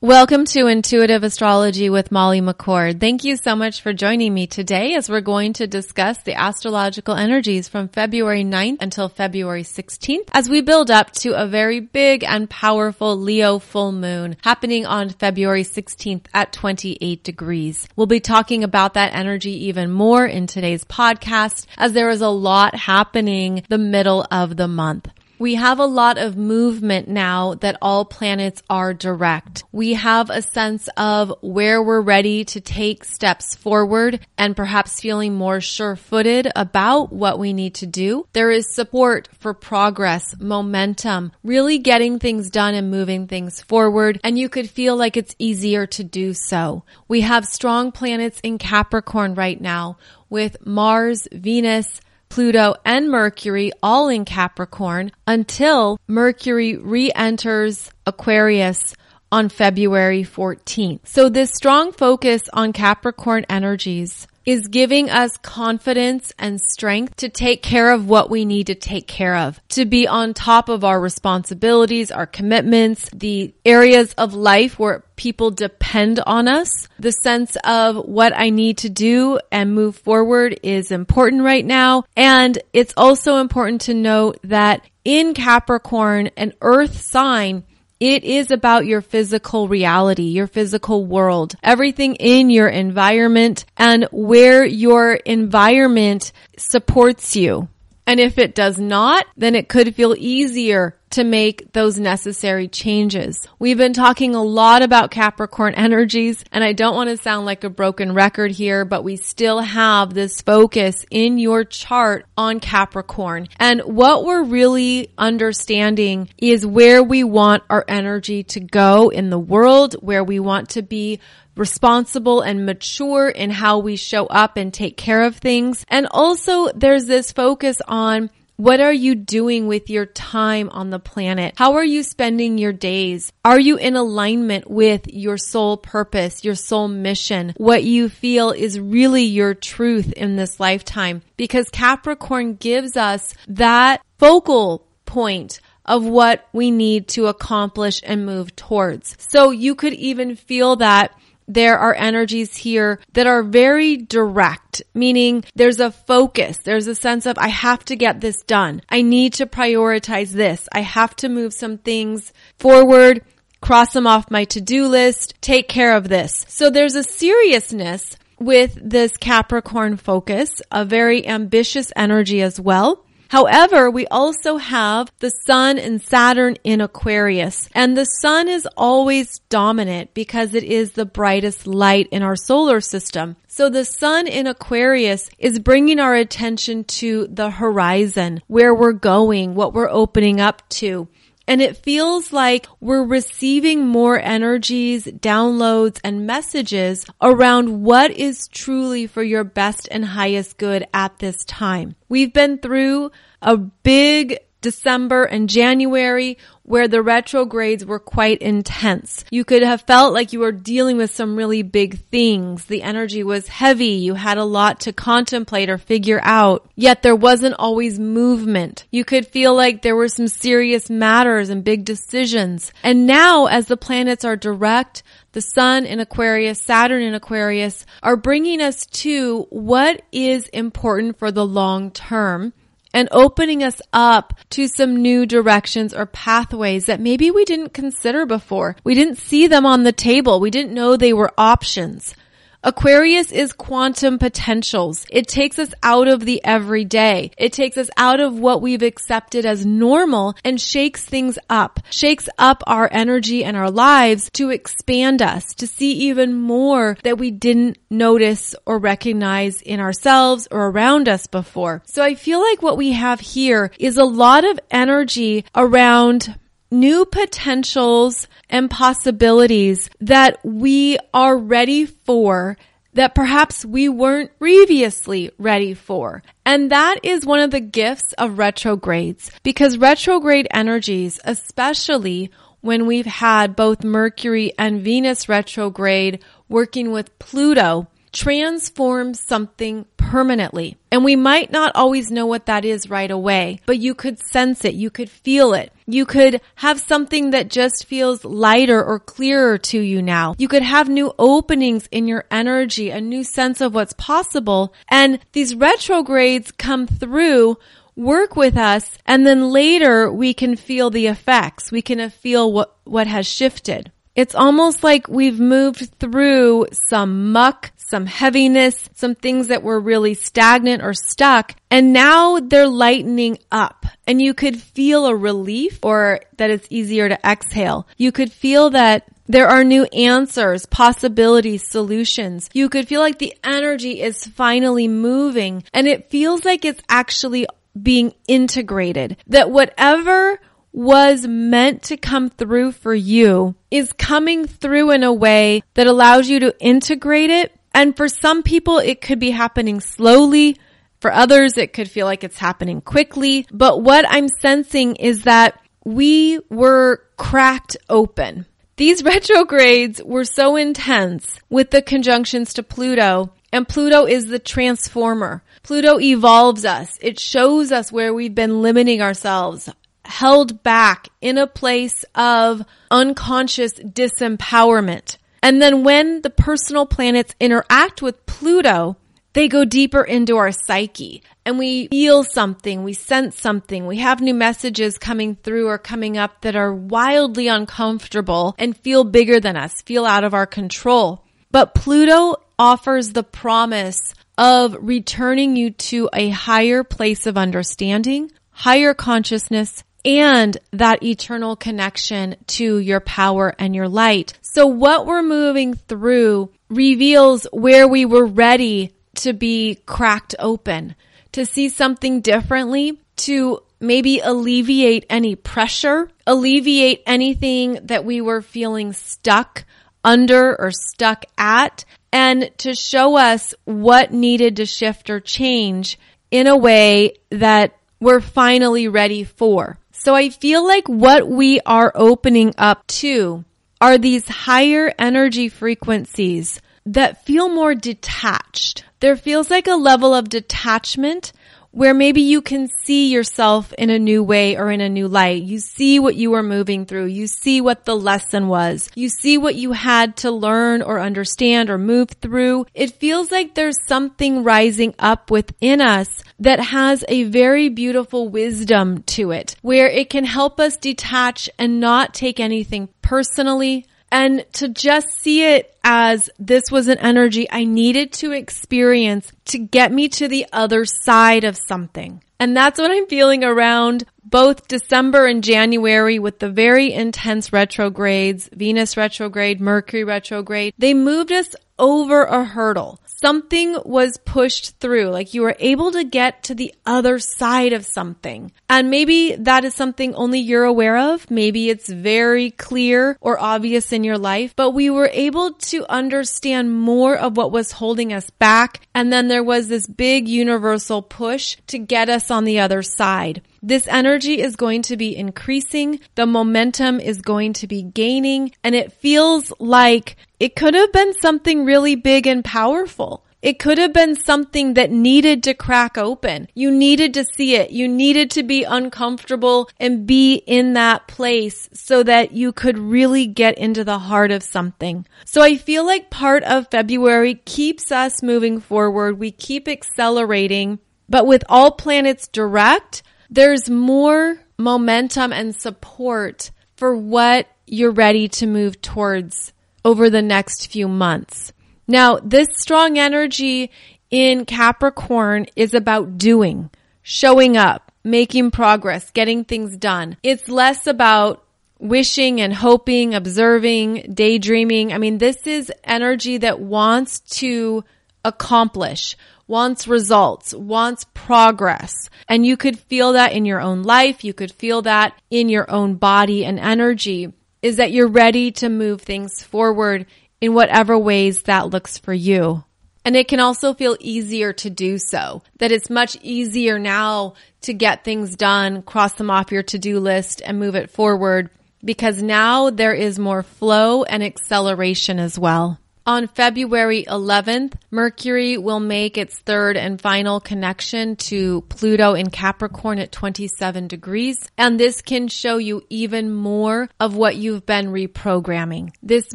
Welcome 0.00 0.44
to 0.44 0.68
Intuitive 0.68 1.24
Astrology 1.24 1.90
with 1.90 2.12
Molly 2.12 2.40
McCord. 2.40 3.00
Thank 3.00 3.24
you 3.24 3.34
so 3.34 3.56
much 3.56 3.82
for 3.82 3.92
joining 3.92 4.32
me 4.32 4.46
today 4.46 4.94
as 4.94 5.10
we're 5.10 5.20
going 5.20 5.54
to 5.54 5.66
discuss 5.66 6.18
the 6.18 6.34
astrological 6.34 7.16
energies 7.16 7.66
from 7.66 7.88
February 7.88 8.44
9th 8.44 8.76
until 8.80 9.08
February 9.08 9.64
16th 9.64 10.28
as 10.30 10.48
we 10.48 10.60
build 10.60 10.92
up 10.92 11.10
to 11.10 11.30
a 11.30 11.48
very 11.48 11.80
big 11.80 12.22
and 12.22 12.48
powerful 12.48 13.16
Leo 13.16 13.58
full 13.58 13.90
moon 13.90 14.36
happening 14.44 14.86
on 14.86 15.08
February 15.08 15.64
16th 15.64 16.26
at 16.32 16.52
28 16.52 17.24
degrees. 17.24 17.88
We'll 17.96 18.06
be 18.06 18.20
talking 18.20 18.62
about 18.62 18.94
that 18.94 19.14
energy 19.14 19.66
even 19.66 19.90
more 19.90 20.24
in 20.24 20.46
today's 20.46 20.84
podcast 20.84 21.66
as 21.76 21.92
there 21.92 22.10
is 22.10 22.20
a 22.20 22.28
lot 22.28 22.76
happening 22.76 23.64
the 23.68 23.78
middle 23.78 24.24
of 24.30 24.56
the 24.56 24.68
month. 24.68 25.08
We 25.38 25.54
have 25.54 25.78
a 25.78 25.86
lot 25.86 26.18
of 26.18 26.36
movement 26.36 27.06
now 27.06 27.54
that 27.54 27.78
all 27.80 28.04
planets 28.04 28.60
are 28.68 28.92
direct. 28.92 29.62
We 29.70 29.94
have 29.94 30.30
a 30.30 30.42
sense 30.42 30.88
of 30.96 31.32
where 31.42 31.80
we're 31.80 32.00
ready 32.00 32.44
to 32.46 32.60
take 32.60 33.04
steps 33.04 33.54
forward 33.54 34.26
and 34.36 34.56
perhaps 34.56 35.00
feeling 35.00 35.34
more 35.34 35.60
sure 35.60 35.94
footed 35.94 36.50
about 36.56 37.12
what 37.12 37.38
we 37.38 37.52
need 37.52 37.74
to 37.76 37.86
do. 37.86 38.26
There 38.32 38.50
is 38.50 38.74
support 38.74 39.28
for 39.38 39.54
progress, 39.54 40.34
momentum, 40.40 41.30
really 41.44 41.78
getting 41.78 42.18
things 42.18 42.50
done 42.50 42.74
and 42.74 42.90
moving 42.90 43.28
things 43.28 43.62
forward. 43.62 44.20
And 44.24 44.36
you 44.36 44.48
could 44.48 44.68
feel 44.68 44.96
like 44.96 45.16
it's 45.16 45.36
easier 45.38 45.86
to 45.86 46.02
do 46.02 46.34
so. 46.34 46.82
We 47.06 47.20
have 47.20 47.46
strong 47.46 47.92
planets 47.92 48.40
in 48.42 48.58
Capricorn 48.58 49.34
right 49.34 49.60
now 49.60 49.98
with 50.28 50.66
Mars, 50.66 51.28
Venus, 51.32 52.00
Pluto, 52.28 52.74
and 52.84 53.10
Mercury 53.10 53.72
all 53.82 54.08
in 54.08 54.24
Capricorn 54.24 55.12
until 55.26 55.98
Mercury 56.06 56.76
re-enters 56.76 57.90
Aquarius 58.06 58.94
on 59.30 59.48
February 59.48 60.24
14th. 60.24 61.00
So 61.04 61.28
this 61.28 61.50
strong 61.54 61.92
focus 61.92 62.48
on 62.52 62.72
Capricorn 62.72 63.44
energies 63.48 64.26
is 64.48 64.68
giving 64.68 65.10
us 65.10 65.36
confidence 65.36 66.32
and 66.38 66.58
strength 66.58 67.14
to 67.16 67.28
take 67.28 67.62
care 67.62 67.92
of 67.92 68.08
what 68.08 68.30
we 68.30 68.46
need 68.46 68.68
to 68.68 68.74
take 68.74 69.06
care 69.06 69.36
of, 69.36 69.60
to 69.68 69.84
be 69.84 70.08
on 70.08 70.32
top 70.32 70.70
of 70.70 70.84
our 70.84 70.98
responsibilities, 70.98 72.10
our 72.10 72.24
commitments, 72.24 73.10
the 73.14 73.52
areas 73.66 74.14
of 74.14 74.32
life 74.32 74.78
where 74.78 75.04
people 75.16 75.50
depend 75.50 76.18
on 76.20 76.48
us. 76.48 76.88
The 76.98 77.12
sense 77.12 77.58
of 77.62 77.96
what 78.06 78.32
I 78.34 78.48
need 78.48 78.78
to 78.78 78.88
do 78.88 79.38
and 79.52 79.74
move 79.74 79.96
forward 79.96 80.58
is 80.62 80.92
important 80.92 81.42
right 81.42 81.66
now. 81.66 82.04
And 82.16 82.58
it's 82.72 82.94
also 82.96 83.40
important 83.40 83.82
to 83.82 83.92
note 83.92 84.38
that 84.44 84.80
in 85.04 85.34
Capricorn, 85.34 86.30
an 86.38 86.54
earth 86.62 86.98
sign 87.02 87.64
it 88.00 88.24
is 88.24 88.50
about 88.50 88.86
your 88.86 89.00
physical 89.00 89.68
reality, 89.68 90.24
your 90.24 90.46
physical 90.46 91.04
world, 91.04 91.54
everything 91.62 92.14
in 92.16 92.50
your 92.50 92.68
environment 92.68 93.64
and 93.76 94.06
where 94.12 94.64
your 94.64 95.14
environment 95.14 96.32
supports 96.56 97.34
you. 97.34 97.68
And 98.08 98.20
if 98.20 98.38
it 98.38 98.54
does 98.54 98.78
not, 98.78 99.26
then 99.36 99.54
it 99.54 99.68
could 99.68 99.94
feel 99.94 100.14
easier 100.16 100.98
to 101.10 101.24
make 101.24 101.72
those 101.74 101.98
necessary 101.98 102.66
changes. 102.66 103.46
We've 103.58 103.76
been 103.76 103.92
talking 103.92 104.34
a 104.34 104.42
lot 104.42 104.80
about 104.80 105.10
Capricorn 105.10 105.74
energies 105.74 106.42
and 106.50 106.64
I 106.64 106.72
don't 106.72 106.94
want 106.94 107.10
to 107.10 107.18
sound 107.18 107.44
like 107.44 107.64
a 107.64 107.70
broken 107.70 108.14
record 108.14 108.50
here, 108.50 108.86
but 108.86 109.04
we 109.04 109.16
still 109.16 109.60
have 109.60 110.14
this 110.14 110.40
focus 110.40 111.04
in 111.10 111.36
your 111.36 111.64
chart 111.64 112.24
on 112.34 112.60
Capricorn. 112.60 113.48
And 113.58 113.82
what 113.82 114.24
we're 114.24 114.42
really 114.42 115.12
understanding 115.18 116.30
is 116.38 116.64
where 116.64 117.02
we 117.02 117.24
want 117.24 117.62
our 117.68 117.84
energy 117.88 118.42
to 118.44 118.60
go 118.60 119.10
in 119.10 119.28
the 119.28 119.38
world, 119.38 119.94
where 120.00 120.24
we 120.24 120.40
want 120.40 120.70
to 120.70 120.82
be 120.82 121.20
responsible 121.58 122.40
and 122.40 122.64
mature 122.64 123.28
in 123.28 123.50
how 123.50 123.78
we 123.78 123.96
show 123.96 124.26
up 124.26 124.56
and 124.56 124.72
take 124.72 124.96
care 124.96 125.24
of 125.24 125.36
things. 125.36 125.84
And 125.88 126.06
also 126.10 126.68
there's 126.72 127.06
this 127.06 127.32
focus 127.32 127.82
on 127.86 128.30
what 128.56 128.80
are 128.80 128.92
you 128.92 129.14
doing 129.14 129.68
with 129.68 129.88
your 129.88 130.04
time 130.04 130.68
on 130.70 130.90
the 130.90 130.98
planet? 130.98 131.54
How 131.56 131.74
are 131.74 131.84
you 131.84 132.02
spending 132.02 132.58
your 132.58 132.72
days? 132.72 133.32
Are 133.44 133.60
you 133.60 133.76
in 133.76 133.94
alignment 133.94 134.68
with 134.68 135.06
your 135.06 135.36
soul 135.38 135.76
purpose, 135.76 136.44
your 136.44 136.56
soul 136.56 136.88
mission, 136.88 137.54
what 137.56 137.84
you 137.84 138.08
feel 138.08 138.50
is 138.50 138.80
really 138.80 139.22
your 139.22 139.54
truth 139.54 140.12
in 140.12 140.34
this 140.34 140.58
lifetime? 140.58 141.22
Because 141.36 141.68
Capricorn 141.70 142.54
gives 142.54 142.96
us 142.96 143.32
that 143.46 144.02
focal 144.18 144.88
point 145.06 145.60
of 145.84 146.04
what 146.04 146.46
we 146.52 146.72
need 146.72 147.06
to 147.08 147.26
accomplish 147.26 148.00
and 148.04 148.26
move 148.26 148.56
towards. 148.56 149.16
So 149.30 149.52
you 149.52 149.76
could 149.76 149.94
even 149.94 150.34
feel 150.34 150.76
that 150.76 151.12
there 151.48 151.78
are 151.78 151.94
energies 151.94 152.54
here 152.54 153.00
that 153.14 153.26
are 153.26 153.42
very 153.42 153.96
direct, 153.96 154.82
meaning 154.94 155.44
there's 155.54 155.80
a 155.80 155.90
focus. 155.90 156.58
There's 156.58 156.86
a 156.86 156.94
sense 156.94 157.26
of, 157.26 157.38
I 157.38 157.48
have 157.48 157.84
to 157.86 157.96
get 157.96 158.20
this 158.20 158.42
done. 158.42 158.82
I 158.88 159.02
need 159.02 159.32
to 159.34 159.46
prioritize 159.46 160.30
this. 160.30 160.68
I 160.72 160.80
have 160.80 161.16
to 161.16 161.28
move 161.28 161.54
some 161.54 161.78
things 161.78 162.32
forward, 162.58 163.24
cross 163.60 163.92
them 163.94 164.06
off 164.06 164.30
my 164.30 164.44
to-do 164.44 164.86
list, 164.86 165.34
take 165.40 165.68
care 165.68 165.96
of 165.96 166.08
this. 166.08 166.44
So 166.48 166.70
there's 166.70 166.94
a 166.94 167.02
seriousness 167.02 168.16
with 168.38 168.78
this 168.80 169.16
Capricorn 169.16 169.96
focus, 169.96 170.62
a 170.70 170.84
very 170.84 171.26
ambitious 171.26 171.92
energy 171.96 172.42
as 172.42 172.60
well. 172.60 173.04
However, 173.28 173.90
we 173.90 174.06
also 174.06 174.56
have 174.56 175.12
the 175.18 175.30
sun 175.30 175.78
and 175.78 176.00
Saturn 176.00 176.56
in 176.64 176.80
Aquarius 176.80 177.68
and 177.74 177.96
the 177.96 178.06
sun 178.06 178.48
is 178.48 178.66
always 178.76 179.40
dominant 179.50 180.14
because 180.14 180.54
it 180.54 180.64
is 180.64 180.92
the 180.92 181.04
brightest 181.04 181.66
light 181.66 182.08
in 182.10 182.22
our 182.22 182.36
solar 182.36 182.80
system. 182.80 183.36
So 183.46 183.68
the 183.68 183.84
sun 183.84 184.26
in 184.26 184.46
Aquarius 184.46 185.28
is 185.38 185.58
bringing 185.58 186.00
our 186.00 186.14
attention 186.14 186.84
to 186.84 187.26
the 187.30 187.50
horizon, 187.50 188.40
where 188.46 188.74
we're 188.74 188.92
going, 188.92 189.54
what 189.54 189.74
we're 189.74 189.90
opening 189.90 190.40
up 190.40 190.66
to. 190.70 191.08
And 191.48 191.62
it 191.62 191.78
feels 191.78 192.30
like 192.30 192.66
we're 192.78 193.04
receiving 193.04 193.86
more 193.86 194.20
energies, 194.20 195.06
downloads, 195.06 195.98
and 196.04 196.26
messages 196.26 197.06
around 197.22 197.82
what 197.82 198.10
is 198.10 198.48
truly 198.48 199.06
for 199.06 199.22
your 199.22 199.44
best 199.44 199.88
and 199.90 200.04
highest 200.04 200.58
good 200.58 200.86
at 200.92 201.18
this 201.18 201.46
time. 201.46 201.96
We've 202.10 202.34
been 202.34 202.58
through 202.58 203.12
a 203.40 203.56
big 203.56 204.38
December 204.60 205.24
and 205.24 205.48
January 205.48 206.38
where 206.68 206.86
the 206.86 207.02
retrogrades 207.02 207.84
were 207.86 207.98
quite 207.98 208.42
intense. 208.42 209.24
You 209.30 209.42
could 209.42 209.62
have 209.62 209.82
felt 209.82 210.12
like 210.12 210.34
you 210.34 210.40
were 210.40 210.52
dealing 210.52 210.98
with 210.98 211.10
some 211.10 211.34
really 211.34 211.62
big 211.62 211.98
things. 212.10 212.66
The 212.66 212.82
energy 212.82 213.24
was 213.24 213.48
heavy. 213.48 213.92
You 213.92 214.14
had 214.14 214.36
a 214.36 214.44
lot 214.44 214.80
to 214.80 214.92
contemplate 214.92 215.70
or 215.70 215.78
figure 215.78 216.20
out. 216.22 216.68
Yet 216.76 217.02
there 217.02 217.16
wasn't 217.16 217.54
always 217.58 217.98
movement. 217.98 218.84
You 218.90 219.04
could 219.06 219.26
feel 219.26 219.54
like 219.54 219.80
there 219.80 219.96
were 219.96 220.08
some 220.08 220.28
serious 220.28 220.90
matters 220.90 221.48
and 221.48 221.64
big 221.64 221.86
decisions. 221.86 222.70
And 222.82 223.06
now 223.06 223.46
as 223.46 223.66
the 223.66 223.78
planets 223.78 224.26
are 224.26 224.36
direct, 224.36 225.02
the 225.32 225.40
sun 225.40 225.86
in 225.86 226.00
Aquarius, 226.00 226.60
Saturn 226.60 227.02
in 227.02 227.14
Aquarius 227.14 227.86
are 228.02 228.16
bringing 228.16 228.60
us 228.60 228.84
to 228.86 229.46
what 229.48 230.02
is 230.12 230.48
important 230.48 231.18
for 231.18 231.32
the 231.32 231.46
long 231.46 231.90
term 231.92 232.52
and 232.98 233.08
opening 233.12 233.62
us 233.62 233.80
up 233.92 234.34
to 234.50 234.66
some 234.66 235.00
new 235.00 235.24
directions 235.24 235.94
or 235.94 236.04
pathways 236.04 236.86
that 236.86 236.98
maybe 236.98 237.30
we 237.30 237.44
didn't 237.44 237.72
consider 237.72 238.26
before. 238.26 238.74
We 238.82 238.96
didn't 238.96 239.18
see 239.18 239.46
them 239.46 239.64
on 239.64 239.84
the 239.84 239.92
table. 239.92 240.40
We 240.40 240.50
didn't 240.50 240.74
know 240.74 240.96
they 240.96 241.12
were 241.12 241.32
options. 241.38 242.16
Aquarius 242.64 243.30
is 243.30 243.52
quantum 243.52 244.18
potentials. 244.18 245.06
It 245.10 245.28
takes 245.28 245.60
us 245.60 245.72
out 245.80 246.08
of 246.08 246.24
the 246.24 246.44
everyday. 246.44 247.30
It 247.38 247.52
takes 247.52 247.78
us 247.78 247.88
out 247.96 248.18
of 248.18 248.36
what 248.36 248.60
we've 248.60 248.82
accepted 248.82 249.46
as 249.46 249.64
normal 249.64 250.34
and 250.44 250.60
shakes 250.60 251.04
things 251.04 251.38
up, 251.48 251.78
shakes 251.88 252.28
up 252.36 252.64
our 252.66 252.88
energy 252.90 253.44
and 253.44 253.56
our 253.56 253.70
lives 253.70 254.28
to 254.32 254.50
expand 254.50 255.22
us, 255.22 255.54
to 255.54 255.68
see 255.68 255.92
even 255.92 256.34
more 256.34 256.98
that 257.04 257.16
we 257.16 257.30
didn't 257.30 257.78
notice 257.90 258.56
or 258.66 258.80
recognize 258.80 259.62
in 259.62 259.78
ourselves 259.78 260.48
or 260.50 260.66
around 260.66 261.08
us 261.08 261.28
before. 261.28 261.82
So 261.86 262.02
I 262.02 262.16
feel 262.16 262.40
like 262.40 262.60
what 262.60 262.76
we 262.76 262.90
have 262.90 263.20
here 263.20 263.70
is 263.78 263.96
a 263.96 264.04
lot 264.04 264.44
of 264.44 264.58
energy 264.68 265.44
around 265.54 266.36
new 266.70 267.04
potentials 267.04 268.28
and 268.50 268.70
possibilities 268.70 269.90
that 270.00 270.38
we 270.44 270.98
are 271.12 271.36
ready 271.36 271.86
for 271.86 272.56
that 272.94 273.14
perhaps 273.14 273.64
we 273.64 273.88
weren't 273.88 274.36
previously 274.38 275.30
ready 275.38 275.74
for. 275.74 276.22
And 276.44 276.70
that 276.70 276.98
is 277.02 277.24
one 277.24 277.40
of 277.40 277.50
the 277.50 277.60
gifts 277.60 278.12
of 278.14 278.38
retrogrades 278.38 279.30
because 279.42 279.78
retrograde 279.78 280.48
energies, 280.50 281.20
especially 281.24 282.30
when 282.60 282.86
we've 282.86 283.06
had 283.06 283.54
both 283.54 283.84
Mercury 283.84 284.52
and 284.58 284.80
Venus 284.80 285.28
retrograde 285.28 286.24
working 286.48 286.90
with 286.90 287.16
Pluto, 287.18 287.86
transform 288.18 289.14
something 289.14 289.86
permanently. 289.96 290.76
And 290.90 291.04
we 291.04 291.14
might 291.14 291.52
not 291.52 291.70
always 291.76 292.10
know 292.10 292.26
what 292.26 292.46
that 292.46 292.64
is 292.64 292.90
right 292.90 293.10
away, 293.10 293.60
but 293.64 293.78
you 293.78 293.94
could 293.94 294.18
sense 294.18 294.64
it. 294.64 294.74
You 294.74 294.90
could 294.90 295.08
feel 295.08 295.54
it. 295.54 295.72
You 295.86 296.04
could 296.04 296.40
have 296.56 296.80
something 296.80 297.30
that 297.30 297.48
just 297.48 297.86
feels 297.86 298.24
lighter 298.24 298.82
or 298.82 298.98
clearer 298.98 299.56
to 299.58 299.78
you 299.78 300.02
now. 300.02 300.34
You 300.36 300.48
could 300.48 300.64
have 300.64 300.88
new 300.88 301.12
openings 301.16 301.88
in 301.92 302.08
your 302.08 302.24
energy, 302.28 302.90
a 302.90 303.00
new 303.00 303.22
sense 303.22 303.60
of 303.60 303.72
what's 303.72 303.92
possible. 303.92 304.74
And 304.88 305.20
these 305.30 305.54
retrogrades 305.54 306.50
come 306.50 306.88
through 306.88 307.58
work 307.94 308.34
with 308.34 308.56
us 308.56 308.96
and 309.06 309.26
then 309.26 309.50
later 309.50 310.10
we 310.10 310.34
can 310.34 310.56
feel 310.56 310.90
the 310.90 311.06
effects. 311.06 311.70
We 311.70 311.82
can 311.82 312.10
feel 312.10 312.52
what, 312.52 312.76
what 312.84 313.06
has 313.06 313.28
shifted. 313.28 313.92
It's 314.18 314.34
almost 314.34 314.82
like 314.82 315.06
we've 315.06 315.38
moved 315.38 315.92
through 316.00 316.66
some 316.72 317.30
muck, 317.30 317.70
some 317.76 318.04
heaviness, 318.04 318.90
some 318.92 319.14
things 319.14 319.46
that 319.46 319.62
were 319.62 319.78
really 319.78 320.14
stagnant 320.14 320.82
or 320.82 320.92
stuck, 320.92 321.54
and 321.70 321.92
now 321.92 322.40
they're 322.40 322.66
lightening 322.66 323.38
up. 323.52 323.86
And 324.08 324.20
you 324.20 324.34
could 324.34 324.60
feel 324.60 325.06
a 325.06 325.14
relief 325.14 325.78
or 325.84 326.18
that 326.36 326.50
it's 326.50 326.66
easier 326.68 327.08
to 327.08 327.24
exhale. 327.24 327.86
You 327.96 328.10
could 328.10 328.32
feel 328.32 328.70
that 328.70 329.04
there 329.28 329.46
are 329.46 329.62
new 329.62 329.84
answers, 329.84 330.66
possibilities, 330.66 331.68
solutions. 331.68 332.50
You 332.52 332.68
could 332.68 332.88
feel 332.88 333.00
like 333.00 333.20
the 333.20 333.36
energy 333.44 334.02
is 334.02 334.26
finally 334.26 334.88
moving 334.88 335.62
and 335.72 335.86
it 335.86 336.10
feels 336.10 336.44
like 336.44 336.64
it's 336.64 336.82
actually 336.88 337.46
being 337.80 338.14
integrated. 338.26 339.16
That 339.28 339.52
whatever 339.52 340.40
was 340.78 341.26
meant 341.26 341.82
to 341.82 341.96
come 341.96 342.30
through 342.30 342.70
for 342.70 342.94
you 342.94 343.52
is 343.68 343.92
coming 343.94 344.46
through 344.46 344.92
in 344.92 345.02
a 345.02 345.12
way 345.12 345.60
that 345.74 345.88
allows 345.88 346.28
you 346.28 346.38
to 346.38 346.54
integrate 346.60 347.30
it. 347.30 347.52
And 347.74 347.96
for 347.96 348.06
some 348.06 348.44
people, 348.44 348.78
it 348.78 349.00
could 349.00 349.18
be 349.18 349.32
happening 349.32 349.80
slowly. 349.80 350.56
For 351.00 351.12
others, 351.12 351.58
it 351.58 351.72
could 351.72 351.90
feel 351.90 352.06
like 352.06 352.22
it's 352.22 352.38
happening 352.38 352.80
quickly. 352.80 353.44
But 353.50 353.82
what 353.82 354.04
I'm 354.08 354.28
sensing 354.28 354.94
is 354.94 355.24
that 355.24 355.60
we 355.84 356.38
were 356.48 357.02
cracked 357.16 357.76
open. 357.90 358.46
These 358.76 359.02
retrogrades 359.14 360.00
were 360.04 360.24
so 360.24 360.54
intense 360.54 361.40
with 361.50 361.72
the 361.72 361.82
conjunctions 361.82 362.54
to 362.54 362.62
Pluto 362.62 363.32
and 363.52 363.66
Pluto 363.66 364.06
is 364.06 364.26
the 364.26 364.38
transformer. 364.38 365.42
Pluto 365.62 365.98
evolves 365.98 366.64
us. 366.64 366.98
It 367.00 367.18
shows 367.18 367.72
us 367.72 367.90
where 367.90 368.12
we've 368.12 368.34
been 368.34 368.60
limiting 368.60 369.00
ourselves, 369.00 369.70
held 370.08 370.62
back 370.62 371.08
in 371.20 371.38
a 371.38 371.46
place 371.46 372.04
of 372.14 372.64
unconscious 372.90 373.74
disempowerment. 373.74 375.18
And 375.42 375.62
then 375.62 375.84
when 375.84 376.22
the 376.22 376.30
personal 376.30 376.86
planets 376.86 377.34
interact 377.38 378.02
with 378.02 378.26
Pluto, 378.26 378.96
they 379.34 379.46
go 379.48 379.64
deeper 379.64 380.02
into 380.02 380.36
our 380.36 380.50
psyche 380.50 381.22
and 381.44 381.58
we 381.58 381.88
feel 381.88 382.24
something, 382.24 382.82
we 382.82 382.92
sense 382.92 383.40
something, 383.40 383.86
we 383.86 383.98
have 383.98 384.20
new 384.20 384.34
messages 384.34 384.98
coming 384.98 385.36
through 385.36 385.68
or 385.68 385.78
coming 385.78 386.18
up 386.18 386.40
that 386.40 386.56
are 386.56 386.74
wildly 386.74 387.46
uncomfortable 387.46 388.54
and 388.58 388.76
feel 388.76 389.04
bigger 389.04 389.38
than 389.38 389.56
us, 389.56 389.82
feel 389.82 390.04
out 390.04 390.24
of 390.24 390.34
our 390.34 390.46
control. 390.46 391.24
But 391.50 391.74
Pluto 391.74 392.36
offers 392.58 393.12
the 393.12 393.22
promise 393.22 394.14
of 394.36 394.76
returning 394.80 395.56
you 395.56 395.70
to 395.70 396.08
a 396.12 396.30
higher 396.30 396.82
place 396.82 397.26
of 397.26 397.38
understanding, 397.38 398.30
higher 398.50 398.94
consciousness, 398.94 399.84
and 400.08 400.56
that 400.72 401.02
eternal 401.02 401.54
connection 401.54 402.34
to 402.46 402.78
your 402.78 403.00
power 403.00 403.54
and 403.58 403.74
your 403.74 403.88
light. 403.88 404.32
So 404.40 404.66
what 404.66 405.04
we're 405.04 405.22
moving 405.22 405.74
through 405.74 406.50
reveals 406.70 407.46
where 407.52 407.86
we 407.86 408.06
were 408.06 408.24
ready 408.24 408.94
to 409.16 409.34
be 409.34 409.78
cracked 409.84 410.34
open, 410.38 410.96
to 411.32 411.44
see 411.44 411.68
something 411.68 412.22
differently, 412.22 412.98
to 413.16 413.62
maybe 413.80 414.20
alleviate 414.20 415.04
any 415.10 415.36
pressure, 415.36 416.10
alleviate 416.26 417.02
anything 417.04 417.78
that 417.84 418.06
we 418.06 418.22
were 418.22 418.40
feeling 418.40 418.94
stuck 418.94 419.66
under 420.02 420.58
or 420.58 420.70
stuck 420.70 421.26
at, 421.36 421.84
and 422.12 422.50
to 422.56 422.74
show 422.74 423.16
us 423.16 423.54
what 423.64 424.10
needed 424.10 424.56
to 424.56 424.64
shift 424.64 425.10
or 425.10 425.20
change 425.20 425.98
in 426.30 426.46
a 426.46 426.56
way 426.56 427.12
that 427.30 427.76
we're 428.00 428.20
finally 428.20 428.88
ready 428.88 429.24
for. 429.24 429.78
So 429.98 430.14
I 430.14 430.28
feel 430.30 430.64
like 430.64 430.88
what 430.88 431.28
we 431.28 431.58
are 431.66 431.90
opening 431.96 432.54
up 432.56 432.86
to 432.86 433.44
are 433.80 433.98
these 433.98 434.28
higher 434.28 434.94
energy 434.96 435.48
frequencies 435.48 436.60
that 436.86 437.24
feel 437.24 437.48
more 437.48 437.74
detached. 437.74 438.84
There 439.00 439.16
feels 439.16 439.50
like 439.50 439.66
a 439.66 439.74
level 439.74 440.14
of 440.14 440.28
detachment 440.28 441.32
where 441.78 441.94
maybe 441.94 442.22
you 442.22 442.42
can 442.42 442.66
see 442.66 443.08
yourself 443.08 443.72
in 443.74 443.88
a 443.88 444.00
new 444.00 444.20
way 444.20 444.56
or 444.56 444.68
in 444.68 444.80
a 444.80 444.88
new 444.88 445.06
light. 445.06 445.44
You 445.44 445.60
see 445.60 446.00
what 446.00 446.16
you 446.16 446.32
were 446.32 446.42
moving 446.42 446.86
through. 446.86 447.04
You 447.04 447.28
see 447.28 447.60
what 447.60 447.84
the 447.84 447.94
lesson 447.94 448.48
was. 448.48 448.90
You 448.96 449.08
see 449.08 449.38
what 449.38 449.54
you 449.54 449.70
had 449.70 450.16
to 450.16 450.32
learn 450.32 450.82
or 450.82 450.98
understand 450.98 451.70
or 451.70 451.78
move 451.78 452.10
through. 452.20 452.66
It 452.74 452.98
feels 452.98 453.30
like 453.30 453.54
there's 453.54 453.78
something 453.86 454.42
rising 454.42 454.92
up 454.98 455.30
within 455.30 455.80
us 455.80 456.08
that 456.40 456.58
has 456.58 457.04
a 457.06 457.22
very 457.22 457.68
beautiful 457.68 458.28
wisdom 458.28 459.04
to 459.04 459.30
it 459.30 459.54
where 459.62 459.86
it 459.86 460.10
can 460.10 460.24
help 460.24 460.58
us 460.58 460.76
detach 460.78 461.48
and 461.60 461.78
not 461.78 462.12
take 462.12 462.40
anything 462.40 462.88
personally 463.02 463.86
and 464.10 464.44
to 464.54 464.68
just 464.68 465.08
see 465.20 465.44
it 465.44 465.74
as 465.84 466.30
this 466.38 466.70
was 466.70 466.88
an 466.88 466.98
energy 466.98 467.50
I 467.50 467.64
needed 467.64 468.12
to 468.14 468.32
experience 468.32 469.30
to 469.46 469.58
get 469.58 469.92
me 469.92 470.08
to 470.10 470.28
the 470.28 470.46
other 470.52 470.84
side 470.84 471.44
of 471.44 471.56
something. 471.56 472.22
And 472.40 472.56
that's 472.56 472.78
what 472.78 472.90
I'm 472.90 473.06
feeling 473.06 473.42
around 473.42 474.04
both 474.22 474.68
December 474.68 475.26
and 475.26 475.42
January 475.42 476.18
with 476.18 476.38
the 476.38 476.50
very 476.50 476.92
intense 476.92 477.52
retrogrades, 477.52 478.48
Venus 478.52 478.96
retrograde, 478.96 479.60
Mercury 479.60 480.04
retrograde. 480.04 480.74
They 480.78 480.94
moved 480.94 481.32
us 481.32 481.54
over 481.78 482.24
a 482.24 482.44
hurdle 482.44 483.00
something 483.20 483.76
was 483.84 484.16
pushed 484.18 484.78
through, 484.78 485.08
like 485.08 485.34
you 485.34 485.42
were 485.42 485.56
able 485.58 485.90
to 485.92 486.04
get 486.04 486.44
to 486.44 486.54
the 486.54 486.74
other 486.86 487.18
side 487.18 487.72
of 487.72 487.84
something. 487.84 488.52
And 488.68 488.90
maybe 488.90 489.34
that 489.36 489.64
is 489.64 489.74
something 489.74 490.14
only 490.14 490.40
you're 490.40 490.64
aware 490.64 490.96
of. 490.96 491.30
Maybe 491.30 491.70
it's 491.70 491.88
very 491.88 492.50
clear 492.50 493.16
or 493.20 493.40
obvious 493.40 493.92
in 493.92 494.04
your 494.04 494.18
life, 494.18 494.54
but 494.56 494.70
we 494.70 494.90
were 494.90 495.10
able 495.12 495.52
to 495.52 495.86
understand 495.90 496.72
more 496.72 497.16
of 497.16 497.36
what 497.36 497.52
was 497.52 497.72
holding 497.72 498.12
us 498.12 498.30
back. 498.30 498.86
And 498.94 499.12
then 499.12 499.28
there 499.28 499.44
was 499.44 499.68
this 499.68 499.86
big 499.86 500.28
universal 500.28 501.02
push 501.02 501.56
to 501.68 501.78
get 501.78 502.08
us 502.08 502.30
on 502.30 502.44
the 502.44 502.60
other 502.60 502.82
side. 502.82 503.42
This 503.62 503.86
energy 503.88 504.40
is 504.40 504.56
going 504.56 504.82
to 504.82 504.96
be 504.96 505.16
increasing. 505.16 506.00
The 506.14 506.26
momentum 506.26 507.00
is 507.00 507.20
going 507.20 507.54
to 507.54 507.66
be 507.66 507.82
gaining 507.82 508.52
and 508.62 508.74
it 508.74 508.92
feels 508.92 509.52
like 509.58 510.16
it 510.38 510.54
could 510.54 510.74
have 510.74 510.92
been 510.92 511.14
something 511.14 511.64
really 511.64 511.96
big 511.96 512.26
and 512.26 512.44
powerful. 512.44 513.24
It 513.40 513.60
could 513.60 513.78
have 513.78 513.92
been 513.92 514.16
something 514.16 514.74
that 514.74 514.90
needed 514.90 515.44
to 515.44 515.54
crack 515.54 515.96
open. 515.96 516.48
You 516.54 516.72
needed 516.72 517.14
to 517.14 517.24
see 517.24 517.54
it. 517.54 517.70
You 517.70 517.86
needed 517.86 518.32
to 518.32 518.42
be 518.42 518.64
uncomfortable 518.64 519.70
and 519.78 520.06
be 520.06 520.34
in 520.34 520.72
that 520.72 521.06
place 521.06 521.68
so 521.72 522.02
that 522.02 522.32
you 522.32 522.52
could 522.52 522.78
really 522.78 523.26
get 523.26 523.56
into 523.56 523.84
the 523.84 524.00
heart 524.00 524.32
of 524.32 524.42
something. 524.42 525.06
So 525.24 525.40
I 525.40 525.56
feel 525.56 525.86
like 525.86 526.10
part 526.10 526.42
of 526.42 526.70
February 526.70 527.36
keeps 527.36 527.92
us 527.92 528.24
moving 528.24 528.58
forward. 528.58 529.20
We 529.20 529.30
keep 529.30 529.68
accelerating, 529.68 530.80
but 531.08 531.24
with 531.24 531.44
all 531.48 531.70
planets 531.70 532.26
direct, 532.26 533.04
there's 533.30 533.68
more 533.68 534.38
momentum 534.58 535.32
and 535.32 535.54
support 535.54 536.50
for 536.76 536.96
what 536.96 537.46
you're 537.66 537.90
ready 537.90 538.28
to 538.28 538.46
move 538.46 538.80
towards 538.80 539.52
over 539.84 540.10
the 540.10 540.22
next 540.22 540.70
few 540.70 540.88
months. 540.88 541.52
Now, 541.86 542.16
this 542.16 542.48
strong 542.58 542.98
energy 542.98 543.70
in 544.10 544.46
Capricorn 544.46 545.46
is 545.56 545.74
about 545.74 546.18
doing, 546.18 546.70
showing 547.02 547.56
up, 547.56 547.92
making 548.04 548.50
progress, 548.50 549.10
getting 549.10 549.44
things 549.44 549.76
done. 549.76 550.16
It's 550.22 550.48
less 550.48 550.86
about 550.86 551.44
wishing 551.78 552.40
and 552.40 552.52
hoping, 552.52 553.14
observing, 553.14 554.12
daydreaming. 554.14 554.92
I 554.92 554.98
mean, 554.98 555.18
this 555.18 555.46
is 555.46 555.72
energy 555.84 556.38
that 556.38 556.60
wants 556.60 557.20
to 557.38 557.84
accomplish, 558.24 559.16
wants 559.48 559.88
results, 559.88 560.54
wants 560.54 561.04
progress. 561.14 562.10
And 562.28 562.46
you 562.46 562.56
could 562.56 562.78
feel 562.78 563.14
that 563.14 563.32
in 563.32 563.44
your 563.44 563.60
own 563.60 563.82
life. 563.82 564.22
You 564.22 564.34
could 564.34 564.52
feel 564.52 564.82
that 564.82 565.20
in 565.30 565.48
your 565.48 565.68
own 565.68 565.96
body 565.96 566.44
and 566.44 566.60
energy 566.60 567.32
is 567.62 567.76
that 567.76 567.90
you're 567.90 568.06
ready 568.06 568.52
to 568.52 568.68
move 568.68 569.00
things 569.00 569.42
forward 569.42 570.06
in 570.40 570.54
whatever 570.54 570.96
ways 570.96 571.42
that 571.42 571.70
looks 571.70 571.98
for 571.98 572.14
you. 572.14 572.62
And 573.04 573.16
it 573.16 573.26
can 573.26 573.40
also 573.40 573.72
feel 573.72 573.96
easier 574.00 574.52
to 574.52 574.70
do 574.70 574.98
so, 574.98 575.42
that 575.58 575.72
it's 575.72 575.88
much 575.88 576.16
easier 576.20 576.78
now 576.78 577.34
to 577.62 577.72
get 577.72 578.04
things 578.04 578.36
done, 578.36 578.82
cross 578.82 579.14
them 579.14 579.30
off 579.30 579.50
your 579.50 579.62
to-do 579.62 579.98
list 579.98 580.42
and 580.44 580.58
move 580.58 580.74
it 580.74 580.90
forward 580.90 581.50
because 581.82 582.22
now 582.22 582.70
there 582.70 582.92
is 582.92 583.18
more 583.18 583.42
flow 583.42 584.02
and 584.02 584.22
acceleration 584.22 585.18
as 585.18 585.38
well. 585.38 585.78
On 586.08 586.26
February 586.26 587.04
11th, 587.04 587.74
Mercury 587.90 588.56
will 588.56 588.80
make 588.80 589.18
its 589.18 589.38
third 589.40 589.76
and 589.76 590.00
final 590.00 590.40
connection 590.40 591.16
to 591.16 591.60
Pluto 591.68 592.14
in 592.14 592.30
Capricorn 592.30 592.98
at 592.98 593.12
27 593.12 593.88
degrees. 593.88 594.48
And 594.56 594.80
this 594.80 595.02
can 595.02 595.28
show 595.28 595.58
you 595.58 595.82
even 595.90 596.32
more 596.32 596.88
of 596.98 597.14
what 597.14 597.36
you've 597.36 597.66
been 597.66 597.88
reprogramming. 597.88 598.94
This 599.02 599.34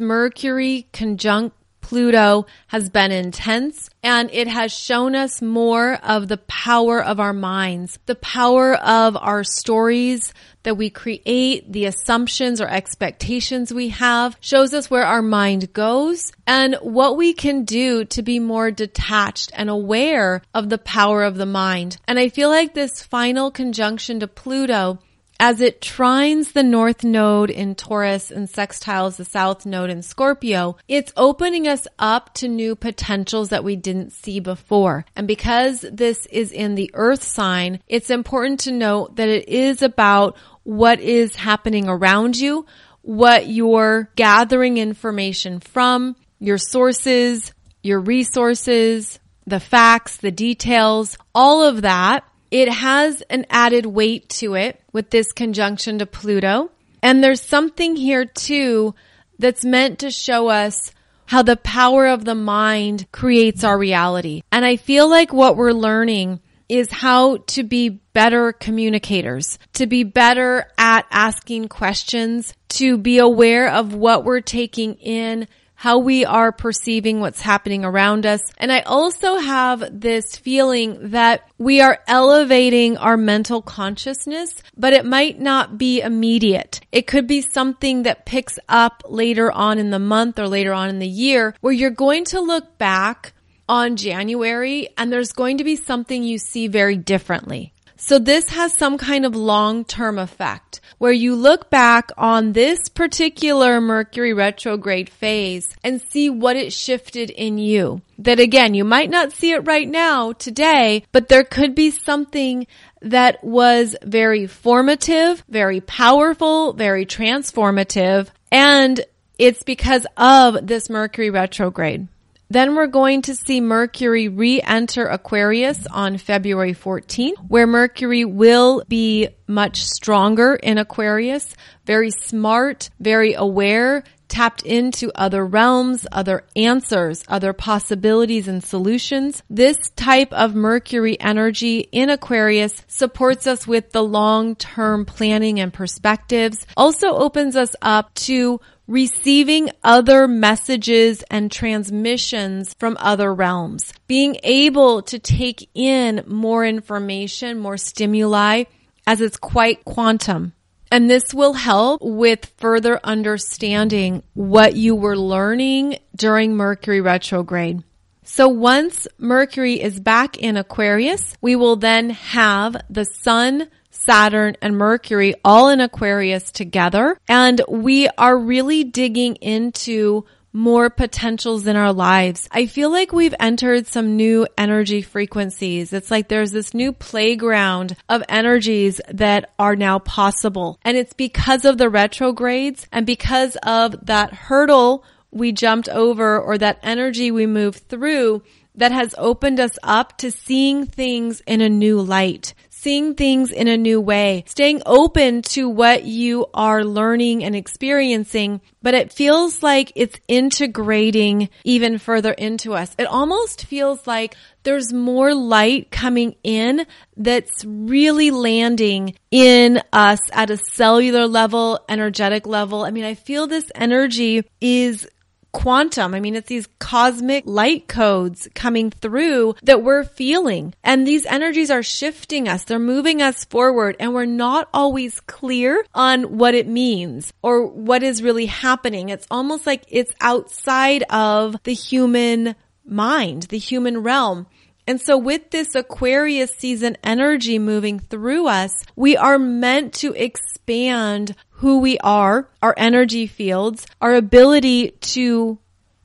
Mercury 0.00 0.88
conjunct 0.92 1.56
Pluto 1.84 2.46
has 2.68 2.88
been 2.88 3.12
intense 3.12 3.90
and 4.02 4.30
it 4.32 4.48
has 4.48 4.72
shown 4.72 5.14
us 5.14 5.42
more 5.42 5.98
of 6.02 6.28
the 6.28 6.38
power 6.38 7.04
of 7.04 7.20
our 7.20 7.34
minds, 7.34 7.98
the 8.06 8.14
power 8.14 8.72
of 8.74 9.18
our 9.18 9.44
stories 9.44 10.32
that 10.62 10.78
we 10.78 10.88
create, 10.88 11.70
the 11.70 11.84
assumptions 11.84 12.62
or 12.62 12.68
expectations 12.68 13.70
we 13.70 13.90
have, 13.90 14.38
shows 14.40 14.72
us 14.72 14.90
where 14.90 15.04
our 15.04 15.20
mind 15.20 15.74
goes 15.74 16.32
and 16.46 16.74
what 16.80 17.18
we 17.18 17.34
can 17.34 17.66
do 17.66 18.06
to 18.06 18.22
be 18.22 18.38
more 18.38 18.70
detached 18.70 19.52
and 19.54 19.68
aware 19.68 20.40
of 20.54 20.70
the 20.70 20.78
power 20.78 21.22
of 21.22 21.36
the 21.36 21.44
mind. 21.44 21.98
And 22.08 22.18
I 22.18 22.30
feel 22.30 22.48
like 22.48 22.72
this 22.72 23.02
final 23.02 23.50
conjunction 23.50 24.20
to 24.20 24.26
Pluto 24.26 25.00
as 25.40 25.60
it 25.60 25.80
trines 25.80 26.52
the 26.52 26.62
north 26.62 27.04
node 27.04 27.50
in 27.50 27.74
Taurus 27.74 28.30
and 28.30 28.48
sextiles 28.48 29.16
the 29.16 29.24
south 29.24 29.66
node 29.66 29.90
in 29.90 30.02
Scorpio, 30.02 30.76
it's 30.88 31.12
opening 31.16 31.66
us 31.66 31.86
up 31.98 32.34
to 32.34 32.48
new 32.48 32.76
potentials 32.76 33.48
that 33.48 33.64
we 33.64 33.76
didn't 33.76 34.12
see 34.12 34.40
before. 34.40 35.04
And 35.16 35.26
because 35.26 35.82
this 35.82 36.26
is 36.26 36.52
in 36.52 36.74
the 36.74 36.90
earth 36.94 37.22
sign, 37.22 37.80
it's 37.88 38.10
important 38.10 38.60
to 38.60 38.72
note 38.72 39.16
that 39.16 39.28
it 39.28 39.48
is 39.48 39.82
about 39.82 40.36
what 40.62 41.00
is 41.00 41.34
happening 41.34 41.88
around 41.88 42.36
you, 42.36 42.66
what 43.02 43.48
you're 43.48 44.10
gathering 44.16 44.78
information 44.78 45.60
from, 45.60 46.16
your 46.38 46.58
sources, 46.58 47.52
your 47.82 48.00
resources, 48.00 49.18
the 49.46 49.60
facts, 49.60 50.16
the 50.16 50.30
details, 50.30 51.18
all 51.34 51.64
of 51.64 51.82
that 51.82 52.24
it 52.54 52.68
has 52.68 53.20
an 53.22 53.44
added 53.50 53.84
weight 53.84 54.28
to 54.28 54.54
it 54.54 54.80
with 54.94 55.10
this 55.10 55.32
conjunction 55.32 55.98
to 55.98 56.06
Pluto. 56.06 56.70
And 57.02 57.22
there's 57.22 57.42
something 57.42 57.96
here 57.96 58.24
too 58.24 58.94
that's 59.38 59.64
meant 59.64 59.98
to 59.98 60.10
show 60.10 60.48
us 60.48 60.92
how 61.26 61.42
the 61.42 61.56
power 61.56 62.06
of 62.06 62.24
the 62.24 62.34
mind 62.34 63.06
creates 63.12 63.64
our 63.64 63.76
reality. 63.76 64.42
And 64.50 64.64
I 64.64 64.76
feel 64.76 65.10
like 65.10 65.32
what 65.32 65.56
we're 65.56 65.72
learning 65.72 66.40
is 66.68 66.90
how 66.90 67.38
to 67.48 67.62
be 67.62 67.88
better 67.88 68.52
communicators, 68.52 69.58
to 69.74 69.86
be 69.86 70.04
better 70.04 70.66
at 70.78 71.06
asking 71.10 71.68
questions, 71.68 72.54
to 72.70 72.96
be 72.96 73.18
aware 73.18 73.70
of 73.70 73.94
what 73.94 74.24
we're 74.24 74.40
taking 74.40 74.94
in, 74.94 75.46
how 75.84 75.98
we 75.98 76.24
are 76.24 76.50
perceiving 76.50 77.20
what's 77.20 77.42
happening 77.42 77.84
around 77.84 78.24
us. 78.24 78.40
And 78.56 78.72
I 78.72 78.80
also 78.80 79.36
have 79.36 80.00
this 80.00 80.34
feeling 80.34 81.10
that 81.10 81.46
we 81.58 81.82
are 81.82 81.98
elevating 82.08 82.96
our 82.96 83.18
mental 83.18 83.60
consciousness, 83.60 84.62
but 84.74 84.94
it 84.94 85.04
might 85.04 85.38
not 85.38 85.76
be 85.76 86.00
immediate. 86.00 86.80
It 86.90 87.06
could 87.06 87.26
be 87.26 87.42
something 87.42 88.04
that 88.04 88.24
picks 88.24 88.58
up 88.66 89.02
later 89.06 89.52
on 89.52 89.78
in 89.78 89.90
the 89.90 89.98
month 89.98 90.38
or 90.38 90.48
later 90.48 90.72
on 90.72 90.88
in 90.88 91.00
the 91.00 91.06
year 91.06 91.54
where 91.60 91.74
you're 91.74 91.90
going 91.90 92.24
to 92.32 92.40
look 92.40 92.78
back 92.78 93.34
on 93.68 93.96
January 93.96 94.88
and 94.96 95.12
there's 95.12 95.32
going 95.32 95.58
to 95.58 95.64
be 95.64 95.76
something 95.76 96.22
you 96.22 96.38
see 96.38 96.66
very 96.66 96.96
differently. 96.96 97.73
So 97.96 98.18
this 98.18 98.48
has 98.50 98.76
some 98.76 98.98
kind 98.98 99.24
of 99.24 99.36
long-term 99.36 100.18
effect 100.18 100.80
where 100.98 101.12
you 101.12 101.34
look 101.34 101.70
back 101.70 102.10
on 102.16 102.52
this 102.52 102.88
particular 102.88 103.80
Mercury 103.80 104.32
retrograde 104.32 105.08
phase 105.08 105.68
and 105.82 106.00
see 106.00 106.30
what 106.30 106.56
it 106.56 106.72
shifted 106.72 107.30
in 107.30 107.58
you. 107.58 108.02
That 108.18 108.40
again, 108.40 108.74
you 108.74 108.84
might 108.84 109.10
not 109.10 109.32
see 109.32 109.52
it 109.52 109.66
right 109.66 109.88
now 109.88 110.32
today, 110.32 111.04
but 111.12 111.28
there 111.28 111.44
could 111.44 111.74
be 111.74 111.90
something 111.90 112.66
that 113.00 113.42
was 113.44 113.96
very 114.02 114.46
formative, 114.46 115.44
very 115.48 115.80
powerful, 115.80 116.72
very 116.72 117.06
transformative, 117.06 118.28
and 118.50 119.04
it's 119.38 119.62
because 119.62 120.06
of 120.16 120.66
this 120.66 120.88
Mercury 120.88 121.30
retrograde. 121.30 122.08
Then 122.54 122.76
we're 122.76 122.86
going 122.86 123.22
to 123.22 123.34
see 123.34 123.60
Mercury 123.60 124.28
re-enter 124.28 125.06
Aquarius 125.06 125.88
on 125.88 126.18
February 126.18 126.72
14th, 126.72 127.34
where 127.48 127.66
Mercury 127.66 128.24
will 128.24 128.84
be 128.86 129.26
much 129.48 129.82
stronger 129.82 130.54
in 130.54 130.78
Aquarius, 130.78 131.52
very 131.84 132.12
smart, 132.12 132.90
very 133.00 133.34
aware, 133.34 134.04
tapped 134.28 134.62
into 134.62 135.10
other 135.16 135.44
realms, 135.44 136.06
other 136.12 136.44
answers, 136.54 137.24
other 137.26 137.52
possibilities 137.52 138.46
and 138.46 138.62
solutions. 138.62 139.42
This 139.50 139.76
type 139.96 140.32
of 140.32 140.54
Mercury 140.54 141.18
energy 141.20 141.80
in 141.90 142.08
Aquarius 142.08 142.82
supports 142.86 143.48
us 143.48 143.66
with 143.66 143.90
the 143.90 144.02
long-term 144.02 145.06
planning 145.06 145.58
and 145.58 145.72
perspectives, 145.72 146.66
also 146.76 147.08
opens 147.14 147.56
us 147.56 147.74
up 147.82 148.14
to 148.14 148.60
receiving 148.86 149.70
other 149.82 150.28
messages 150.28 151.22
and 151.30 151.50
transmissions 151.50 152.74
from 152.74 152.96
other 153.00 153.32
realms, 153.32 153.92
being 154.06 154.36
able 154.42 155.02
to 155.02 155.18
take 155.18 155.68
in 155.74 156.22
more 156.26 156.64
information, 156.64 157.58
more 157.58 157.76
stimuli 157.76 158.64
as 159.06 159.20
it's 159.20 159.36
quite 159.36 159.84
quantum. 159.84 160.52
And 160.90 161.10
this 161.10 161.34
will 161.34 161.54
help 161.54 162.02
with 162.02 162.52
further 162.58 163.00
understanding 163.02 164.22
what 164.34 164.76
you 164.76 164.94
were 164.94 165.16
learning 165.16 165.98
during 166.14 166.54
Mercury 166.54 167.00
retrograde. 167.00 167.82
So 168.22 168.48
once 168.48 169.08
Mercury 169.18 169.82
is 169.82 169.98
back 170.00 170.38
in 170.38 170.56
Aquarius, 170.56 171.36
we 171.40 171.56
will 171.56 171.76
then 171.76 172.10
have 172.10 172.76
the 172.88 173.04
sun 173.04 173.68
Saturn, 173.94 174.56
and 174.60 174.76
Mercury 174.76 175.34
all 175.44 175.68
in 175.68 175.80
Aquarius 175.80 176.50
together. 176.50 177.18
And 177.28 177.60
we 177.68 178.08
are 178.18 178.36
really 178.36 178.84
digging 178.84 179.36
into 179.36 180.24
more 180.54 180.88
potentials 180.88 181.66
in 181.66 181.74
our 181.74 181.92
lives. 181.92 182.48
I 182.52 182.66
feel 182.66 182.90
like 182.90 183.12
we've 183.12 183.34
entered 183.40 183.88
some 183.88 184.16
new 184.16 184.46
energy 184.56 185.02
frequencies. 185.02 185.92
It's 185.92 186.12
like 186.12 186.28
there's 186.28 186.52
this 186.52 186.72
new 186.72 186.92
playground 186.92 187.96
of 188.08 188.22
energies 188.28 189.00
that 189.08 189.52
are 189.58 189.74
now 189.74 189.98
possible. 189.98 190.78
And 190.82 190.96
it's 190.96 191.12
because 191.12 191.64
of 191.64 191.76
the 191.76 191.90
retrogrades 191.90 192.86
and 192.92 193.04
because 193.04 193.56
of 193.64 194.06
that 194.06 194.32
hurdle 194.32 195.04
we 195.32 195.50
jumped 195.50 195.88
over 195.88 196.38
or 196.38 196.56
that 196.56 196.78
energy 196.84 197.32
we 197.32 197.46
moved 197.46 197.88
through 197.88 198.42
that 198.76 198.92
has 198.92 199.14
opened 199.18 199.60
us 199.60 199.78
up 199.82 200.16
to 200.18 200.30
seeing 200.30 200.86
things 200.86 201.40
in 201.46 201.60
a 201.60 201.68
new 201.68 202.00
light, 202.00 202.54
seeing 202.84 203.14
things 203.14 203.50
in 203.50 203.66
a 203.66 203.78
new 203.78 203.98
way, 203.98 204.44
staying 204.46 204.82
open 204.84 205.40
to 205.40 205.70
what 205.70 206.04
you 206.04 206.44
are 206.52 206.84
learning 206.84 207.42
and 207.42 207.56
experiencing, 207.56 208.60
but 208.82 208.92
it 208.92 209.10
feels 209.10 209.62
like 209.62 209.90
it's 209.94 210.20
integrating 210.28 211.48
even 211.64 211.96
further 211.96 212.32
into 212.32 212.74
us. 212.74 212.94
It 212.98 213.06
almost 213.06 213.64
feels 213.64 214.06
like 214.06 214.36
there's 214.64 214.92
more 214.92 215.34
light 215.34 215.90
coming 215.90 216.36
in 216.42 216.86
that's 217.16 217.64
really 217.64 218.30
landing 218.30 219.14
in 219.30 219.80
us 219.90 220.20
at 220.32 220.50
a 220.50 220.58
cellular 220.58 221.26
level, 221.26 221.82
energetic 221.88 222.46
level. 222.46 222.84
I 222.84 222.90
mean, 222.90 223.04
I 223.04 223.14
feel 223.14 223.46
this 223.46 223.70
energy 223.74 224.44
is 224.60 225.08
quantum. 225.54 226.12
I 226.12 226.20
mean, 226.20 226.34
it's 226.34 226.48
these 226.48 226.68
cosmic 226.78 227.44
light 227.46 227.88
codes 227.88 228.48
coming 228.54 228.90
through 228.90 229.54
that 229.62 229.82
we're 229.82 230.04
feeling. 230.04 230.74
And 230.82 231.06
these 231.06 231.24
energies 231.24 231.70
are 231.70 231.82
shifting 231.82 232.48
us. 232.48 232.64
They're 232.64 232.78
moving 232.78 233.22
us 233.22 233.44
forward 233.46 233.96
and 233.98 234.12
we're 234.12 234.26
not 234.26 234.68
always 234.74 235.20
clear 235.20 235.86
on 235.94 236.36
what 236.36 236.54
it 236.54 236.66
means 236.66 237.32
or 237.40 237.66
what 237.66 238.02
is 238.02 238.22
really 238.22 238.46
happening. 238.46 239.08
It's 239.08 239.28
almost 239.30 239.66
like 239.66 239.84
it's 239.88 240.12
outside 240.20 241.04
of 241.08 241.56
the 241.62 241.72
human 241.72 242.56
mind, 242.84 243.44
the 243.44 243.58
human 243.58 244.02
realm. 244.02 244.46
And 244.86 245.00
so 245.00 245.16
with 245.16 245.50
this 245.50 245.74
Aquarius 245.74 246.50
season 246.52 246.96
energy 247.02 247.58
moving 247.58 247.98
through 247.98 248.48
us, 248.48 248.74
we 248.94 249.16
are 249.16 249.38
meant 249.38 249.94
to 249.94 250.12
expand 250.12 251.34
who 251.48 251.78
we 251.78 251.98
are, 251.98 252.50
our 252.60 252.74
energy 252.76 253.26
fields, 253.26 253.86
our 254.00 254.14
ability 254.14 254.90
to 254.90 255.58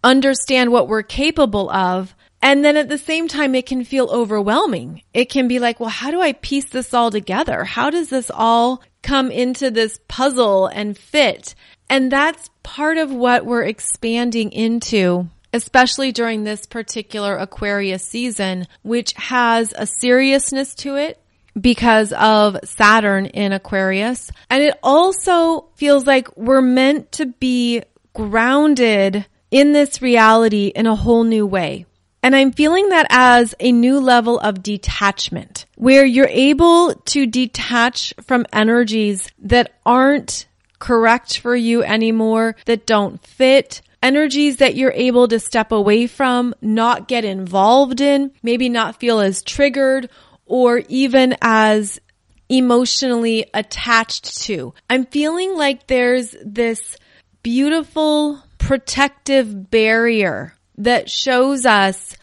understand 0.03 0.71
what 0.71 0.87
we're 0.87 1.03
capable 1.03 1.69
of. 1.69 2.15
And 2.41 2.63
then 2.63 2.77
at 2.77 2.87
the 2.87 2.97
same 2.97 3.27
time, 3.27 3.53
it 3.53 3.65
can 3.65 3.83
feel 3.83 4.07
overwhelming. 4.09 5.03
It 5.13 5.25
can 5.25 5.49
be 5.49 5.59
like, 5.59 5.81
well, 5.81 5.89
how 5.89 6.09
do 6.11 6.21
I 6.21 6.31
piece 6.33 6.69
this 6.69 6.93
all 6.93 7.11
together? 7.11 7.65
How 7.65 7.89
does 7.89 8.09
this 8.09 8.31
all 8.33 8.81
come 9.03 9.29
into 9.29 9.69
this 9.69 9.99
puzzle 10.07 10.67
and 10.67 10.97
fit? 10.97 11.53
And 11.89 12.09
that's 12.09 12.49
part 12.63 12.97
of 12.97 13.11
what 13.11 13.45
we're 13.45 13.63
expanding 13.63 14.53
into 14.53 15.27
especially 15.53 16.11
during 16.11 16.43
this 16.43 16.65
particular 16.65 17.35
Aquarius 17.35 18.03
season, 18.03 18.67
which 18.81 19.13
has 19.13 19.73
a 19.75 19.85
seriousness 19.85 20.75
to 20.75 20.95
it 20.95 21.21
because 21.59 22.13
of 22.13 22.57
Saturn 22.63 23.25
in 23.25 23.51
Aquarius. 23.51 24.31
And 24.49 24.63
it 24.63 24.77
also 24.83 25.69
feels 25.75 26.05
like 26.05 26.35
we're 26.37 26.61
meant 26.61 27.11
to 27.13 27.25
be 27.25 27.83
grounded 28.13 29.25
in 29.51 29.73
this 29.73 30.01
reality 30.01 30.67
in 30.67 30.85
a 30.85 30.95
whole 30.95 31.23
new 31.23 31.45
way. 31.45 31.85
And 32.21 32.35
I'm 32.35 32.51
feeling 32.51 32.89
that 32.89 33.07
as 33.09 33.55
a 33.59 33.71
new 33.71 33.99
level 33.99 34.39
of 34.39 34.61
detachment 34.61 35.65
where 35.75 36.05
you're 36.05 36.27
able 36.27 36.93
to 36.93 37.25
detach 37.25 38.13
from 38.21 38.45
energies 38.51 39.31
that 39.39 39.73
aren't 39.85 40.45
correct 40.79 41.39
for 41.39 41.55
you 41.55 41.81
anymore, 41.83 42.55
that 42.65 42.85
don't 42.85 43.25
fit, 43.25 43.81
energies 44.01 44.57
that 44.57 44.75
you're 44.75 44.91
able 44.91 45.27
to 45.27 45.39
step 45.39 45.71
away 45.71 46.07
from, 46.07 46.53
not 46.61 47.07
get 47.07 47.25
involved 47.25 48.01
in, 48.01 48.31
maybe 48.41 48.69
not 48.69 48.99
feel 48.99 49.19
as 49.19 49.43
triggered 49.43 50.09
or 50.45 50.81
even 50.87 51.35
as 51.41 51.99
emotionally 52.49 53.45
attached 53.53 54.41
to. 54.43 54.73
I'm 54.89 55.05
feeling 55.05 55.55
like 55.55 55.87
there's 55.87 56.35
this 56.43 56.97
beautiful 57.43 58.41
protective 58.57 59.69
barrier 59.69 60.55
that 60.77 61.09
shows 61.09 61.65
us 61.65 62.15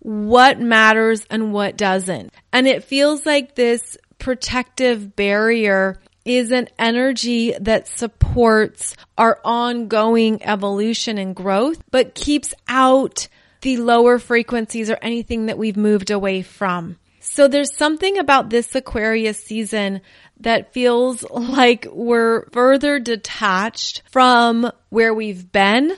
what 0.00 0.60
matters 0.60 1.24
and 1.30 1.52
what 1.52 1.76
doesn't. 1.76 2.32
And 2.52 2.66
it 2.66 2.84
feels 2.84 3.24
like 3.24 3.54
this 3.54 3.96
protective 4.18 5.14
barrier 5.14 6.00
is 6.28 6.52
an 6.52 6.68
energy 6.78 7.54
that 7.58 7.88
supports 7.88 8.94
our 9.16 9.40
ongoing 9.42 10.42
evolution 10.42 11.16
and 11.16 11.34
growth, 11.34 11.82
but 11.90 12.14
keeps 12.14 12.52
out 12.68 13.28
the 13.62 13.78
lower 13.78 14.18
frequencies 14.18 14.90
or 14.90 14.98
anything 15.00 15.46
that 15.46 15.56
we've 15.56 15.76
moved 15.76 16.10
away 16.10 16.42
from. 16.42 16.98
So 17.20 17.48
there's 17.48 17.74
something 17.74 18.18
about 18.18 18.50
this 18.50 18.74
Aquarius 18.74 19.42
season 19.42 20.02
that 20.40 20.72
feels 20.74 21.24
like 21.30 21.86
we're 21.90 22.48
further 22.50 22.98
detached 22.98 24.02
from 24.10 24.70
where 24.90 25.14
we've 25.14 25.50
been 25.50 25.96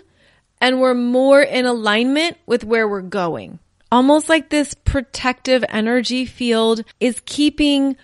and 0.60 0.80
we're 0.80 0.94
more 0.94 1.42
in 1.42 1.66
alignment 1.66 2.36
with 2.46 2.64
where 2.64 2.88
we're 2.88 3.02
going. 3.02 3.58
Almost 3.90 4.28
like 4.28 4.48
this 4.48 4.74
protective 4.74 5.64
energy 5.68 6.24
field 6.24 6.84
is 7.00 7.20
keeping 7.26 7.96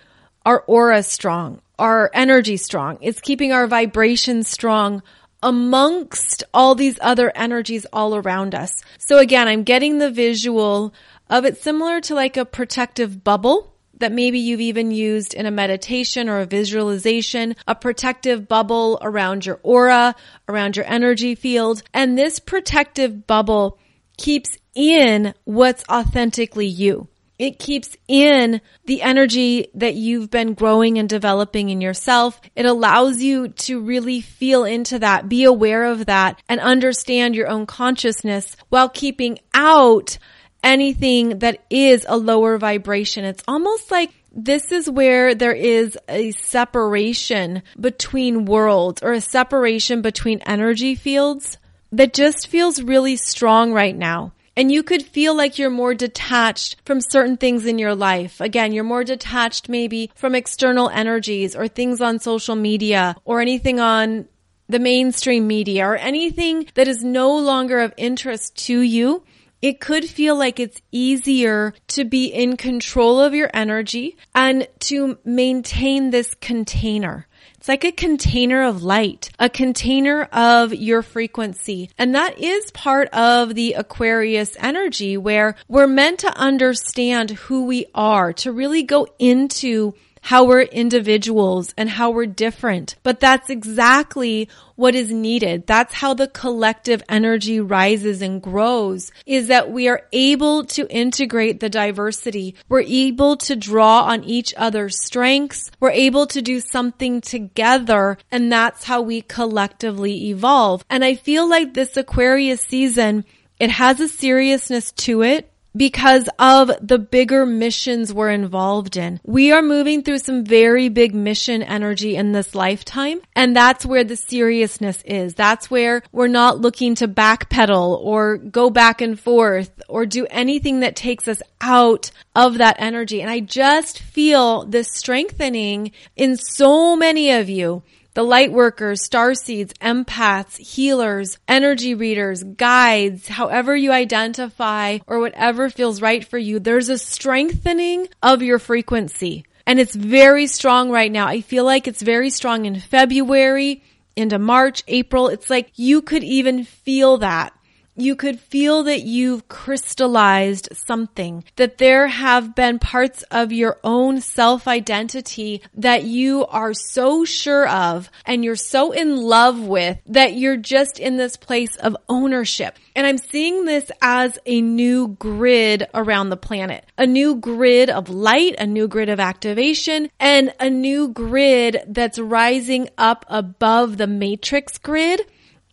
our 0.45 0.63
aura 0.67 1.03
strong, 1.03 1.61
our 1.79 2.09
energy 2.13 2.57
strong. 2.57 2.97
It's 3.01 3.21
keeping 3.21 3.51
our 3.51 3.67
vibration 3.67 4.43
strong 4.43 5.03
amongst 5.43 6.43
all 6.53 6.75
these 6.75 6.97
other 7.01 7.31
energies 7.35 7.85
all 7.93 8.15
around 8.15 8.55
us. 8.55 8.81
So 8.97 9.19
again, 9.19 9.47
I'm 9.47 9.63
getting 9.63 9.97
the 9.97 10.11
visual 10.11 10.93
of 11.29 11.45
it 11.45 11.61
similar 11.61 12.01
to 12.01 12.15
like 12.15 12.37
a 12.37 12.45
protective 12.45 13.23
bubble 13.23 13.73
that 13.99 14.11
maybe 14.11 14.39
you've 14.39 14.61
even 14.61 14.91
used 14.91 15.33
in 15.33 15.45
a 15.45 15.51
meditation 15.51 16.29
or 16.29 16.39
a 16.39 16.45
visualization, 16.45 17.55
a 17.67 17.75
protective 17.75 18.47
bubble 18.47 18.99
around 19.01 19.45
your 19.45 19.59
aura, 19.63 20.15
around 20.47 20.75
your 20.75 20.85
energy 20.85 21.35
field. 21.35 21.81
And 21.93 22.17
this 22.17 22.39
protective 22.39 23.25
bubble 23.25 23.79
keeps 24.17 24.57
in 24.75 25.33
what's 25.45 25.83
authentically 25.89 26.67
you. 26.67 27.07
It 27.39 27.59
keeps 27.59 27.95
in 28.07 28.61
the 28.85 29.01
energy 29.03 29.67
that 29.75 29.93
you've 29.93 30.31
been 30.31 30.53
growing 30.53 30.97
and 30.97 31.07
developing 31.07 31.69
in 31.69 31.81
yourself. 31.81 32.41
It 32.55 32.65
allows 32.65 33.21
you 33.21 33.49
to 33.49 33.79
really 33.79 34.21
feel 34.21 34.63
into 34.63 34.99
that, 34.99 35.29
be 35.29 35.43
aware 35.43 35.85
of 35.85 36.07
that, 36.07 36.41
and 36.49 36.59
understand 36.59 37.35
your 37.35 37.47
own 37.47 37.67
consciousness 37.67 38.55
while 38.69 38.89
keeping 38.89 39.37
out 39.53 40.17
anything 40.63 41.39
that 41.39 41.63
is 41.69 42.05
a 42.09 42.17
lower 42.17 42.57
vibration. 42.57 43.23
It's 43.23 43.43
almost 43.47 43.91
like 43.91 44.11
this 44.31 44.71
is 44.71 44.89
where 44.89 45.35
there 45.35 45.53
is 45.53 45.97
a 46.09 46.31
separation 46.31 47.63
between 47.79 48.45
worlds 48.45 49.01
or 49.03 49.13
a 49.13 49.21
separation 49.21 50.01
between 50.01 50.39
energy 50.39 50.95
fields 50.95 51.57
that 51.91 52.13
just 52.13 52.47
feels 52.47 52.81
really 52.81 53.15
strong 53.15 53.73
right 53.73 53.95
now. 53.95 54.33
And 54.57 54.71
you 54.71 54.81
could 54.81 55.03
feel 55.03 55.37
like 55.37 55.59
you're 55.59 55.69
more 55.69 55.93
detached 55.93 56.77
from 56.83 56.99
certain 56.99 57.37
things 57.37 57.67
in 57.67 57.77
your 57.77 57.93
life. 57.93 58.41
Again, 58.41 58.73
you're 58.73 58.83
more 58.83 59.03
detached 59.03 59.69
maybe 59.69 60.11
from 60.15 60.33
external 60.33 60.89
energies 60.89 61.55
or 61.55 61.67
things 61.67 62.01
on 62.01 62.19
social 62.19 62.55
media 62.55 63.15
or 63.23 63.39
anything 63.39 63.79
on 63.79 64.27
the 64.67 64.79
mainstream 64.79 65.45
media 65.45 65.85
or 65.85 65.95
anything 65.95 66.67
that 66.73 66.87
is 66.87 67.03
no 67.03 67.37
longer 67.37 67.79
of 67.79 67.93
interest 67.97 68.57
to 68.65 68.81
you 68.81 69.23
it 69.61 69.79
could 69.79 70.05
feel 70.05 70.37
like 70.37 70.59
it's 70.59 70.81
easier 70.91 71.73
to 71.87 72.05
be 72.05 72.27
in 72.27 72.57
control 72.57 73.19
of 73.19 73.33
your 73.33 73.49
energy 73.53 74.15
and 74.35 74.67
to 74.79 75.17
maintain 75.25 76.11
this 76.11 76.35
container. 76.35 77.27
It's 77.67 77.69
like 77.69 77.83
a 77.83 77.91
container 77.91 78.63
of 78.63 78.81
light, 78.81 79.29
a 79.39 79.49
container 79.49 80.23
of 80.31 80.73
your 80.73 81.01
frequency. 81.01 81.89
And 81.97 82.15
that 82.15 82.39
is 82.39 82.71
part 82.71 83.09
of 83.09 83.55
the 83.55 83.73
Aquarius 83.73 84.55
energy 84.57 85.17
where 85.17 85.57
we're 85.67 85.85
meant 85.85 86.19
to 86.19 86.33
understand 86.37 87.31
who 87.31 87.65
we 87.65 87.85
are, 87.93 88.31
to 88.31 88.53
really 88.53 88.83
go 88.83 89.05
into 89.19 89.95
how 90.27 90.43
we're 90.43 90.59
individuals 90.59 91.73
and 91.77 91.89
how 91.89 92.11
we're 92.11 92.25
different. 92.25 92.95
But 93.01 93.21
that's 93.21 93.49
exactly 93.49 94.49
what 94.75 94.93
is 94.93 95.09
needed. 95.09 95.65
That's 95.65 95.93
how 95.93 96.15
the 96.15 96.27
collective 96.27 97.01
energy 97.07 97.61
rises 97.61 98.21
and 98.21 98.41
grows 98.41 99.13
is 99.25 99.47
that 99.47 99.71
we 99.71 99.87
are 99.87 100.01
able 100.11 100.65
to 100.65 100.85
integrate 100.89 101.61
the 101.61 101.69
diversity. 101.69 102.55
We're 102.67 102.81
able 102.81 103.37
to 103.37 103.55
draw 103.55 104.01
on 104.01 104.25
each 104.25 104.53
other's 104.57 105.01
strengths. 105.01 105.71
We're 105.79 105.91
able 105.91 106.27
to 106.27 106.41
do 106.41 106.59
something 106.59 107.21
together. 107.21 108.17
And 108.29 108.51
that's 108.51 108.83
how 108.83 109.03
we 109.03 109.21
collectively 109.21 110.31
evolve. 110.31 110.83
And 110.89 111.05
I 111.05 111.15
feel 111.15 111.49
like 111.49 111.73
this 111.73 111.95
Aquarius 111.95 112.59
season, 112.59 113.23
it 113.61 113.69
has 113.69 114.01
a 114.01 114.09
seriousness 114.09 114.91
to 115.07 115.21
it 115.21 115.49
because 115.77 116.27
of 116.39 116.71
the 116.81 116.97
bigger 116.97 117.45
missions 117.45 118.13
we're 118.13 118.31
involved 118.31 118.97
in. 118.97 119.19
We 119.23 119.51
are 119.51 119.61
moving 119.61 120.03
through 120.03 120.19
some 120.19 120.43
very 120.43 120.89
big 120.89 121.13
mission 121.13 121.63
energy 121.63 122.15
in 122.15 122.31
this 122.31 122.55
lifetime. 122.55 123.21
And 123.35 123.55
that's 123.55 123.85
where 123.85 124.03
the 124.03 124.15
seriousness 124.15 125.01
is. 125.03 125.35
That's 125.35 125.69
where 125.69 126.01
we're 126.11 126.27
not 126.27 126.59
looking 126.59 126.95
to 126.95 127.07
backpedal 127.07 127.99
or 127.99 128.37
go 128.37 128.69
back 128.69 129.01
and 129.01 129.19
forth 129.19 129.81
or 129.87 130.05
do 130.05 130.25
anything 130.29 130.81
that 130.81 130.95
takes 130.95 131.27
us 131.27 131.41
out 131.61 132.11
of 132.35 132.57
that 132.57 132.77
energy. 132.79 133.21
And 133.21 133.29
I 133.29 133.39
just 133.39 133.99
feel 133.99 134.65
this 134.65 134.91
strengthening 134.91 135.91
in 136.15 136.37
so 136.37 136.95
many 136.95 137.31
of 137.31 137.49
you 137.49 137.83
the 138.17 138.23
light 138.23 138.51
workers, 138.51 139.03
star 139.03 139.35
seeds, 139.35 139.73
empaths, 139.75 140.57
healers, 140.57 141.37
energy 141.47 141.93
readers, 141.93 142.41
guides, 142.43 143.27
however 143.27 143.75
you 143.75 143.91
identify 143.91 144.97
or 145.05 145.19
whatever 145.19 145.69
feels 145.69 146.01
right 146.01 146.25
for 146.25 146.39
you, 146.39 146.57
there's 146.57 146.89
a 146.89 146.97
strengthening 146.97 148.07
of 148.23 148.41
your 148.41 148.57
frequency. 148.57 149.45
And 149.67 149.79
it's 149.79 149.93
very 149.93 150.47
strong 150.47 150.89
right 150.89 151.11
now. 151.11 151.27
I 151.27 151.41
feel 151.41 151.63
like 151.63 151.87
it's 151.87 152.01
very 152.01 152.31
strong 152.31 152.65
in 152.65 152.79
February, 152.79 153.83
into 154.15 154.39
March, 154.39 154.83
April. 154.87 155.27
It's 155.27 155.51
like 155.51 155.69
you 155.75 156.01
could 156.01 156.23
even 156.23 156.63
feel 156.63 157.17
that 157.17 157.53
you 157.97 158.15
could 158.15 158.39
feel 158.39 158.83
that 158.83 159.01
you've 159.01 159.47
crystallized 159.47 160.69
something, 160.73 161.43
that 161.55 161.77
there 161.77 162.07
have 162.07 162.55
been 162.55 162.79
parts 162.79 163.23
of 163.31 163.51
your 163.51 163.79
own 163.83 164.21
self 164.21 164.67
identity 164.67 165.61
that 165.73 166.03
you 166.03 166.45
are 166.45 166.73
so 166.73 167.25
sure 167.25 167.67
of 167.67 168.09
and 168.25 168.45
you're 168.45 168.55
so 168.55 168.91
in 168.91 169.17
love 169.17 169.59
with 169.59 169.97
that 170.05 170.35
you're 170.35 170.57
just 170.57 170.99
in 170.99 171.17
this 171.17 171.37
place 171.37 171.75
of 171.77 171.97
ownership. 172.07 172.77
And 172.95 173.05
I'm 173.05 173.17
seeing 173.17 173.65
this 173.65 173.91
as 174.01 174.39
a 174.45 174.61
new 174.61 175.09
grid 175.19 175.87
around 175.93 176.29
the 176.29 176.37
planet, 176.37 176.85
a 176.97 177.05
new 177.05 177.35
grid 177.35 177.89
of 177.89 178.09
light, 178.09 178.55
a 178.57 178.65
new 178.65 178.87
grid 178.87 179.09
of 179.09 179.19
activation, 179.19 180.09
and 180.19 180.53
a 180.59 180.69
new 180.69 181.09
grid 181.09 181.83
that's 181.87 182.19
rising 182.19 182.89
up 182.97 183.25
above 183.27 183.97
the 183.97 184.07
matrix 184.07 184.77
grid 184.77 185.21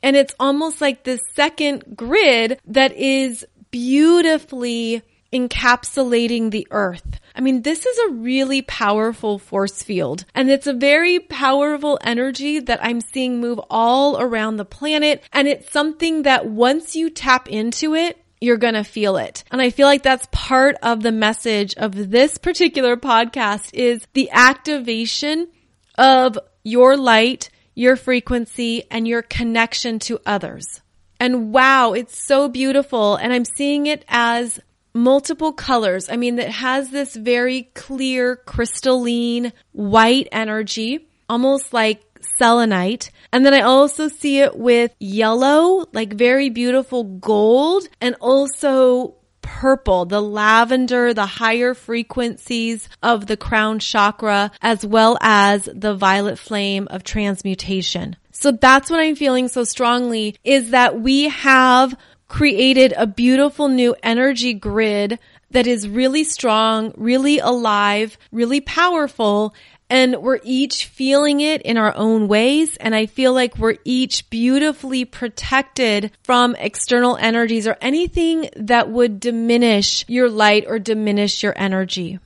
and 0.04 0.16
it's 0.16 0.34
almost 0.38 0.82
like 0.82 1.02
this 1.02 1.20
second 1.34 1.96
grid 1.96 2.60
that 2.66 2.92
is 2.92 3.44
beautifully 3.70 5.02
encapsulating 5.32 6.50
the 6.50 6.68
earth. 6.70 7.20
I 7.34 7.40
mean, 7.40 7.62
this 7.62 7.86
is 7.86 7.98
a 7.98 8.12
really 8.12 8.60
powerful 8.60 9.38
force 9.38 9.82
field 9.82 10.26
and 10.34 10.50
it's 10.50 10.66
a 10.66 10.74
very 10.74 11.18
powerful 11.18 11.98
energy 12.04 12.60
that 12.60 12.84
I'm 12.84 13.00
seeing 13.00 13.40
move 13.40 13.58
all 13.70 14.20
around 14.20 14.58
the 14.58 14.66
planet. 14.66 15.24
And 15.32 15.48
it's 15.48 15.72
something 15.72 16.24
that 16.24 16.46
once 16.46 16.94
you 16.94 17.08
tap 17.08 17.48
into 17.48 17.94
it, 17.94 18.22
you're 18.42 18.58
going 18.58 18.74
to 18.74 18.84
feel 18.84 19.16
it. 19.16 19.42
And 19.50 19.62
I 19.62 19.70
feel 19.70 19.86
like 19.86 20.02
that's 20.02 20.28
part 20.30 20.76
of 20.82 21.02
the 21.02 21.12
message 21.12 21.74
of 21.76 22.10
this 22.10 22.36
particular 22.36 22.98
podcast 22.98 23.72
is 23.72 24.06
the 24.12 24.30
activation 24.32 25.48
of 25.96 26.38
your 26.62 26.98
light 26.98 27.48
your 27.74 27.96
frequency, 27.96 28.84
and 28.90 29.06
your 29.06 29.22
connection 29.22 29.98
to 30.00 30.20
others. 30.24 30.80
And 31.20 31.52
wow, 31.52 31.92
it's 31.92 32.22
so 32.22 32.48
beautiful. 32.48 33.16
And 33.16 33.32
I'm 33.32 33.44
seeing 33.44 33.86
it 33.86 34.04
as 34.08 34.60
multiple 34.94 35.52
colors. 35.52 36.08
I 36.08 36.16
mean, 36.16 36.38
it 36.38 36.50
has 36.50 36.90
this 36.90 37.16
very 37.16 37.64
clear, 37.74 38.36
crystalline 38.36 39.52
white 39.72 40.28
energy, 40.32 41.08
almost 41.28 41.72
like 41.72 42.02
selenite. 42.38 43.10
And 43.32 43.44
then 43.44 43.54
I 43.54 43.60
also 43.60 44.08
see 44.08 44.40
it 44.40 44.56
with 44.56 44.94
yellow, 44.98 45.86
like 45.92 46.12
very 46.12 46.50
beautiful 46.50 47.04
gold 47.04 47.88
and 48.00 48.16
also 48.20 49.16
purple, 49.44 50.06
the 50.06 50.22
lavender, 50.22 51.14
the 51.14 51.26
higher 51.26 51.74
frequencies 51.74 52.88
of 53.02 53.26
the 53.26 53.36
crown 53.36 53.78
chakra, 53.78 54.50
as 54.62 54.84
well 54.84 55.18
as 55.20 55.68
the 55.72 55.94
violet 55.94 56.38
flame 56.38 56.88
of 56.90 57.04
transmutation. 57.04 58.16
So 58.32 58.50
that's 58.50 58.90
what 58.90 59.00
I'm 59.00 59.14
feeling 59.14 59.48
so 59.48 59.62
strongly 59.62 60.36
is 60.42 60.70
that 60.70 60.98
we 61.00 61.28
have 61.28 61.94
created 62.26 62.94
a 62.96 63.06
beautiful 63.06 63.68
new 63.68 63.94
energy 64.02 64.54
grid 64.54 65.18
that 65.50 65.66
is 65.66 65.88
really 65.88 66.24
strong, 66.24 66.92
really 66.96 67.38
alive, 67.38 68.18
really 68.32 68.60
powerful. 68.60 69.54
And 69.90 70.16
we're 70.22 70.40
each 70.42 70.86
feeling 70.86 71.40
it 71.40 71.62
in 71.62 71.76
our 71.76 71.94
own 71.94 72.26
ways. 72.26 72.76
And 72.76 72.94
I 72.94 73.06
feel 73.06 73.32
like 73.32 73.58
we're 73.58 73.76
each 73.84 74.28
beautifully 74.30 75.04
protected 75.04 76.10
from 76.22 76.56
external 76.56 77.16
energies 77.16 77.66
or 77.66 77.76
anything 77.80 78.48
that 78.56 78.90
would 78.90 79.20
diminish 79.20 80.04
your 80.08 80.30
light 80.30 80.64
or 80.66 80.78
diminish 80.78 81.42
your 81.42 81.54
energy. 81.56 82.18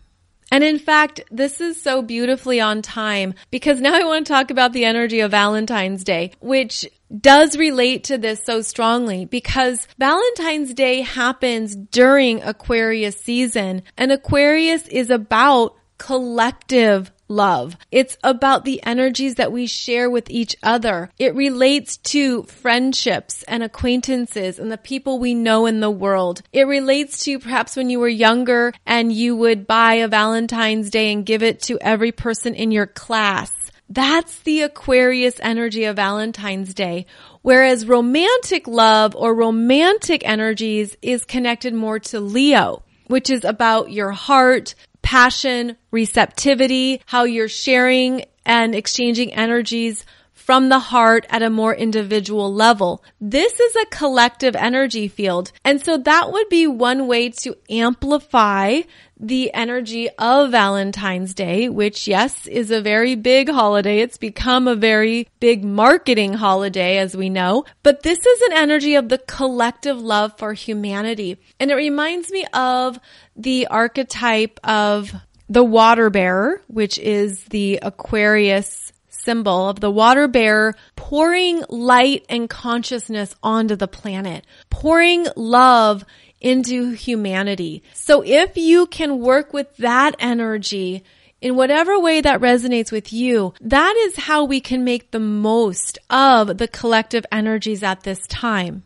And 0.50 0.64
in 0.64 0.78
fact, 0.78 1.20
this 1.30 1.60
is 1.60 1.80
so 1.80 2.00
beautifully 2.00 2.60
on 2.60 2.80
time 2.80 3.34
because 3.50 3.80
now 3.80 3.94
I 3.94 4.04
want 4.04 4.26
to 4.26 4.32
talk 4.32 4.50
about 4.50 4.72
the 4.72 4.86
energy 4.86 5.20
of 5.20 5.32
Valentine's 5.32 6.04
Day, 6.04 6.32
which 6.40 6.86
does 7.20 7.56
relate 7.56 8.04
to 8.04 8.18
this 8.18 8.44
so 8.44 8.62
strongly 8.62 9.24
because 9.24 9.86
Valentine's 9.98 10.72
Day 10.74 11.02
happens 11.02 11.76
during 11.76 12.42
Aquarius 12.42 13.20
season 13.20 13.82
and 13.96 14.12
Aquarius 14.12 14.86
is 14.88 15.10
about 15.10 15.74
collective 15.98 17.10
love. 17.28 17.76
It's 17.90 18.16
about 18.24 18.64
the 18.64 18.82
energies 18.84 19.36
that 19.36 19.52
we 19.52 19.66
share 19.66 20.10
with 20.10 20.30
each 20.30 20.56
other. 20.62 21.10
It 21.18 21.34
relates 21.34 21.96
to 21.98 22.42
friendships 22.44 23.42
and 23.44 23.62
acquaintances 23.62 24.58
and 24.58 24.72
the 24.72 24.78
people 24.78 25.18
we 25.18 25.34
know 25.34 25.66
in 25.66 25.80
the 25.80 25.90
world. 25.90 26.42
It 26.52 26.66
relates 26.66 27.24
to 27.24 27.38
perhaps 27.38 27.76
when 27.76 27.90
you 27.90 28.00
were 28.00 28.08
younger 28.08 28.72
and 28.86 29.12
you 29.12 29.36
would 29.36 29.66
buy 29.66 29.94
a 29.94 30.08
Valentine's 30.08 30.90
Day 30.90 31.12
and 31.12 31.26
give 31.26 31.42
it 31.42 31.62
to 31.62 31.78
every 31.80 32.12
person 32.12 32.54
in 32.54 32.70
your 32.70 32.86
class. 32.86 33.52
That's 33.90 34.40
the 34.40 34.62
Aquarius 34.62 35.40
energy 35.40 35.84
of 35.84 35.96
Valentine's 35.96 36.74
Day. 36.74 37.06
Whereas 37.40 37.86
romantic 37.86 38.68
love 38.68 39.16
or 39.16 39.34
romantic 39.34 40.26
energies 40.28 40.96
is 41.00 41.24
connected 41.24 41.72
more 41.72 41.98
to 42.00 42.20
Leo, 42.20 42.82
which 43.06 43.30
is 43.30 43.44
about 43.44 43.90
your 43.90 44.10
heart, 44.10 44.74
passion, 45.02 45.76
receptivity, 45.90 47.00
how 47.06 47.24
you're 47.24 47.48
sharing 47.48 48.24
and 48.44 48.74
exchanging 48.74 49.34
energies 49.34 50.04
from 50.48 50.70
the 50.70 50.78
heart 50.78 51.26
at 51.28 51.42
a 51.42 51.50
more 51.50 51.74
individual 51.74 52.50
level. 52.50 53.04
This 53.20 53.60
is 53.60 53.76
a 53.76 53.84
collective 53.90 54.56
energy 54.56 55.06
field. 55.06 55.52
And 55.62 55.78
so 55.78 55.98
that 55.98 56.32
would 56.32 56.48
be 56.48 56.66
one 56.66 57.06
way 57.06 57.28
to 57.42 57.54
amplify 57.68 58.80
the 59.20 59.52
energy 59.52 60.08
of 60.18 60.50
Valentine's 60.50 61.34
Day, 61.34 61.68
which 61.68 62.08
yes, 62.08 62.46
is 62.46 62.70
a 62.70 62.80
very 62.80 63.14
big 63.14 63.50
holiday. 63.50 63.98
It's 63.98 64.16
become 64.16 64.66
a 64.66 64.74
very 64.74 65.28
big 65.38 65.64
marketing 65.64 66.32
holiday, 66.32 66.96
as 66.96 67.14
we 67.14 67.28
know. 67.28 67.66
But 67.82 68.02
this 68.02 68.24
is 68.24 68.40
an 68.48 68.54
energy 68.54 68.94
of 68.94 69.10
the 69.10 69.18
collective 69.18 70.00
love 70.00 70.38
for 70.38 70.54
humanity. 70.54 71.36
And 71.60 71.70
it 71.70 71.74
reminds 71.74 72.30
me 72.30 72.46
of 72.54 72.98
the 73.36 73.66
archetype 73.66 74.60
of 74.64 75.12
the 75.50 75.64
water 75.64 76.08
bearer, 76.08 76.62
which 76.68 76.98
is 76.98 77.44
the 77.44 77.80
Aquarius 77.82 78.94
symbol 79.28 79.68
of 79.68 79.80
the 79.80 79.90
water 79.90 80.26
bearer 80.26 80.74
pouring 80.96 81.62
light 81.68 82.24
and 82.30 82.48
consciousness 82.48 83.34
onto 83.42 83.76
the 83.76 83.86
planet, 83.86 84.46
pouring 84.70 85.26
love 85.36 86.02
into 86.40 86.92
humanity. 86.92 87.82
So 87.92 88.22
if 88.24 88.56
you 88.56 88.86
can 88.86 89.18
work 89.18 89.52
with 89.52 89.76
that 89.76 90.16
energy 90.18 91.04
in 91.42 91.56
whatever 91.56 92.00
way 92.00 92.22
that 92.22 92.40
resonates 92.40 92.90
with 92.90 93.12
you, 93.12 93.52
that 93.60 93.94
is 94.06 94.16
how 94.16 94.44
we 94.44 94.62
can 94.62 94.82
make 94.82 95.10
the 95.10 95.20
most 95.20 95.98
of 96.08 96.56
the 96.56 96.68
collective 96.68 97.26
energies 97.30 97.82
at 97.82 98.04
this 98.04 98.26
time. 98.28 98.82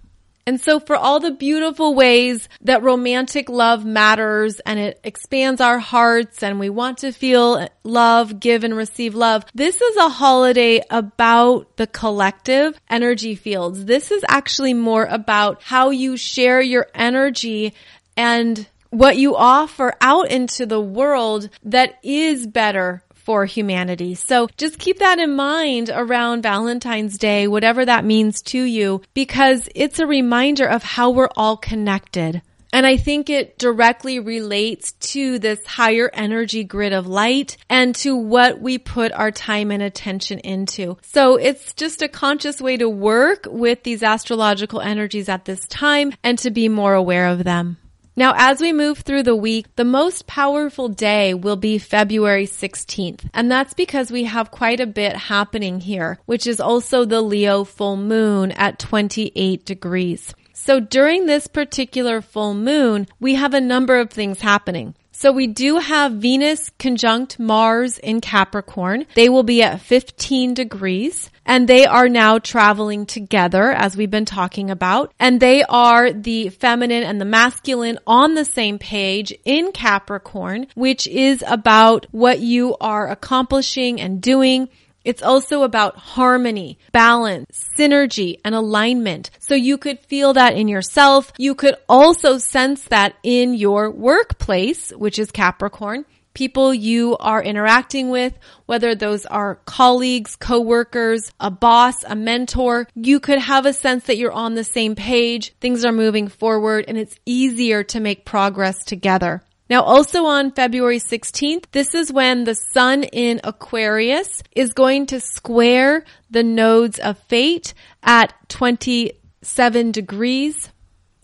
And 0.47 0.61
so 0.61 0.81
for 0.81 0.97
all 0.97 1.21
the 1.21 1.31
beautiful 1.31 1.95
ways 1.95 2.49
that 2.63 2.83
romantic 2.83 3.49
love 3.49 3.85
matters 3.85 4.61
and 4.61 4.79
it 4.79 5.01
expands 5.05 5.61
our 5.61 5.79
hearts 5.79 6.43
and 6.43 6.59
we 6.59 6.69
want 6.69 6.99
to 6.99 7.13
feel 7.13 7.69
love, 7.85 8.41
give 8.41 8.65
and 8.65 8.77
receive 8.77 9.15
love, 9.15 9.45
this 9.55 9.81
is 9.81 9.97
a 9.97 10.09
holiday 10.09 10.83
about 10.91 11.77
the 11.77 11.87
collective 11.87 12.81
energy 12.91 13.37
fields. 13.37 13.85
This 13.85 14.11
is 14.11 14.25
actually 14.29 14.75
more 14.75 15.05
about 15.05 15.63
how 15.63 15.91
you 15.91 16.17
share 16.17 16.61
your 16.61 16.89
energy 16.95 17.75
and 18.17 18.67
what 18.91 19.17
you 19.17 19.37
offer 19.37 19.95
out 20.01 20.31
into 20.31 20.67
the 20.67 20.81
world 20.81 21.49
that 21.63 21.99
is 22.03 22.47
better 22.47 23.03
for 23.25 23.45
humanity. 23.47 24.15
So 24.15 24.49
just 24.57 24.79
keep 24.79 24.99
that 24.99 25.19
in 25.19 25.35
mind 25.35 25.91
around 25.93 26.43
Valentine's 26.43 27.19
Day, 27.19 27.47
whatever 27.47 27.85
that 27.85 28.05
means 28.05 28.43
to 28.43 28.63
you, 28.63 29.03
because 29.15 29.69
it's 29.75 29.99
a 29.99 30.07
reminder 30.07 30.67
of 30.67 30.83
how 30.83 31.11
we're 31.11 31.29
all 31.37 31.57
connected. 31.57 32.43
And 32.73 32.87
I 32.87 32.97
think 32.97 33.29
it 33.29 33.59
directly 33.59 34.19
relates 34.19 34.93
to 35.13 35.39
this 35.39 35.65
higher 35.67 36.11
energy 36.13 36.65
grid 36.65 36.95
of 36.95 37.07
light 37.07 37.59
and 37.69 37.95
to 37.97 38.17
what 38.17 38.63
we 38.63 38.79
put 38.79 39.13
our 39.13 39.31
time 39.31 39.71
and 39.71 39.83
attention 39.83 40.39
into. 40.39 40.97
So 41.03 41.37
it's 41.37 41.75
just 41.75 42.01
a 42.01 42.09
conscious 42.09 42.63
way 42.63 42.79
to 42.79 42.89
work 42.89 43.47
with 43.47 43.83
these 43.83 44.03
astrological 44.03 44.81
energies 44.81 45.29
at 45.29 45.45
this 45.45 45.67
time 45.67 46.15
and 46.25 46.39
to 46.39 46.51
be 46.51 46.71
more 46.71 46.95
aware 46.95 47.27
of 47.27 47.45
them. 47.45 47.77
Now, 48.15 48.35
as 48.37 48.61
we 48.61 48.75
move 48.75 48.99
through 48.99 49.23
the 49.23 49.37
week, 49.37 49.75
the 49.77 49.87
most 49.87 50.27
powerful 50.27 50.89
day 50.89 51.33
will 51.33 51.57
be 51.57 51.79
February 51.79 52.47
16th. 52.47 53.29
And 53.33 53.51
that's 53.51 53.73
because 53.73 54.11
we 54.11 54.25
have 54.25 54.51
quite 54.51 54.81
a 54.81 54.87
bit 54.87 55.17
happening 55.17 55.81
here, 55.81 56.19
which 56.27 56.47
is 56.47 56.61
also 56.61 57.07
the 57.07 57.23
Leo 57.23 57.65
full 57.65 57.97
moon 57.97 58.53
at 58.53 58.79
28 58.79 59.65
degrees. 59.65 60.35
So 60.53 60.79
during 60.79 61.25
this 61.25 61.47
particular 61.47 62.21
full 62.21 62.53
moon, 62.53 63.09
we 63.19 63.35
have 63.37 63.55
a 63.55 63.61
number 63.61 63.99
of 63.99 64.11
things 64.11 64.41
happening. 64.41 64.95
So 65.13 65.31
we 65.31 65.47
do 65.47 65.77
have 65.77 66.13
Venus 66.13 66.71
conjunct 66.79 67.39
Mars 67.39 67.99
in 67.99 68.21
Capricorn. 68.21 69.07
They 69.15 69.29
will 69.29 69.43
be 69.43 69.63
at 69.63 69.81
15 69.81 70.55
degrees 70.55 71.31
and 71.45 71.69
they 71.69 71.87
are 71.87 72.09
now 72.09 72.39
traveling 72.39 73.07
together 73.07 73.71
as 73.71 73.97
we've 73.97 74.11
been 74.11 74.25
talking 74.25 74.71
about. 74.71 75.13
And 75.19 75.39
they 75.39 75.63
are 75.65 76.13
the 76.13 76.49
feminine 76.49 77.03
and 77.03 77.21
the 77.21 77.27
masculine 77.27 77.99
on 78.07 78.35
the 78.35 78.45
same 78.45 78.79
page 78.79 79.35
in 79.45 79.73
Capricorn, 79.73 80.67
which 80.75 81.07
is 81.07 81.45
about 81.47 82.07
what 82.11 82.41
you 82.41 82.77
are 82.81 83.09
accomplishing 83.09 84.01
and 84.01 84.21
doing 84.21 84.69
it's 85.05 85.23
also 85.23 85.63
about 85.63 85.97
harmony, 85.97 86.79
balance, 86.93 87.69
synergy, 87.77 88.37
and 88.45 88.55
alignment. 88.55 89.31
So 89.41 89.55
you 89.55 89.79
could 89.79 89.99
feel 90.01 90.35
that 90.35 90.55
in 90.57 90.69
yourself. 90.69 91.33
You 91.39 91.55
could 91.55 91.77
also 91.89 92.39
sense 92.39 92.85
that 92.85 93.15
in 93.23 93.55
your 93.55 93.91
workplace, 93.91 94.91
which 94.91 95.19
is 95.19 95.31
Capricorn. 95.31 96.05
People 96.35 96.73
you 96.73 97.17
are 97.19 97.43
interacting 97.43 98.09
with, 98.09 98.33
whether 98.65 98.95
those 98.95 99.27
are 99.27 99.57
colleagues, 99.67 100.35
coworkers, 100.35 101.31
a 101.39 101.51
boss, 101.51 102.05
a 102.05 102.17
mentor, 102.17 102.89
you 102.95 103.21
could 103.21 103.39
have 103.39 103.67
a 103.67 103.75
sense 103.75 104.05
that 104.05 104.17
you're 104.17 104.33
on 104.33 104.55
the 104.55 104.65
same 104.65 104.95
page. 104.95 105.55
Things 105.61 105.85
are 105.85 105.93
moving 105.93 106.29
forward 106.29 106.87
and 106.89 106.97
it's 106.97 107.19
easier 107.27 107.85
to 107.85 108.01
make 108.01 108.25
progress 108.25 108.83
together. 108.85 109.43
Now 109.73 109.85
also 109.85 110.27
on 110.27 110.51
February 110.51 110.99
16th, 110.99 111.65
this 111.73 111.95
is 111.95 112.13
when 112.13 112.45
the 112.45 112.55
sun 112.55 113.05
in 113.05 113.41
Aquarius 113.43 114.43
is 114.55 114.75
going 114.75 115.07
to 115.07 115.19
square 115.19 116.05
the 116.29 116.43
nodes 116.43 116.99
of 116.99 117.17
fate 117.21 117.73
at 118.03 118.35
27 118.51 119.91
degrees. 119.91 120.69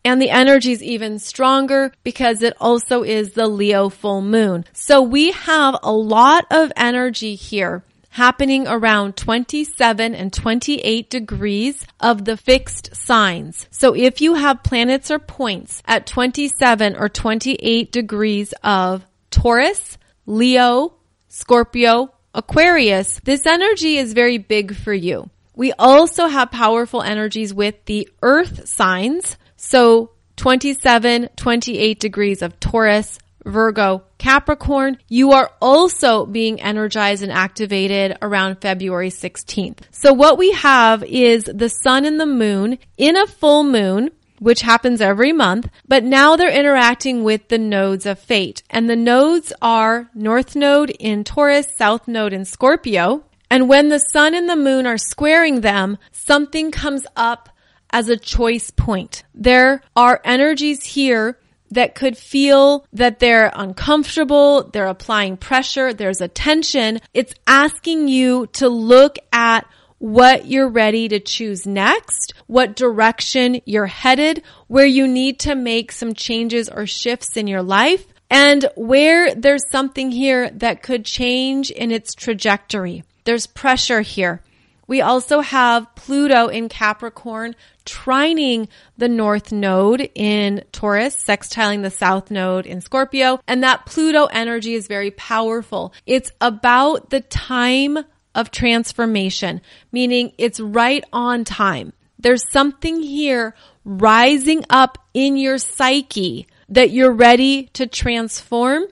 And 0.02 0.22
the 0.22 0.30
energy 0.30 0.72
is 0.72 0.82
even 0.82 1.18
stronger 1.18 1.92
because 2.02 2.40
it 2.40 2.54
also 2.58 3.02
is 3.02 3.32
the 3.32 3.48
Leo 3.48 3.90
full 3.90 4.22
moon. 4.22 4.64
So 4.72 5.02
we 5.02 5.32
have 5.32 5.76
a 5.82 5.92
lot 5.92 6.46
of 6.50 6.72
energy 6.74 7.34
here 7.34 7.84
happening 8.10 8.66
around 8.66 9.16
27 9.16 10.14
and 10.14 10.32
28 10.32 11.10
degrees 11.10 11.86
of 12.00 12.24
the 12.24 12.36
fixed 12.36 12.94
signs. 12.96 13.66
So 13.70 13.94
if 13.94 14.20
you 14.20 14.34
have 14.34 14.62
planets 14.62 15.10
or 15.10 15.18
points 15.18 15.82
at 15.86 16.06
27 16.06 16.96
or 16.96 17.08
28 17.08 17.92
degrees 17.92 18.54
of 18.62 19.06
Taurus, 19.30 19.98
Leo, 20.26 20.94
Scorpio, 21.28 22.12
Aquarius, 22.34 23.20
this 23.24 23.46
energy 23.46 23.96
is 23.96 24.12
very 24.12 24.38
big 24.38 24.74
for 24.74 24.92
you. 24.92 25.30
We 25.54 25.72
also 25.72 26.28
have 26.28 26.50
powerful 26.50 27.02
energies 27.02 27.52
with 27.52 27.84
the 27.86 28.08
earth 28.22 28.68
signs. 28.68 29.36
So 29.56 30.12
27, 30.36 31.30
28 31.36 31.98
degrees 31.98 32.42
of 32.42 32.60
Taurus, 32.60 33.18
Virgo, 33.48 34.04
Capricorn, 34.18 34.98
you 35.08 35.32
are 35.32 35.50
also 35.60 36.26
being 36.26 36.60
energized 36.60 37.22
and 37.22 37.32
activated 37.32 38.16
around 38.22 38.60
February 38.60 39.10
16th. 39.10 39.78
So 39.90 40.12
what 40.12 40.38
we 40.38 40.52
have 40.52 41.02
is 41.02 41.44
the 41.44 41.68
sun 41.68 42.04
and 42.04 42.20
the 42.20 42.26
moon 42.26 42.78
in 42.96 43.16
a 43.16 43.26
full 43.26 43.64
moon 43.64 44.10
which 44.40 44.60
happens 44.60 45.00
every 45.00 45.32
month, 45.32 45.68
but 45.86 46.04
now 46.04 46.36
they're 46.36 46.50
interacting 46.50 47.24
with 47.24 47.48
the 47.48 47.58
nodes 47.58 48.06
of 48.06 48.18
fate. 48.18 48.62
And 48.70 48.88
the 48.88 48.96
nodes 48.96 49.52
are 49.60 50.10
North 50.14 50.54
Node 50.54 50.90
in 50.90 51.24
Taurus, 51.24 51.66
South 51.76 52.06
Node 52.06 52.32
in 52.32 52.44
Scorpio. 52.44 53.24
And 53.50 53.68
when 53.68 53.88
the 53.88 53.98
sun 53.98 54.34
and 54.34 54.48
the 54.48 54.56
moon 54.56 54.86
are 54.86 54.98
squaring 54.98 55.60
them, 55.62 55.98
something 56.12 56.70
comes 56.70 57.06
up 57.16 57.48
as 57.90 58.08
a 58.08 58.16
choice 58.16 58.70
point. 58.70 59.24
There 59.34 59.82
are 59.96 60.20
energies 60.24 60.84
here 60.84 61.38
that 61.70 61.94
could 61.94 62.16
feel 62.16 62.86
that 62.92 63.18
they're 63.18 63.52
uncomfortable, 63.54 64.70
they're 64.72 64.86
applying 64.86 65.36
pressure, 65.36 65.92
there's 65.92 66.20
a 66.20 66.28
tension. 66.28 67.00
It's 67.14 67.34
asking 67.46 68.08
you 68.08 68.46
to 68.54 68.68
look 68.68 69.18
at 69.32 69.66
what 69.98 70.46
you're 70.46 70.68
ready 70.68 71.08
to 71.08 71.18
choose 71.18 71.66
next, 71.66 72.34
what 72.46 72.76
direction 72.76 73.60
you're 73.64 73.86
headed, 73.86 74.42
where 74.68 74.86
you 74.86 75.08
need 75.08 75.40
to 75.40 75.54
make 75.54 75.90
some 75.92 76.14
changes 76.14 76.68
or 76.68 76.86
shifts 76.86 77.36
in 77.36 77.46
your 77.46 77.62
life, 77.62 78.06
and 78.30 78.68
where 78.76 79.34
there's 79.34 79.68
something 79.70 80.10
here 80.10 80.50
that 80.50 80.82
could 80.82 81.04
change 81.04 81.70
in 81.70 81.90
its 81.90 82.14
trajectory. 82.14 83.02
There's 83.24 83.46
pressure 83.46 84.02
here. 84.02 84.40
We 84.88 85.02
also 85.02 85.40
have 85.40 85.94
Pluto 85.94 86.48
in 86.48 86.68
Capricorn 86.68 87.54
trining 87.84 88.68
the 88.96 89.08
North 89.08 89.52
Node 89.52 90.10
in 90.14 90.64
Taurus, 90.72 91.14
sextiling 91.22 91.82
the 91.82 91.90
South 91.90 92.30
Node 92.30 92.66
in 92.66 92.80
Scorpio, 92.80 93.38
and 93.46 93.62
that 93.62 93.86
Pluto 93.86 94.24
energy 94.26 94.74
is 94.74 94.88
very 94.88 95.10
powerful. 95.12 95.92
It's 96.06 96.32
about 96.40 97.10
the 97.10 97.20
time 97.20 97.98
of 98.34 98.50
transformation, 98.50 99.60
meaning 99.92 100.32
it's 100.38 100.58
right 100.58 101.04
on 101.12 101.44
time. 101.44 101.92
There's 102.18 102.50
something 102.50 103.02
here 103.02 103.54
rising 103.84 104.64
up 104.70 104.98
in 105.14 105.36
your 105.36 105.58
psyche 105.58 106.48
that 106.70 106.90
you're 106.90 107.12
ready 107.12 107.66
to 107.74 107.86
transform 107.86 108.84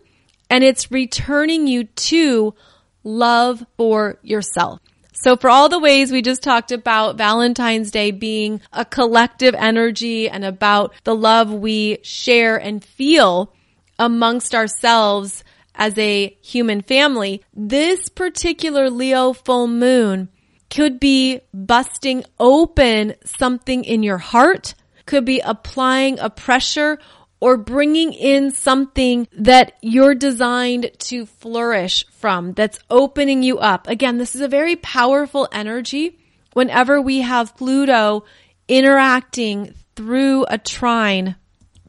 and 0.48 0.62
it's 0.62 0.90
returning 0.92 1.66
you 1.66 1.84
to 1.84 2.54
love 3.02 3.64
for 3.76 4.18
yourself. 4.22 4.80
So 5.18 5.34
for 5.36 5.48
all 5.48 5.70
the 5.70 5.78
ways 5.78 6.12
we 6.12 6.20
just 6.20 6.42
talked 6.42 6.72
about 6.72 7.16
Valentine's 7.16 7.90
Day 7.90 8.10
being 8.10 8.60
a 8.70 8.84
collective 8.84 9.54
energy 9.54 10.28
and 10.28 10.44
about 10.44 10.94
the 11.04 11.14
love 11.14 11.50
we 11.50 11.98
share 12.02 12.58
and 12.58 12.84
feel 12.84 13.52
amongst 13.98 14.54
ourselves 14.54 15.42
as 15.74 15.96
a 15.96 16.36
human 16.42 16.82
family, 16.82 17.42
this 17.54 18.10
particular 18.10 18.90
Leo 18.90 19.32
full 19.32 19.66
moon 19.66 20.28
could 20.68 21.00
be 21.00 21.40
busting 21.54 22.22
open 22.38 23.14
something 23.24 23.84
in 23.84 24.02
your 24.02 24.18
heart, 24.18 24.74
could 25.06 25.24
be 25.24 25.40
applying 25.40 26.18
a 26.18 26.28
pressure 26.28 26.98
or 27.40 27.56
bringing 27.56 28.12
in 28.12 28.50
something 28.50 29.28
that 29.32 29.72
you're 29.82 30.14
designed 30.14 30.90
to 30.98 31.26
flourish 31.26 32.06
from, 32.12 32.52
that's 32.52 32.78
opening 32.90 33.42
you 33.42 33.58
up. 33.58 33.88
Again, 33.88 34.18
this 34.18 34.34
is 34.34 34.40
a 34.40 34.48
very 34.48 34.76
powerful 34.76 35.48
energy 35.52 36.18
whenever 36.54 37.00
we 37.00 37.20
have 37.20 37.56
Pluto 37.56 38.24
interacting 38.68 39.74
through 39.94 40.44
a 40.48 40.58
trine 40.58 41.36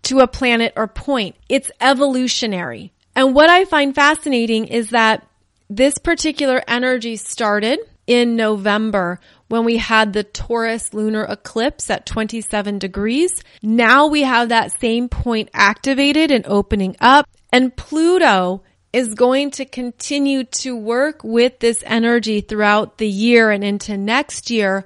to 0.04 0.20
a 0.20 0.28
planet 0.28 0.74
or 0.76 0.88
point. 0.88 1.36
It's 1.50 1.72
evolutionary. 1.82 2.92
And 3.16 3.34
what 3.34 3.50
I 3.50 3.66
find 3.66 3.96
fascinating 3.96 4.66
is 4.66 4.92
that 4.92 5.28
this 5.70 5.98
particular 5.98 6.62
energy 6.68 7.16
started 7.16 7.80
in 8.06 8.36
November 8.36 9.20
when 9.48 9.66
we 9.66 9.78
had 9.78 10.14
the 10.14 10.24
Taurus 10.24 10.94
lunar 10.94 11.24
eclipse 11.24 11.90
at 11.90 12.06
27 12.06 12.80
degrees. 12.80 13.44
Now 13.62 14.08
we 14.08 14.24
have 14.24 14.50
that 14.50 14.80
same 14.80 15.10
point 15.10 15.50
activated 15.54 16.32
and 16.32 16.46
opening 16.48 16.96
up 17.00 17.28
and 17.52 17.76
Pluto 17.76 18.64
is 18.94 19.14
going 19.14 19.52
to 19.52 19.66
continue 19.66 20.44
to 20.44 20.76
work 20.76 21.24
with 21.24 21.60
this 21.60 21.84
energy 21.86 22.42
throughout 22.42 22.98
the 22.98 23.08
year 23.08 23.52
and 23.52 23.64
into 23.64 23.98
next 23.98 24.50
year 24.50 24.86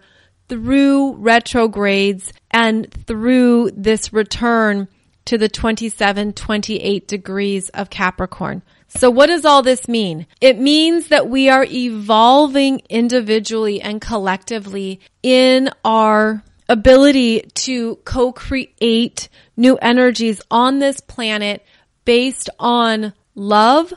through 0.50 1.16
retrogrades 1.16 2.34
and 2.50 2.92
through 3.08 3.72
this 3.72 4.12
return 4.12 4.88
to 5.26 5.38
the 5.38 5.48
27, 5.48 6.34
28 6.34 7.08
degrees 7.08 7.70
of 7.70 7.90
Capricorn. 7.90 8.62
So 8.98 9.10
what 9.10 9.28
does 9.28 9.46
all 9.46 9.64
this 9.64 9.88
mean? 9.88 10.28
It 10.42 10.60
means 10.60 11.08
that 11.08 11.30
we 11.30 11.50
are 11.50 11.66
evolving 11.66 12.82
individually 12.90 13.82
and 13.82 14.02
collectively 14.02 15.00
in 15.24 15.70
our 15.86 16.44
ability 16.68 17.42
to 17.54 17.96
co-create 18.04 19.30
new 19.56 19.78
energies 19.78 20.42
on 20.52 20.80
this 20.80 21.00
planet 21.00 21.66
based 22.04 22.50
on 22.60 23.14
love, 23.34 23.94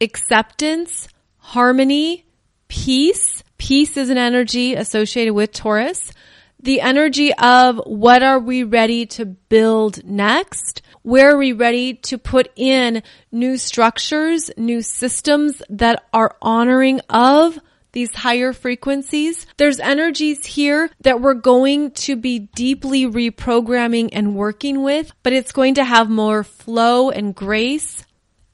acceptance, 0.00 1.08
harmony, 1.36 2.24
peace. 2.68 3.42
Peace 3.58 3.96
is 3.96 4.08
an 4.08 4.18
energy 4.18 4.74
associated 4.74 5.34
with 5.34 5.52
Taurus 5.52 6.12
the 6.60 6.80
energy 6.80 7.32
of 7.34 7.80
what 7.86 8.22
are 8.22 8.38
we 8.38 8.64
ready 8.64 9.06
to 9.06 9.24
build 9.24 10.04
next? 10.04 10.82
Where 11.02 11.34
are 11.34 11.38
we 11.38 11.52
ready 11.52 11.94
to 11.94 12.18
put 12.18 12.50
in 12.56 13.02
new 13.30 13.56
structures, 13.56 14.50
new 14.56 14.82
systems 14.82 15.62
that 15.70 16.04
are 16.12 16.36
honoring 16.42 17.00
of 17.08 17.58
these 17.92 18.14
higher 18.14 18.52
frequencies. 18.52 19.46
There's 19.56 19.80
energies 19.80 20.44
here 20.44 20.90
that 21.00 21.20
we're 21.20 21.34
going 21.34 21.92
to 21.92 22.16
be 22.16 22.38
deeply 22.38 23.06
reprogramming 23.06 24.10
and 24.12 24.36
working 24.36 24.82
with, 24.82 25.12
but 25.22 25.32
it's 25.32 25.52
going 25.52 25.74
to 25.74 25.84
have 25.84 26.10
more 26.10 26.44
flow 26.44 27.10
and 27.10 27.34
grace. 27.34 28.04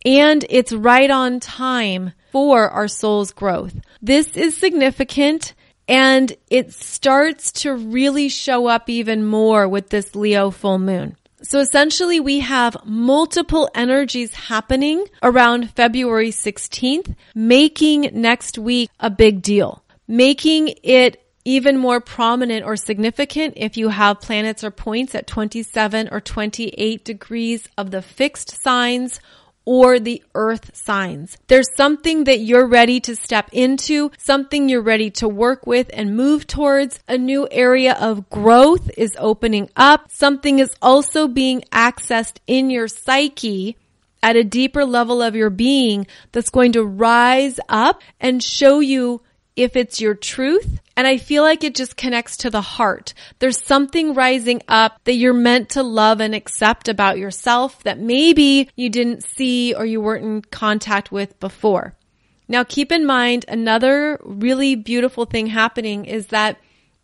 And 0.05 0.45
it's 0.49 0.73
right 0.73 1.11
on 1.11 1.40
time 1.40 2.12
for 2.31 2.69
our 2.69 2.88
soul's 2.88 3.33
growth. 3.33 3.75
This 4.03 4.37
is 4.37 4.57
significant 4.57 5.55
and 5.88 6.33
it 6.49 6.73
starts 6.73 7.53
to 7.53 7.75
really 7.75 8.29
show 8.29 8.66
up 8.66 8.88
even 8.88 9.25
more 9.25 9.68
with 9.68 9.90
this 9.90 10.14
Leo 10.14 10.51
full 10.51 10.79
moon. 10.79 11.16
So 11.42 11.61
essentially 11.61 12.20
we 12.20 12.40
have 12.40 12.77
multiple 12.87 13.68
energies 13.75 14.35
happening 14.35 15.05
around 15.23 15.70
February 15.73 16.31
16th, 16.31 17.14
making 17.35 18.11
next 18.14 18.57
week 18.57 18.90
a 18.99 19.11
big 19.11 19.42
deal, 19.42 19.85
making 20.09 20.75
it 20.83 21.20
even 21.44 21.77
more 21.77 22.01
prominent 22.01 22.64
or 22.64 22.77
significant 22.77 23.53
if 23.57 23.77
you 23.77 23.90
have 23.90 24.20
planets 24.20 24.64
or 24.64 24.70
points 24.70 25.14
at 25.14 25.27
27 25.27 26.09
or 26.11 26.20
28 26.20 27.05
degrees 27.05 27.68
of 27.77 27.90
the 27.90 28.01
fixed 28.01 28.62
signs 28.62 29.20
or 29.64 29.98
the 29.98 30.22
earth 30.35 30.77
signs. 30.77 31.37
There's 31.46 31.74
something 31.77 32.24
that 32.24 32.40
you're 32.40 32.66
ready 32.66 33.00
to 33.00 33.16
step 33.16 33.48
into, 33.53 34.11
something 34.18 34.68
you're 34.68 34.83
ready 34.83 35.11
to 35.12 35.29
work 35.29 35.66
with 35.66 35.90
and 35.92 36.16
move 36.16 36.46
towards. 36.46 37.00
A 37.09 37.18
new 37.18 37.48
area 37.50 37.94
of 37.94 38.29
growth 38.31 38.90
is 38.96 39.16
opening 39.18 39.70
up. 39.77 40.11
Something 40.11 40.59
is 40.59 40.74
also 40.83 41.29
being 41.29 41.62
accessed 41.72 42.38
in 42.46 42.70
your 42.70 42.88
psyche 42.88 43.77
at 44.22 44.37
a 44.37 44.44
deeper 44.44 44.85
level 44.85 45.22
of 45.22 45.37
your 45.37 45.50
being 45.50 46.07
that's 46.33 46.50
going 46.50 46.72
to 46.72 46.85
rise 46.85 47.61
up 47.68 48.03
and 48.20 48.42
show 48.42 48.81
you 48.81 49.20
if 49.57 49.77
it's 49.77 50.00
your 50.00 50.14
truth. 50.14 50.81
And 50.97 51.07
I 51.07 51.17
feel 51.19 51.43
like 51.43 51.65
it 51.65 51.75
just 51.75 51.97
connects 51.97 52.37
to 52.39 52.51
the 52.51 52.61
heart. 52.61 53.15
There's 53.41 53.65
something 53.65 54.15
rising 54.15 54.63
up 54.69 55.01
that 55.05 55.15
you're 55.15 55.33
meant 55.33 55.71
to 55.71 55.83
love 55.83 56.21
and 56.21 56.35
accept 56.35 56.89
about 56.89 57.19
yourself 57.19 57.83
that 57.83 57.99
maybe 57.99 58.69
you 58.77 58.89
didn't 58.91 59.25
see 59.25 59.75
or 59.75 59.85
you 59.85 60.01
weren't 60.01 60.25
in 60.25 60.43
contact 60.43 61.11
with 61.11 61.39
before. 61.41 61.97
Now 62.47 62.63
keep 62.63 62.93
in 62.93 63.07
mind 63.07 63.45
another 63.49 64.21
really 64.23 64.77
beautiful 64.77 65.25
thing 65.25 65.49
happening 65.49 66.05
is 66.05 66.29
that 66.29 66.59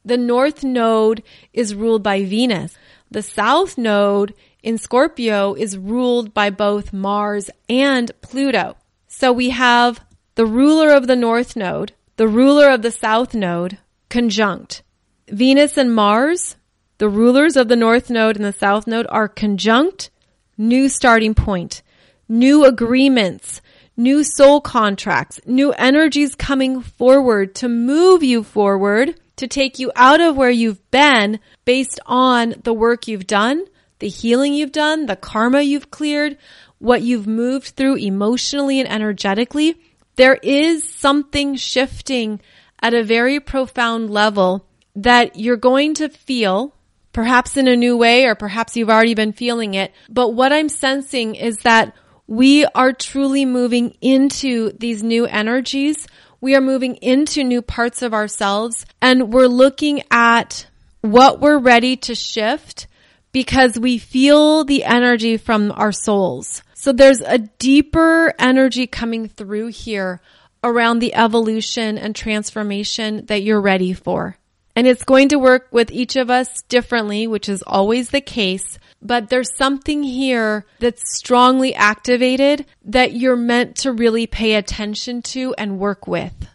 the 0.05 0.17
north 0.17 0.63
node 0.63 1.23
is 1.53 1.75
ruled 1.75 2.03
by 2.03 2.25
Venus. 2.25 2.77
The 3.11 3.23
south 3.23 3.77
node 3.77 4.35
in 4.63 4.79
Scorpio 4.79 5.55
is 5.55 5.77
ruled 5.77 6.33
by 6.33 6.51
both 6.51 6.93
Mars 6.93 7.51
and 7.69 8.11
Pluto. 8.21 8.77
So 9.09 9.33
we 9.33 9.51
have 9.51 10.01
the 10.37 10.47
ruler 10.47 10.91
of 10.91 11.07
the 11.07 11.17
north 11.17 11.57
node, 11.57 11.93
the 12.21 12.29
ruler 12.29 12.69
of 12.69 12.83
the 12.83 12.91
south 12.91 13.33
node, 13.33 13.79
conjunct. 14.11 14.83
Venus 15.29 15.79
and 15.79 15.95
Mars, 15.95 16.55
the 16.99 17.09
rulers 17.09 17.57
of 17.57 17.69
the 17.69 17.77
north 17.77 18.11
node 18.11 18.37
and 18.37 18.45
the 18.45 18.53
south 18.53 18.87
node 18.87 19.07
are 19.09 19.27
conjunct, 19.27 20.11
new 20.59 20.87
starting 20.91 21.33
point, 21.33 21.81
new 22.29 22.67
agreements, 22.67 23.63
new 23.97 24.23
soul 24.23 24.61
contracts, 24.61 25.41
new 25.47 25.73
energies 25.73 26.35
coming 26.35 26.83
forward 26.83 27.55
to 27.55 27.71
move 27.71 28.23
you 28.23 28.43
forward, 28.43 29.19
to 29.37 29.47
take 29.47 29.79
you 29.79 29.91
out 29.97 30.21
of 30.21 30.37
where 30.37 30.51
you've 30.51 30.91
been 30.91 31.41
based 31.65 32.01
on 32.05 32.55
the 32.65 32.75
work 32.75 33.09
you've 33.09 33.27
done, 33.27 33.65
the 33.99 34.09
healing 34.09 34.53
you've 34.53 34.73
done, 34.73 35.07
the 35.07 35.17
karma 35.17 35.63
you've 35.63 35.91
cleared, 35.91 36.37
what 36.81 37.01
you've 37.01 37.27
moved 37.27 37.69
through 37.69 37.97
emotionally 37.97 38.79
and 38.79 38.91
energetically, 38.91 39.81
there 40.21 40.39
is 40.43 40.87
something 40.87 41.57
shifting 41.57 42.43
at 42.83 42.93
a 42.93 43.03
very 43.03 43.41
profound 43.41 44.11
level 44.11 44.67
that 44.95 45.37
you're 45.37 45.57
going 45.57 45.95
to 45.95 46.11
feel 46.11 46.75
perhaps 47.11 47.57
in 47.57 47.67
a 47.67 47.75
new 47.75 47.97
way 47.97 48.27
or 48.27 48.35
perhaps 48.35 48.77
you've 48.77 48.91
already 48.91 49.15
been 49.15 49.33
feeling 49.33 49.73
it. 49.73 49.95
But 50.11 50.35
what 50.35 50.53
I'm 50.53 50.69
sensing 50.69 51.37
is 51.37 51.57
that 51.61 51.97
we 52.27 52.67
are 52.67 52.93
truly 52.93 53.47
moving 53.47 53.97
into 54.03 54.73
these 54.73 55.03
new 55.03 55.25
energies. 55.25 56.07
We 56.39 56.55
are 56.55 56.61
moving 56.61 56.97
into 56.97 57.43
new 57.43 57.63
parts 57.63 58.03
of 58.03 58.13
ourselves 58.13 58.85
and 59.01 59.33
we're 59.33 59.47
looking 59.47 60.03
at 60.11 60.67
what 61.01 61.41
we're 61.41 61.59
ready 61.59 61.97
to 61.97 62.15
shift 62.15 62.89
because 63.33 63.79
we 63.79 63.97
feel 63.97 64.65
the 64.65 64.85
energy 64.85 65.39
from 65.39 65.73
our 65.73 65.93
souls. 65.93 66.63
So 66.81 66.95
there's 66.95 67.21
a 67.21 67.37
deeper 67.37 68.33
energy 68.39 68.87
coming 68.87 69.29
through 69.29 69.67
here 69.67 70.23
around 70.65 71.01
the 71.01 71.15
evolution 71.15 71.99
and 71.99 72.17
transformation 72.17 73.27
that 73.27 73.43
you're 73.43 73.61
ready 73.61 73.93
for. 73.93 74.39
And 74.75 74.87
it's 74.87 75.05
going 75.05 75.29
to 75.29 75.39
work 75.39 75.69
with 75.73 75.91
each 75.91 76.17
of 76.17 76.31
us 76.31 76.63
differently, 76.71 77.27
which 77.27 77.51
is 77.51 77.63
always 77.67 78.09
the 78.09 78.23
case. 78.23 78.79
But 79.03 79.29
there's 79.29 79.55
something 79.59 80.03
here 80.03 80.65
that's 80.79 81.19
strongly 81.19 81.75
activated 81.75 82.65
that 82.87 83.13
you're 83.13 83.37
meant 83.37 83.77
to 83.81 83.93
really 83.93 84.27
pay 84.27 84.55
attention 84.55 85.21
to 85.35 85.55
and 85.59 85.79
work 85.79 86.07
with. 86.07 86.49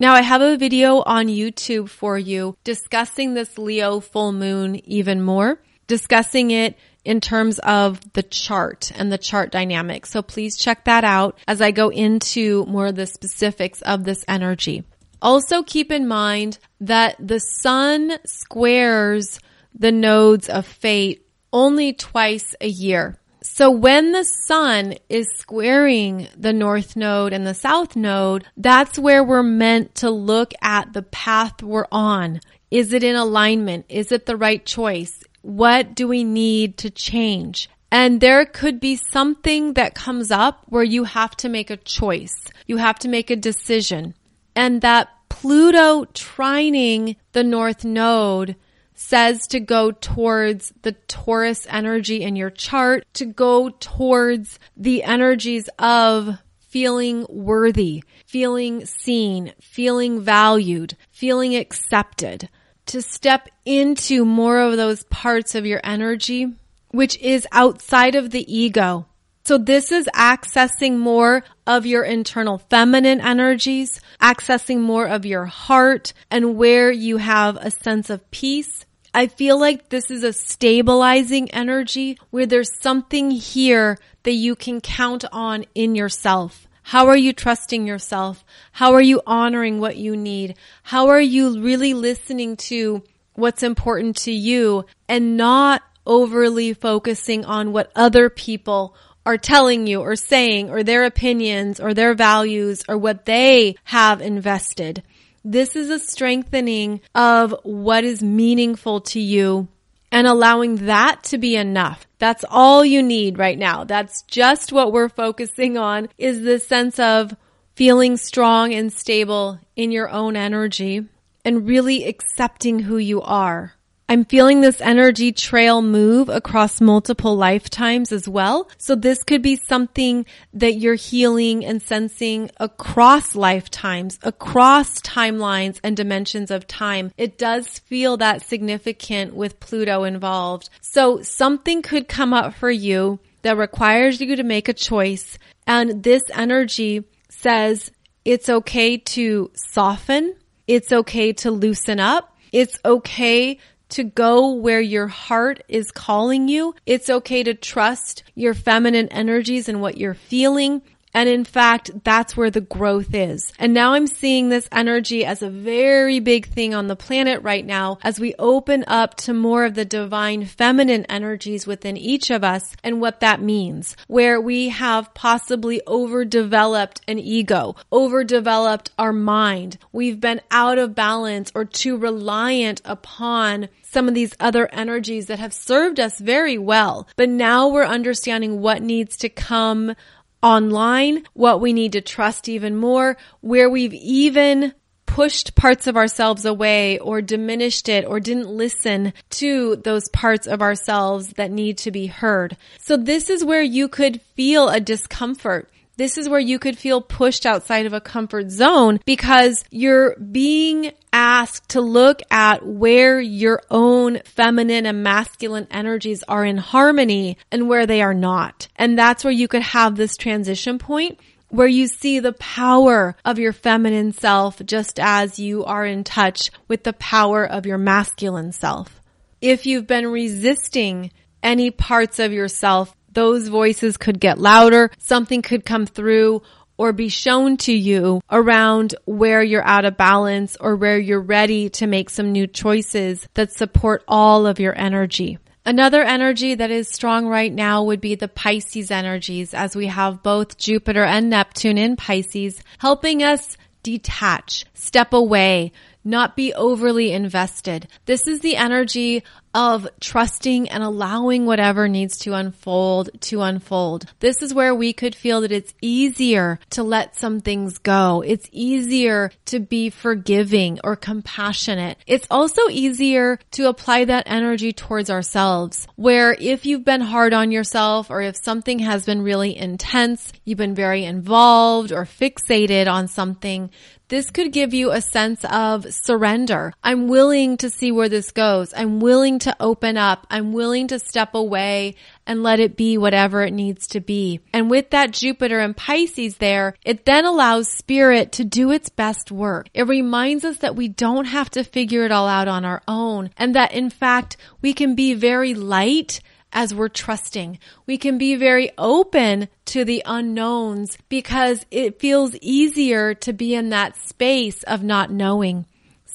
Now 0.00 0.14
I 0.14 0.22
have 0.22 0.42
a 0.42 0.56
video 0.56 1.00
on 1.02 1.28
YouTube 1.28 1.90
for 1.90 2.18
you 2.18 2.56
discussing 2.64 3.34
this 3.34 3.56
Leo 3.56 4.00
full 4.00 4.32
moon 4.32 4.84
even 4.84 5.22
more, 5.22 5.62
discussing 5.86 6.50
it 6.50 6.76
in 7.04 7.20
terms 7.20 7.58
of 7.60 8.00
the 8.12 8.22
chart 8.22 8.92
and 8.94 9.10
the 9.10 9.18
chart 9.18 9.50
dynamics. 9.50 10.10
So 10.10 10.22
please 10.22 10.56
check 10.56 10.84
that 10.84 11.04
out 11.04 11.38
as 11.46 11.60
I 11.60 11.70
go 11.70 11.88
into 11.90 12.64
more 12.66 12.86
of 12.86 12.96
the 12.96 13.06
specifics 13.06 13.82
of 13.82 14.04
this 14.04 14.24
energy. 14.28 14.84
Also 15.22 15.62
keep 15.62 15.92
in 15.92 16.06
mind 16.06 16.58
that 16.80 17.16
the 17.18 17.40
sun 17.40 18.12
squares 18.24 19.38
the 19.74 19.92
nodes 19.92 20.48
of 20.48 20.66
fate 20.66 21.26
only 21.52 21.92
twice 21.92 22.54
a 22.60 22.68
year. 22.68 23.16
So 23.42 23.70
when 23.70 24.12
the 24.12 24.24
sun 24.24 24.94
is 25.08 25.26
squaring 25.36 26.28
the 26.36 26.52
north 26.52 26.94
node 26.94 27.32
and 27.32 27.46
the 27.46 27.54
south 27.54 27.96
node, 27.96 28.46
that's 28.56 28.98
where 28.98 29.24
we're 29.24 29.42
meant 29.42 29.94
to 29.96 30.10
look 30.10 30.52
at 30.60 30.92
the 30.92 31.02
path 31.02 31.62
we're 31.62 31.86
on. 31.90 32.40
Is 32.70 32.92
it 32.92 33.02
in 33.02 33.16
alignment? 33.16 33.86
Is 33.88 34.12
it 34.12 34.26
the 34.26 34.36
right 34.36 34.64
choice? 34.64 35.24
What 35.42 35.94
do 35.94 36.06
we 36.08 36.24
need 36.24 36.78
to 36.78 36.90
change? 36.90 37.68
And 37.92 38.20
there 38.20 38.44
could 38.44 38.78
be 38.78 38.96
something 38.96 39.74
that 39.74 39.94
comes 39.94 40.30
up 40.30 40.62
where 40.68 40.84
you 40.84 41.04
have 41.04 41.36
to 41.38 41.48
make 41.48 41.70
a 41.70 41.76
choice. 41.76 42.36
You 42.66 42.76
have 42.76 42.98
to 43.00 43.08
make 43.08 43.30
a 43.30 43.36
decision. 43.36 44.14
And 44.54 44.80
that 44.82 45.08
Pluto 45.28 46.04
trining 46.06 47.16
the 47.32 47.42
North 47.42 47.84
Node 47.84 48.56
says 48.94 49.46
to 49.48 49.58
go 49.58 49.90
towards 49.90 50.72
the 50.82 50.92
Taurus 50.92 51.66
energy 51.70 52.22
in 52.22 52.36
your 52.36 52.50
chart, 52.50 53.04
to 53.14 53.24
go 53.24 53.70
towards 53.70 54.58
the 54.76 55.02
energies 55.02 55.68
of 55.78 56.38
feeling 56.58 57.26
worthy, 57.28 58.04
feeling 58.26 58.84
seen, 58.84 59.52
feeling 59.60 60.20
valued, 60.20 60.96
feeling 61.10 61.56
accepted, 61.56 62.48
to 62.90 63.00
step 63.00 63.48
into 63.64 64.24
more 64.24 64.58
of 64.58 64.76
those 64.76 65.04
parts 65.04 65.54
of 65.54 65.64
your 65.64 65.80
energy, 65.84 66.52
which 66.90 67.16
is 67.18 67.46
outside 67.52 68.16
of 68.16 68.30
the 68.30 68.44
ego. 68.52 69.06
So 69.44 69.58
this 69.58 69.92
is 69.92 70.08
accessing 70.12 70.98
more 70.98 71.44
of 71.68 71.86
your 71.86 72.02
internal 72.02 72.58
feminine 72.58 73.20
energies, 73.20 74.00
accessing 74.20 74.80
more 74.80 75.06
of 75.06 75.24
your 75.24 75.46
heart 75.46 76.12
and 76.32 76.56
where 76.56 76.90
you 76.90 77.18
have 77.18 77.56
a 77.56 77.70
sense 77.70 78.10
of 78.10 78.28
peace. 78.32 78.84
I 79.14 79.28
feel 79.28 79.58
like 79.58 79.90
this 79.90 80.10
is 80.10 80.24
a 80.24 80.32
stabilizing 80.32 81.48
energy 81.52 82.18
where 82.30 82.46
there's 82.46 82.76
something 82.80 83.30
here 83.30 83.98
that 84.24 84.32
you 84.32 84.56
can 84.56 84.80
count 84.80 85.24
on 85.30 85.64
in 85.76 85.94
yourself. 85.94 86.66
How 86.90 87.06
are 87.06 87.16
you 87.16 87.32
trusting 87.32 87.86
yourself? 87.86 88.44
How 88.72 88.94
are 88.94 89.00
you 89.00 89.22
honoring 89.24 89.78
what 89.78 89.96
you 89.96 90.16
need? 90.16 90.56
How 90.82 91.06
are 91.10 91.20
you 91.20 91.62
really 91.62 91.94
listening 91.94 92.56
to 92.66 93.04
what's 93.34 93.62
important 93.62 94.16
to 94.24 94.32
you 94.32 94.86
and 95.08 95.36
not 95.36 95.84
overly 96.04 96.72
focusing 96.72 97.44
on 97.44 97.70
what 97.70 97.92
other 97.94 98.28
people 98.28 98.96
are 99.24 99.38
telling 99.38 99.86
you 99.86 100.00
or 100.00 100.16
saying 100.16 100.68
or 100.68 100.82
their 100.82 101.04
opinions 101.04 101.78
or 101.78 101.94
their 101.94 102.12
values 102.12 102.82
or 102.88 102.98
what 102.98 103.24
they 103.24 103.76
have 103.84 104.20
invested. 104.20 105.04
This 105.44 105.76
is 105.76 105.90
a 105.90 106.00
strengthening 106.00 107.02
of 107.14 107.54
what 107.62 108.02
is 108.02 108.20
meaningful 108.20 109.02
to 109.02 109.20
you 109.20 109.68
and 110.12 110.26
allowing 110.26 110.86
that 110.86 111.22
to 111.24 111.38
be 111.38 111.56
enough. 111.56 112.06
That's 112.18 112.44
all 112.48 112.84
you 112.84 113.02
need 113.02 113.38
right 113.38 113.58
now. 113.58 113.84
That's 113.84 114.22
just 114.22 114.72
what 114.72 114.92
we're 114.92 115.08
focusing 115.08 115.78
on 115.78 116.08
is 116.18 116.42
the 116.42 116.58
sense 116.58 116.98
of 116.98 117.34
feeling 117.74 118.16
strong 118.16 118.74
and 118.74 118.92
stable 118.92 119.58
in 119.76 119.92
your 119.92 120.10
own 120.10 120.36
energy 120.36 121.06
and 121.44 121.66
really 121.66 122.04
accepting 122.04 122.80
who 122.80 122.98
you 122.98 123.22
are. 123.22 123.74
I'm 124.10 124.24
feeling 124.24 124.60
this 124.60 124.80
energy 124.80 125.30
trail 125.30 125.82
move 125.82 126.28
across 126.28 126.80
multiple 126.80 127.36
lifetimes 127.36 128.10
as 128.10 128.28
well. 128.28 128.68
So 128.76 128.96
this 128.96 129.22
could 129.22 129.40
be 129.40 129.54
something 129.54 130.26
that 130.52 130.74
you're 130.74 130.96
healing 130.96 131.64
and 131.64 131.80
sensing 131.80 132.50
across 132.56 133.36
lifetimes, 133.36 134.18
across 134.24 135.00
timelines 135.02 135.78
and 135.84 135.96
dimensions 135.96 136.50
of 136.50 136.66
time. 136.66 137.12
It 137.16 137.38
does 137.38 137.78
feel 137.78 138.16
that 138.16 138.42
significant 138.42 139.36
with 139.36 139.60
Pluto 139.60 140.02
involved. 140.02 140.70
So 140.80 141.22
something 141.22 141.80
could 141.80 142.08
come 142.08 142.34
up 142.34 142.54
for 142.54 142.68
you 142.68 143.20
that 143.42 143.58
requires 143.58 144.20
you 144.20 144.34
to 144.34 144.42
make 144.42 144.68
a 144.68 144.74
choice. 144.74 145.38
And 145.68 146.02
this 146.02 146.24
energy 146.34 147.04
says 147.28 147.92
it's 148.24 148.48
okay 148.48 148.96
to 148.96 149.52
soften. 149.54 150.34
It's 150.66 150.90
okay 150.90 151.32
to 151.34 151.52
loosen 151.52 152.00
up. 152.00 152.36
It's 152.50 152.76
okay 152.84 153.58
to 153.90 154.04
go 154.04 154.52
where 154.52 154.80
your 154.80 155.06
heart 155.06 155.62
is 155.68 155.90
calling 155.90 156.48
you. 156.48 156.74
It's 156.86 157.10
okay 157.10 157.42
to 157.42 157.54
trust 157.54 158.22
your 158.34 158.54
feminine 158.54 159.08
energies 159.08 159.68
and 159.68 159.80
what 159.80 159.98
you're 159.98 160.14
feeling. 160.14 160.82
And 161.12 161.28
in 161.28 161.44
fact, 161.44 161.90
that's 162.04 162.36
where 162.36 162.50
the 162.50 162.60
growth 162.60 163.14
is. 163.14 163.52
And 163.58 163.74
now 163.74 163.94
I'm 163.94 164.06
seeing 164.06 164.48
this 164.48 164.68
energy 164.70 165.24
as 165.24 165.42
a 165.42 165.50
very 165.50 166.20
big 166.20 166.46
thing 166.46 166.74
on 166.74 166.86
the 166.86 166.96
planet 166.96 167.42
right 167.42 167.64
now 167.64 167.98
as 168.02 168.20
we 168.20 168.34
open 168.38 168.84
up 168.86 169.16
to 169.16 169.34
more 169.34 169.64
of 169.64 169.74
the 169.74 169.84
divine 169.84 170.44
feminine 170.44 171.04
energies 171.06 171.66
within 171.66 171.96
each 171.96 172.30
of 172.30 172.44
us 172.44 172.76
and 172.84 173.00
what 173.00 173.20
that 173.20 173.42
means, 173.42 173.96
where 174.06 174.40
we 174.40 174.68
have 174.68 175.12
possibly 175.14 175.82
overdeveloped 175.86 177.00
an 177.08 177.18
ego, 177.18 177.74
overdeveloped 177.92 178.90
our 178.98 179.12
mind. 179.12 179.78
We've 179.92 180.20
been 180.20 180.40
out 180.50 180.78
of 180.78 180.94
balance 180.94 181.50
or 181.54 181.64
too 181.64 181.96
reliant 181.96 182.82
upon 182.84 183.68
some 183.82 184.06
of 184.06 184.14
these 184.14 184.34
other 184.38 184.72
energies 184.72 185.26
that 185.26 185.40
have 185.40 185.52
served 185.52 185.98
us 185.98 186.18
very 186.20 186.56
well. 186.56 187.08
But 187.16 187.28
now 187.28 187.68
we're 187.68 187.84
understanding 187.84 188.60
what 188.60 188.82
needs 188.82 189.16
to 189.18 189.28
come 189.28 189.96
online, 190.42 191.24
what 191.34 191.60
we 191.60 191.72
need 191.72 191.92
to 191.92 192.00
trust 192.00 192.48
even 192.48 192.76
more, 192.76 193.16
where 193.40 193.68
we've 193.68 193.94
even 193.94 194.72
pushed 195.06 195.56
parts 195.56 195.88
of 195.88 195.96
ourselves 195.96 196.44
away 196.44 196.98
or 197.00 197.20
diminished 197.20 197.88
it 197.88 198.04
or 198.04 198.20
didn't 198.20 198.48
listen 198.48 199.12
to 199.28 199.74
those 199.76 200.08
parts 200.10 200.46
of 200.46 200.62
ourselves 200.62 201.30
that 201.30 201.50
need 201.50 201.76
to 201.76 201.90
be 201.90 202.06
heard. 202.06 202.56
So 202.78 202.96
this 202.96 203.28
is 203.28 203.44
where 203.44 203.62
you 203.62 203.88
could 203.88 204.22
feel 204.36 204.68
a 204.68 204.78
discomfort 204.78 205.68
this 206.00 206.16
is 206.16 206.30
where 206.30 206.40
you 206.40 206.58
could 206.58 206.78
feel 206.78 207.02
pushed 207.02 207.44
outside 207.44 207.84
of 207.84 207.92
a 207.92 208.00
comfort 208.00 208.50
zone 208.50 208.98
because 209.04 209.62
you're 209.70 210.16
being 210.16 210.92
asked 211.12 211.68
to 211.68 211.82
look 211.82 212.22
at 212.30 212.64
where 212.64 213.20
your 213.20 213.60
own 213.70 214.18
feminine 214.24 214.86
and 214.86 215.02
masculine 215.02 215.66
energies 215.70 216.22
are 216.22 216.42
in 216.42 216.56
harmony 216.56 217.36
and 217.52 217.68
where 217.68 217.84
they 217.84 218.00
are 218.00 218.14
not. 218.14 218.66
And 218.76 218.98
that's 218.98 219.24
where 219.24 219.32
you 219.32 219.46
could 219.46 219.60
have 219.60 219.94
this 219.94 220.16
transition 220.16 220.78
point 220.78 221.20
where 221.50 221.68
you 221.68 221.86
see 221.86 222.18
the 222.18 222.32
power 222.32 223.14
of 223.22 223.38
your 223.38 223.52
feminine 223.52 224.12
self 224.12 224.64
just 224.64 224.98
as 224.98 225.38
you 225.38 225.66
are 225.66 225.84
in 225.84 226.02
touch 226.02 226.50
with 226.66 226.82
the 226.82 226.94
power 226.94 227.44
of 227.44 227.66
your 227.66 227.76
masculine 227.76 228.52
self. 228.52 229.02
If 229.42 229.66
you've 229.66 229.86
been 229.86 230.06
resisting 230.06 231.10
any 231.42 231.70
parts 231.70 232.18
of 232.18 232.32
yourself 232.32 232.94
those 233.12 233.48
voices 233.48 233.96
could 233.96 234.20
get 234.20 234.38
louder, 234.38 234.90
something 234.98 235.42
could 235.42 235.64
come 235.64 235.86
through 235.86 236.42
or 236.76 236.94
be 236.94 237.10
shown 237.10 237.58
to 237.58 237.72
you 237.72 238.22
around 238.30 238.94
where 239.04 239.42
you're 239.42 239.66
out 239.66 239.84
of 239.84 239.98
balance 239.98 240.56
or 240.58 240.76
where 240.76 240.98
you're 240.98 241.20
ready 241.20 241.68
to 241.68 241.86
make 241.86 242.08
some 242.08 242.32
new 242.32 242.46
choices 242.46 243.28
that 243.34 243.52
support 243.52 244.02
all 244.08 244.46
of 244.46 244.58
your 244.58 244.76
energy. 244.78 245.38
Another 245.66 246.02
energy 246.02 246.54
that 246.54 246.70
is 246.70 246.88
strong 246.88 247.26
right 247.26 247.52
now 247.52 247.84
would 247.84 248.00
be 248.00 248.14
the 248.14 248.28
Pisces 248.28 248.90
energies 248.90 249.52
as 249.52 249.76
we 249.76 249.88
have 249.88 250.22
both 250.22 250.56
Jupiter 250.56 251.04
and 251.04 251.28
Neptune 251.28 251.76
in 251.76 251.96
Pisces 251.96 252.62
helping 252.78 253.22
us 253.22 253.58
detach, 253.82 254.64
step 254.72 255.12
away, 255.12 255.72
not 256.04 256.36
be 256.36 256.54
overly 256.54 257.12
invested. 257.12 257.88
This 258.06 258.26
is 258.26 258.40
the 258.40 258.56
energy 258.56 259.22
of 259.54 259.88
trusting 260.00 260.68
and 260.68 260.82
allowing 260.82 261.44
whatever 261.44 261.88
needs 261.88 262.18
to 262.18 262.34
unfold 262.34 263.10
to 263.20 263.42
unfold. 263.42 264.06
This 264.20 264.42
is 264.42 264.54
where 264.54 264.74
we 264.74 264.92
could 264.92 265.14
feel 265.14 265.40
that 265.40 265.52
it's 265.52 265.74
easier 265.80 266.60
to 266.70 266.82
let 266.82 267.16
some 267.16 267.40
things 267.40 267.78
go. 267.78 268.22
It's 268.24 268.48
easier 268.52 269.30
to 269.46 269.58
be 269.58 269.90
forgiving 269.90 270.78
or 270.84 270.94
compassionate. 270.94 271.98
It's 272.06 272.28
also 272.30 272.68
easier 272.68 273.38
to 273.52 273.68
apply 273.68 274.04
that 274.04 274.24
energy 274.26 274.72
towards 274.72 275.10
ourselves 275.10 275.88
where 275.96 276.36
if 276.38 276.64
you've 276.64 276.84
been 276.84 277.00
hard 277.00 277.32
on 277.32 277.50
yourself 277.50 278.10
or 278.10 278.22
if 278.22 278.36
something 278.36 278.78
has 278.78 279.04
been 279.04 279.22
really 279.22 279.56
intense, 279.56 280.32
you've 280.44 280.58
been 280.58 280.74
very 280.74 281.04
involved 281.04 281.90
or 281.92 282.04
fixated 282.04 282.86
on 282.86 283.08
something, 283.08 283.70
this 284.10 284.30
could 284.30 284.52
give 284.52 284.74
you 284.74 284.90
a 284.90 285.00
sense 285.00 285.44
of 285.44 285.92
surrender. 285.94 286.74
I'm 286.82 287.06
willing 287.08 287.56
to 287.58 287.70
see 287.70 287.92
where 287.92 288.08
this 288.08 288.32
goes. 288.32 288.74
I'm 288.76 288.98
willing 289.00 289.38
to 289.40 289.56
open 289.60 289.96
up. 289.96 290.26
I'm 290.28 290.52
willing 290.52 290.88
to 290.88 290.98
step 290.98 291.34
away 291.34 291.94
and 292.26 292.42
let 292.42 292.60
it 292.60 292.76
be 292.76 292.98
whatever 292.98 293.42
it 293.42 293.52
needs 293.52 293.86
to 293.88 294.00
be. 294.00 294.40
And 294.52 294.68
with 294.68 294.90
that 294.90 295.12
Jupiter 295.12 295.60
and 295.60 295.76
Pisces 295.76 296.36
there, 296.36 296.74
it 296.84 297.06
then 297.06 297.24
allows 297.24 297.68
spirit 297.68 298.32
to 298.32 298.44
do 298.44 298.72
its 298.72 298.88
best 298.88 299.30
work. 299.30 299.68
It 299.74 299.86
reminds 299.86 300.44
us 300.44 300.58
that 300.58 300.76
we 300.76 300.88
don't 300.88 301.26
have 301.26 301.50
to 301.50 301.64
figure 301.64 302.04
it 302.04 302.12
all 302.12 302.26
out 302.26 302.48
on 302.48 302.64
our 302.64 302.82
own 302.88 303.30
and 303.36 303.54
that 303.54 303.72
in 303.72 303.90
fact 303.90 304.36
we 304.60 304.72
can 304.72 304.94
be 304.94 305.14
very 305.14 305.54
light 305.54 306.20
as 306.52 306.74
we're 306.74 306.88
trusting. 306.88 307.58
We 307.86 307.98
can 307.98 308.18
be 308.18 308.36
very 308.36 308.70
open 308.76 309.48
to 309.66 309.84
the 309.84 310.02
unknowns 310.04 310.98
because 311.08 311.64
it 311.70 312.00
feels 312.00 312.34
easier 312.40 313.14
to 313.14 313.32
be 313.32 313.54
in 313.54 313.70
that 313.70 313.96
space 313.96 314.62
of 314.64 314.82
not 314.82 315.10
knowing. 315.10 315.66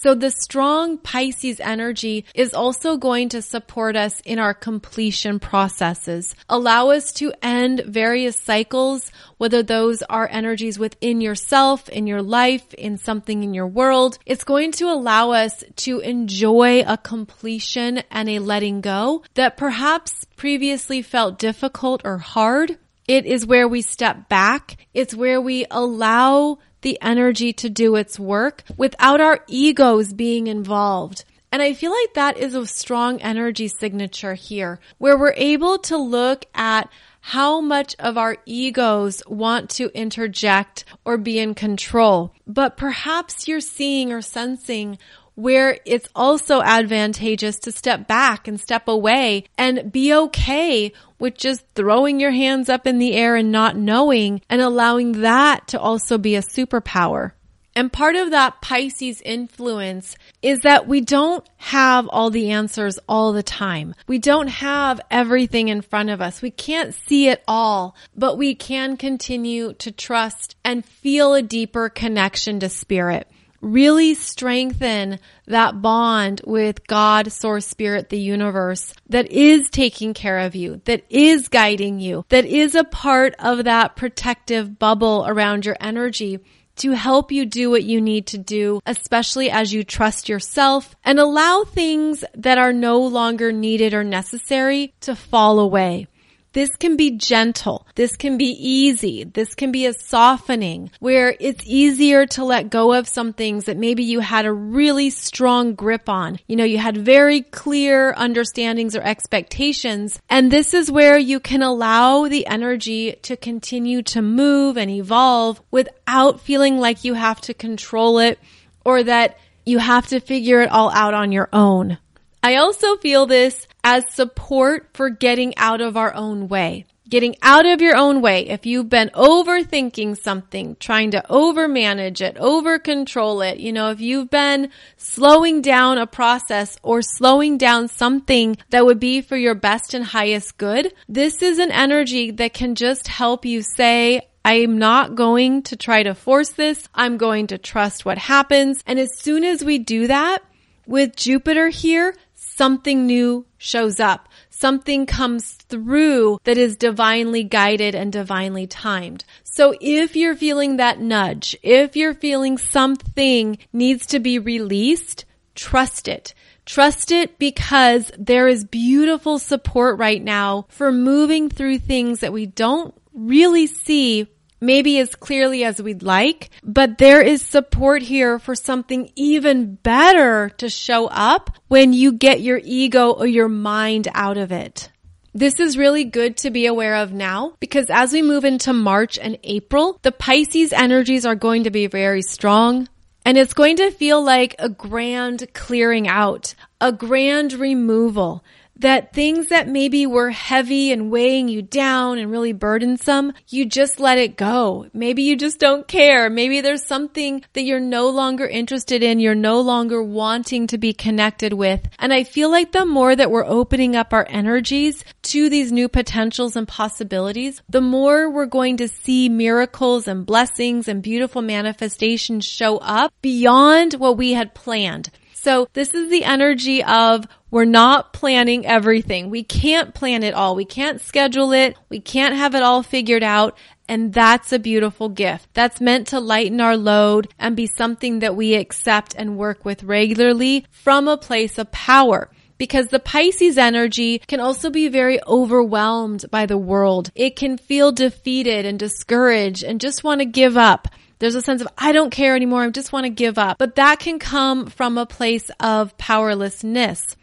So 0.06 0.14
the 0.14 0.30
strong 0.30 1.00
Pisces 1.00 1.60
energy 1.60 2.26
is 2.36 2.54
also 2.54 2.96
going 2.96 3.30
to 3.30 3.42
support 3.42 3.96
us 3.96 4.22
in 4.24 4.38
our 4.38 4.54
completion 4.54 5.40
processes, 5.40 6.36
allow 6.48 6.92
us 6.92 7.12
to 7.14 7.34
end 7.42 7.82
various 7.88 8.36
cycles, 8.36 9.12
whether 9.40 9.64
those 9.64 10.04
are 10.04 10.30
energies 10.30 10.78
within 10.78 11.22
yourself, 11.22 11.90
in 11.90 12.06
your 12.06 12.22
life, 12.22 12.72
in 12.76 13.00
something 13.00 13.44
in 13.44 13.56
your 13.56 13.66
world. 13.66 14.20
It's 14.28 14.44
going 14.44 14.74
to 14.74 14.92
allow 14.92 15.32
us 15.32 15.64
to 15.78 16.02
enjoy 16.02 16.84
a 16.86 17.00
completion 17.00 18.04
and 18.12 18.30
a 18.30 18.38
letting 18.38 18.82
go 18.82 19.24
that 19.34 19.58
perhaps 19.58 20.24
previously 20.36 21.02
felt 21.02 21.40
difficult 21.40 22.04
or 22.06 22.20
hard. 22.20 22.78
It 23.08 23.26
is 23.26 23.44
where 23.44 23.68
we 23.68 23.82
step 23.82 24.30
back. 24.30 24.78
It's 24.94 25.16
where 25.16 25.42
we 25.42 25.66
allow 25.72 26.60
the 26.86 27.02
energy 27.02 27.52
to 27.52 27.68
do 27.68 27.96
its 27.96 28.20
work 28.20 28.64
without 28.78 29.20
our 29.20 29.40
egos 29.48 30.14
being 30.14 30.46
involved. 30.46 31.26
And 31.52 31.60
I 31.60 31.74
feel 31.74 31.90
like 31.90 32.14
that 32.14 32.38
is 32.38 32.54
a 32.54 32.68
strong 32.68 33.20
energy 33.22 33.68
signature 33.68 34.36
here 34.36 34.80
where 35.00 35.18
we're 35.18 35.34
able 35.36 35.80
to 35.80 35.98
look 35.98 36.46
at 36.54 36.88
how 37.22 37.60
much 37.60 37.96
of 37.98 38.20
our 38.20 38.38
egos 38.46 39.24
want 39.26 39.72
to 39.72 39.90
interject 39.98 40.86
or 41.04 41.18
be 41.18 41.40
in 41.40 41.56
control. 41.56 42.32
But 42.46 42.78
perhaps 42.78 43.48
you're 43.48 43.62
seeing 43.62 44.14
or 44.14 44.22
sensing 44.22 45.00
where 45.36 45.78
it's 45.86 46.10
also 46.16 46.62
advantageous 46.62 47.60
to 47.60 47.72
step 47.72 48.08
back 48.08 48.48
and 48.48 48.60
step 48.60 48.88
away 48.88 49.46
and 49.58 49.92
be 49.92 50.14
okay 50.14 50.92
with 51.20 51.38
just 51.38 51.64
throwing 51.76 52.20
your 52.20 52.32
hands 52.32 52.70
up 52.70 52.88
in 52.88 52.98
the 52.98 53.14
air 53.14 53.36
and 53.36 53.52
not 53.52 53.78
knowing 53.78 54.42
and 54.50 54.62
allowing 54.62 55.22
that 55.22 55.68
to 55.68 55.80
also 55.80 56.18
be 56.18 56.36
a 56.36 56.42
superpower. 56.42 57.32
And 57.78 57.92
part 57.92 58.16
of 58.16 58.32
that 58.32 58.62
Pisces 58.62 59.20
influence 59.20 60.16
is 60.42 60.62
that 60.62 60.88
we 60.88 61.02
don't 61.02 61.46
have 61.58 62.08
all 62.08 62.30
the 62.30 62.52
answers 62.52 63.00
all 63.10 63.34
the 63.34 63.44
time. 63.44 63.94
We 64.08 64.18
don't 64.18 64.48
have 64.48 65.02
everything 65.12 65.68
in 65.68 65.82
front 65.82 66.10
of 66.10 66.22
us. 66.22 66.42
We 66.42 66.52
can't 66.52 66.94
see 66.94 67.28
it 67.28 67.44
all, 67.50 67.94
but 68.16 68.38
we 68.38 68.56
can 68.56 68.96
continue 68.96 69.74
to 69.74 69.92
trust 69.92 70.56
and 70.64 70.86
feel 70.86 71.34
a 71.34 71.42
deeper 71.42 71.90
connection 71.90 72.62
to 72.62 72.70
spirit 72.70 73.28
really 73.66 74.14
strengthen 74.14 75.20
that 75.48 75.82
bond 75.82 76.42
with 76.46 76.86
God, 76.88 77.32
source, 77.32 77.66
spirit, 77.66 78.10
the 78.10 78.20
universe 78.20 78.94
that 79.10 79.32
is 79.32 79.70
taking 79.70 80.14
care 80.14 80.40
of 80.40 80.56
you, 80.56 80.82
that 80.86 81.04
is 81.10 81.48
guiding 81.48 82.00
you, 82.00 82.26
that 82.30 82.46
is 82.46 82.76
a 82.76 82.84
part 82.84 83.34
of 83.40 83.64
that 83.64 83.96
protective 83.96 84.78
bubble 84.78 85.26
around 85.28 85.66
your 85.66 85.78
energy 85.80 86.40
to 86.78 86.92
help 86.92 87.32
you 87.32 87.46
do 87.46 87.70
what 87.70 87.84
you 87.84 88.02
need 88.02 88.28
to 88.28 88.38
do, 88.38 88.82
especially 88.86 89.50
as 89.50 89.74
you 89.74 89.84
trust 89.84 90.30
yourself 90.30 90.96
and 91.04 91.20
allow 91.20 91.64
things 91.64 92.24
that 92.36 92.58
are 92.58 92.74
no 92.74 93.00
longer 93.00 93.52
needed 93.52 93.94
or 93.94 94.04
necessary 94.04 94.94
to 95.00 95.16
fall 95.16 95.60
away. 95.60 96.08
This 96.56 96.78
can 96.78 96.96
be 96.96 97.12
gentle. 97.12 97.86
This 97.96 98.16
can 98.16 98.38
be 98.38 98.46
easy. 98.46 99.26
This 99.26 99.56
can 99.56 99.74
be 99.74 99.88
a 99.88 99.94
softening 99.94 100.90
where 101.02 101.36
it's 101.38 101.68
easier 101.68 102.26
to 102.28 102.46
let 102.46 102.70
go 102.70 102.94
of 102.94 103.10
some 103.10 103.34
things 103.34 103.66
that 103.66 103.76
maybe 103.76 104.06
you 104.06 104.22
had 104.22 104.46
a 104.46 104.54
really 104.54 105.10
strong 105.10 105.76
grip 105.76 106.08
on. 106.08 106.40
You 106.48 106.56
know, 106.56 106.64
you 106.64 106.78
had 106.78 106.96
very 106.96 107.42
clear 107.42 108.14
understandings 108.14 108.96
or 108.96 109.02
expectations. 109.02 110.22
And 110.30 110.50
this 110.50 110.74
is 110.74 110.90
where 110.90 111.18
you 111.18 111.42
can 111.42 111.62
allow 111.62 112.30
the 112.30 112.48
energy 112.48 113.18
to 113.24 113.36
continue 113.36 114.02
to 114.04 114.22
move 114.22 114.78
and 114.78 114.90
evolve 114.90 115.62
without 115.72 116.40
feeling 116.40 116.78
like 116.78 117.04
you 117.04 117.16
have 117.16 117.42
to 117.42 117.54
control 117.54 118.20
it 118.20 118.40
or 118.86 119.04
that 119.04 119.38
you 119.66 119.80
have 119.80 120.08
to 120.08 120.22
figure 120.22 120.62
it 120.62 120.72
all 120.72 120.90
out 120.92 121.14
on 121.14 121.34
your 121.34 121.50
own. 121.52 121.98
I 122.46 122.58
also 122.58 122.96
feel 122.98 123.26
this 123.26 123.68
as 123.84 124.14
support 124.14 124.90
for 124.94 125.10
getting 125.10 125.58
out 125.58 125.82
of 125.82 125.98
our 125.98 126.14
own 126.14 126.48
way. 126.48 126.86
Getting 127.10 127.36
out 127.42 127.66
of 127.66 127.82
your 127.82 127.96
own 127.96 128.22
way. 128.22 128.48
If 128.48 128.68
you've 128.68 128.88
been 128.88 129.10
overthinking 129.16 130.16
something, 130.22 130.78
trying 130.80 131.10
to 131.12 131.26
overmanage 131.28 132.22
it, 132.22 132.38
over 132.38 132.78
control 132.78 133.42
it, 133.42 133.60
you 133.60 133.74
know, 133.74 133.90
if 133.90 134.00
you've 134.00 134.30
been 134.30 134.70
slowing 134.96 135.64
down 135.64 135.98
a 135.98 136.06
process 136.06 136.78
or 136.84 137.02
slowing 137.02 137.58
down 137.58 137.88
something 137.88 138.58
that 138.70 138.86
would 138.86 139.00
be 139.00 139.22
for 139.22 139.38
your 139.38 139.56
best 139.56 139.96
and 139.96 140.06
highest 140.06 140.60
good, 140.60 140.94
this 141.10 141.42
is 141.42 141.58
an 141.58 141.72
energy 141.72 142.30
that 142.30 142.54
can 142.54 142.76
just 142.76 143.08
help 143.08 143.44
you 143.44 143.64
say, 143.64 144.22
I'm 144.44 144.78
not 144.78 145.16
going 145.16 145.64
to 145.64 145.76
try 145.76 146.04
to 146.04 146.14
force 146.14 146.52
this. 146.52 146.88
I'm 146.94 147.18
going 147.18 147.48
to 147.48 147.58
trust 147.58 148.06
what 148.06 148.20
happens. 148.20 148.84
And 148.86 149.00
as 149.00 149.18
soon 149.18 149.44
as 149.44 149.64
we 149.64 149.80
do 149.80 150.06
that, 150.06 150.44
with 150.88 151.16
Jupiter 151.16 151.70
here, 151.70 152.16
something 152.56 153.06
new 153.06 153.46
shows 153.58 154.00
up. 154.00 154.30
Something 154.50 155.06
comes 155.06 155.54
through 155.54 156.40
that 156.44 156.58
is 156.58 156.78
divinely 156.78 157.44
guided 157.44 157.96
and 157.96 158.12
divinely 158.12 158.68
timed. 158.68 159.26
So 159.44 159.76
if 159.82 160.16
you're 160.16 160.36
feeling 160.36 160.78
that 160.78 161.00
nudge, 161.00 161.56
if 161.62 161.96
you're 161.96 162.14
feeling 162.14 162.58
something 162.58 163.58
needs 163.74 164.06
to 164.08 164.20
be 164.20 164.40
released, 164.40 165.26
trust 165.56 166.08
it. 166.08 166.34
Trust 166.66 167.12
it 167.12 167.38
because 167.38 168.12
there 168.18 168.48
is 168.48 168.64
beautiful 168.64 169.38
support 169.38 170.00
right 170.00 170.24
now 170.24 170.66
for 170.70 170.92
moving 170.92 171.50
through 171.50 171.80
things 171.80 172.22
that 172.22 172.34
we 172.34 172.48
don't 172.48 172.96
really 173.14 173.68
see 173.68 174.28
maybe 174.66 175.00
as 175.00 175.16
clearly 175.16 175.64
as 175.64 175.82
we'd 175.82 176.04
like, 176.04 176.50
but 176.64 176.98
there 176.98 177.22
is 177.22 177.42
support 177.42 178.02
here 178.02 178.40
for 178.40 178.56
something 178.56 179.12
even 179.16 179.76
better 179.76 180.50
to 180.58 180.70
show 180.70 181.08
up 181.08 181.52
when 181.68 181.94
you 181.94 182.14
get 182.14 182.42
your 182.42 182.60
ego 182.64 183.12
or 183.12 183.28
your 183.28 183.50
mind 183.50 184.08
out 184.14 184.38
of 184.38 184.52
it. 184.52 184.92
This 185.34 185.60
is 185.60 185.78
really 185.78 186.06
good 186.06 186.38
to 186.38 186.50
be 186.50 186.66
aware 186.66 186.96
of 186.96 187.12
now 187.12 187.56
because 187.60 187.88
as 187.90 188.14
we 188.14 188.22
move 188.22 188.46
into 188.46 188.72
March 188.72 189.20
and 189.20 189.38
April, 189.44 190.00
the 190.02 190.14
Pisces 190.14 190.72
energies 190.72 191.26
are 191.26 191.36
going 191.36 191.66
to 191.66 191.72
be 191.72 191.88
very 191.88 192.22
strong. 192.22 192.88
And 193.26 193.38
it's 193.38 193.54
going 193.54 193.78
to 193.78 193.92
feel 193.92 194.24
like 194.24 194.56
a 194.60 194.70
grand 194.70 195.52
clearing 195.54 196.08
out, 196.08 196.56
a 196.80 196.92
grand 196.92 197.54
removal 197.54 198.46
that 198.78 199.14
things 199.14 199.48
that 199.48 199.68
maybe 199.68 200.06
were 200.06 200.32
heavy 200.32 200.92
and 200.92 201.10
weighing 201.10 201.48
you 201.48 201.62
down 201.62 202.18
and 202.18 202.30
really 202.30 202.54
burdensome, 202.54 203.34
you 203.48 203.66
just 203.66 204.00
let 204.00 204.18
it 204.18 204.36
go. 204.36 204.88
Maybe 204.94 205.24
you 205.24 205.36
just 205.36 205.60
don't 205.60 205.88
care. 205.88 206.30
Maybe 206.30 206.62
there's 206.62 206.86
something 206.86 207.44
that 207.54 207.64
you're 207.64 207.80
no 207.80 208.10
longer 208.10 208.46
interested 208.46 209.02
in. 209.02 209.20
You're 209.20 209.36
no 209.36 209.62
longer 209.62 210.04
wanting 210.04 210.68
to 210.68 210.78
be 210.78 210.94
connected 210.94 211.54
with. 211.54 211.88
And 212.00 212.14
I 212.14 212.24
feel 212.24 212.52
like 212.52 212.72
the 212.72 212.86
more 212.86 213.16
that 213.16 213.32
we're 213.32 213.46
opening 213.46 213.96
up 213.96 214.14
our 214.14 214.26
energies 214.30 215.04
to 215.24 215.50
these 215.50 215.72
new 215.72 215.88
potentials 215.88 216.56
and 216.56 216.68
possibilities, 216.68 217.62
the 217.70 217.82
more 217.82 218.30
we're 218.30 218.46
going 218.46 218.78
to 218.78 218.88
see 218.88 219.30
miracles 219.30 220.08
and 220.08 220.26
blessings 220.26 220.88
and 220.88 221.02
beautiful 221.02 221.42
manifestations 221.42 222.46
show 222.46 222.78
up 222.78 223.14
beyond 223.22 223.94
what 223.94 224.18
we 224.18 224.34
had 224.34 224.54
planned. 224.54 225.10
So 225.46 225.70
this 225.74 225.94
is 225.94 226.10
the 226.10 226.24
energy 226.24 226.84
of 226.84 227.28
we're 227.52 227.66
not 227.66 228.14
planning 228.14 228.66
everything. 228.66 229.30
We 229.30 229.44
can't 229.44 229.94
plan 229.94 230.24
it 230.24 230.34
all. 230.34 230.56
We 230.56 230.66
can't 230.66 231.00
schedule 231.00 231.52
it. 231.52 231.78
We 231.88 232.00
can't 232.00 232.34
have 232.36 232.56
it 232.56 232.64
all 232.64 232.82
figured 232.82 233.22
out. 233.22 233.56
And 233.88 234.12
that's 234.12 234.52
a 234.52 234.58
beautiful 234.58 235.08
gift. 235.08 235.50
That's 235.54 235.80
meant 235.80 236.08
to 236.08 236.20
lighten 236.20 236.62
our 236.62 236.76
load 236.76 237.28
and 237.38 237.56
be 237.56 237.68
something 237.68 238.22
that 238.22 238.36
we 238.36 238.56
accept 238.56 239.14
and 239.16 239.38
work 239.38 239.64
with 239.64 239.84
regularly 239.84 240.66
from 240.72 241.08
a 241.08 241.16
place 241.16 241.60
of 241.60 241.72
power 241.72 242.32
because 242.58 242.88
the 242.88 243.00
Pisces 243.00 243.60
energy 243.60 244.24
can 244.28 244.40
also 244.40 244.72
be 244.72 244.88
very 244.88 245.20
overwhelmed 245.28 246.26
by 246.32 246.48
the 246.48 246.58
world. 246.58 247.12
It 247.14 247.36
can 247.36 247.60
feel 247.60 247.92
defeated 247.92 248.66
and 248.66 248.80
discouraged 248.80 249.64
and 249.64 249.80
just 249.80 250.04
want 250.04 250.22
to 250.22 250.26
give 250.26 250.58
up. 250.58 250.88
There's 251.20 251.36
a 251.36 251.42
sense 251.42 251.62
of, 251.62 251.68
I 251.78 251.92
don't 251.92 252.12
care 252.12 252.36
anymore. 252.36 252.64
I 252.64 252.70
just 252.70 252.94
want 252.94 253.06
to 253.06 253.10
give 253.10 253.38
up. 253.38 253.58
But 253.58 253.76
that 253.76 254.00
can 254.00 254.20
come 254.20 254.68
from 254.68 254.98
a 254.98 255.06
place 255.06 255.50
of 255.60 255.98
powerlessness. 255.98 257.16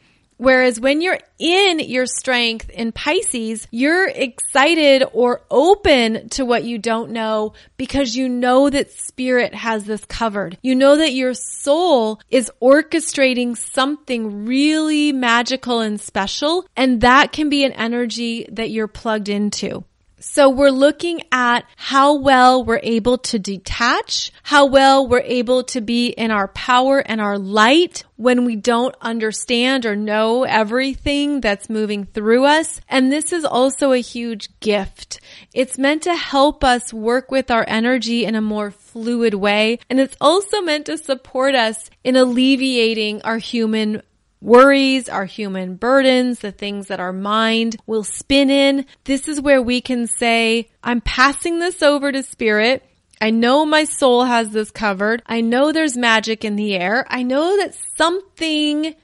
Whereas 0.42 0.80
when 0.80 1.00
you're 1.00 1.20
in 1.38 1.78
your 1.78 2.06
strength 2.06 2.68
in 2.68 2.90
Pisces, 2.90 3.68
you're 3.70 4.08
excited 4.08 5.04
or 5.12 5.42
open 5.48 6.30
to 6.30 6.44
what 6.44 6.64
you 6.64 6.78
don't 6.78 7.12
know 7.12 7.52
because 7.76 8.16
you 8.16 8.28
know 8.28 8.68
that 8.68 8.90
spirit 8.90 9.54
has 9.54 9.84
this 9.84 10.04
covered. 10.04 10.58
You 10.60 10.74
know 10.74 10.96
that 10.96 11.12
your 11.12 11.34
soul 11.34 12.20
is 12.28 12.50
orchestrating 12.60 13.56
something 13.56 14.44
really 14.44 15.12
magical 15.12 15.78
and 15.78 16.00
special. 16.00 16.66
And 16.76 17.02
that 17.02 17.30
can 17.30 17.48
be 17.48 17.62
an 17.62 17.72
energy 17.72 18.48
that 18.50 18.70
you're 18.70 18.88
plugged 18.88 19.28
into. 19.28 19.84
So 20.22 20.50
we're 20.50 20.70
looking 20.70 21.22
at 21.32 21.64
how 21.74 22.14
well 22.14 22.64
we're 22.64 22.78
able 22.80 23.18
to 23.18 23.40
detach, 23.40 24.30
how 24.44 24.66
well 24.66 25.08
we're 25.08 25.18
able 25.18 25.64
to 25.64 25.80
be 25.80 26.10
in 26.10 26.30
our 26.30 26.46
power 26.46 27.00
and 27.00 27.20
our 27.20 27.38
light 27.38 28.04
when 28.14 28.44
we 28.44 28.54
don't 28.54 28.94
understand 29.00 29.84
or 29.84 29.96
know 29.96 30.44
everything 30.44 31.40
that's 31.40 31.68
moving 31.68 32.04
through 32.04 32.44
us. 32.44 32.80
And 32.88 33.10
this 33.10 33.32
is 33.32 33.44
also 33.44 33.90
a 33.90 33.98
huge 33.98 34.48
gift. 34.60 35.20
It's 35.52 35.76
meant 35.76 36.04
to 36.04 36.14
help 36.14 36.62
us 36.62 36.92
work 36.92 37.32
with 37.32 37.50
our 37.50 37.64
energy 37.66 38.24
in 38.24 38.36
a 38.36 38.40
more 38.40 38.70
fluid 38.70 39.34
way. 39.34 39.80
And 39.90 39.98
it's 39.98 40.16
also 40.20 40.60
meant 40.60 40.86
to 40.86 40.98
support 40.98 41.56
us 41.56 41.90
in 42.04 42.14
alleviating 42.14 43.22
our 43.22 43.38
human 43.38 44.02
worries, 44.42 45.08
our 45.08 45.24
human 45.24 45.76
burdens, 45.76 46.40
the 46.40 46.52
things 46.52 46.88
that 46.88 47.00
our 47.00 47.12
mind 47.12 47.76
will 47.86 48.04
spin 48.04 48.50
in. 48.50 48.84
This 49.04 49.28
is 49.28 49.40
where 49.40 49.62
we 49.62 49.80
can 49.80 50.06
say, 50.06 50.68
I'm 50.82 51.00
passing 51.00 51.60
this 51.60 51.82
over 51.82 52.10
to 52.12 52.22
spirit. 52.22 52.84
I 53.20 53.30
know 53.30 53.64
my 53.64 53.84
soul 53.84 54.24
has 54.24 54.50
this 54.50 54.72
covered. 54.72 55.22
I 55.26 55.42
know 55.42 55.70
there's 55.70 55.96
magic 55.96 56.44
in 56.44 56.56
the 56.56 56.74
air. 56.74 57.06
I 57.08 57.22
know 57.22 57.56
that 57.58 57.76
something 57.96 58.96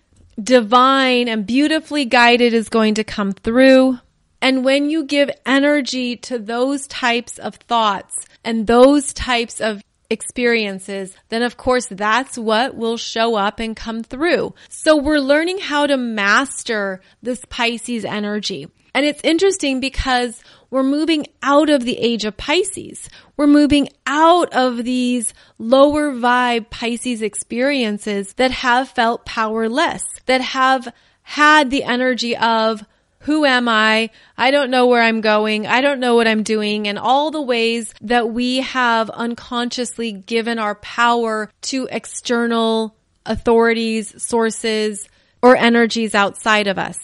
divine 0.42 1.28
and 1.28 1.46
beautifully 1.46 2.04
guided 2.04 2.52
is 2.52 2.68
going 2.68 2.94
to 2.94 3.04
come 3.04 3.32
through. 3.32 3.98
And 4.40 4.64
when 4.64 4.90
you 4.90 5.04
give 5.04 5.30
energy 5.46 6.16
to 6.16 6.38
those 6.38 6.86
types 6.88 7.38
of 7.38 7.54
thoughts 7.56 8.26
and 8.44 8.66
those 8.66 9.12
types 9.12 9.60
of 9.60 9.82
experiences, 10.10 11.14
then 11.28 11.42
of 11.42 11.56
course 11.56 11.86
that's 11.90 12.38
what 12.38 12.74
will 12.74 12.96
show 12.96 13.34
up 13.34 13.60
and 13.60 13.76
come 13.76 14.02
through. 14.02 14.54
So 14.68 14.96
we're 14.96 15.18
learning 15.18 15.58
how 15.58 15.86
to 15.86 15.96
master 15.96 17.00
this 17.22 17.44
Pisces 17.48 18.04
energy. 18.04 18.68
And 18.94 19.04
it's 19.04 19.20
interesting 19.22 19.80
because 19.80 20.42
we're 20.70 20.82
moving 20.82 21.26
out 21.42 21.70
of 21.70 21.84
the 21.84 21.98
age 21.98 22.24
of 22.24 22.36
Pisces. 22.36 23.08
We're 23.36 23.46
moving 23.46 23.88
out 24.06 24.52
of 24.54 24.82
these 24.82 25.34
lower 25.58 26.12
vibe 26.12 26.70
Pisces 26.70 27.22
experiences 27.22 28.32
that 28.34 28.50
have 28.50 28.88
felt 28.88 29.26
powerless, 29.26 30.04
that 30.26 30.40
have 30.40 30.92
had 31.22 31.70
the 31.70 31.84
energy 31.84 32.36
of 32.36 32.84
who 33.20 33.44
am 33.44 33.68
I? 33.68 34.10
I 34.36 34.50
don't 34.50 34.70
know 34.70 34.86
where 34.86 35.02
I'm 35.02 35.20
going. 35.20 35.66
I 35.66 35.80
don't 35.80 36.00
know 36.00 36.14
what 36.14 36.28
I'm 36.28 36.42
doing. 36.42 36.86
And 36.86 36.98
all 36.98 37.30
the 37.30 37.42
ways 37.42 37.92
that 38.00 38.30
we 38.30 38.58
have 38.58 39.10
unconsciously 39.10 40.12
given 40.12 40.58
our 40.58 40.76
power 40.76 41.50
to 41.62 41.88
external 41.90 42.96
authorities, 43.26 44.22
sources, 44.22 45.08
or 45.42 45.56
energies 45.56 46.14
outside 46.14 46.66
of 46.66 46.78
us. 46.78 46.96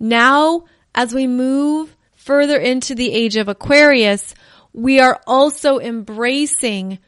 Now, 0.00 0.64
as 0.94 1.14
we 1.14 1.26
move 1.26 1.94
further 2.16 2.58
into 2.58 2.94
the 2.94 3.12
age 3.12 3.36
of 3.36 3.48
Aquarius, 3.48 4.34
we 4.72 5.00
are 5.00 5.20
also 5.26 5.78
embracing 5.78 6.98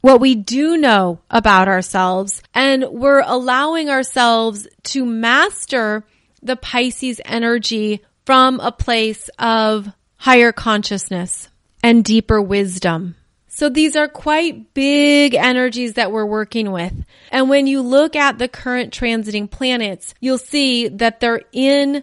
what 0.00 0.20
we 0.20 0.34
do 0.34 0.76
know 0.76 1.20
about 1.30 1.66
ourselves 1.66 2.42
and 2.54 2.84
we're 2.90 3.22
allowing 3.24 3.90
ourselves 3.90 4.68
to 4.84 5.04
master 5.04 6.04
the 6.46 6.56
Pisces 6.56 7.20
energy 7.24 8.02
from 8.24 8.60
a 8.60 8.72
place 8.72 9.28
of 9.38 9.88
higher 10.16 10.52
consciousness 10.52 11.48
and 11.82 12.04
deeper 12.04 12.40
wisdom. 12.40 13.16
So 13.48 13.70
these 13.70 13.96
are 13.96 14.08
quite 14.08 14.74
big 14.74 15.34
energies 15.34 15.94
that 15.94 16.12
we're 16.12 16.26
working 16.26 16.72
with. 16.72 16.92
And 17.30 17.48
when 17.48 17.66
you 17.66 17.80
look 17.80 18.14
at 18.14 18.38
the 18.38 18.48
current 18.48 18.92
transiting 18.92 19.50
planets, 19.50 20.14
you'll 20.20 20.36
see 20.36 20.88
that 20.88 21.20
they're 21.20 21.42
in 21.52 22.02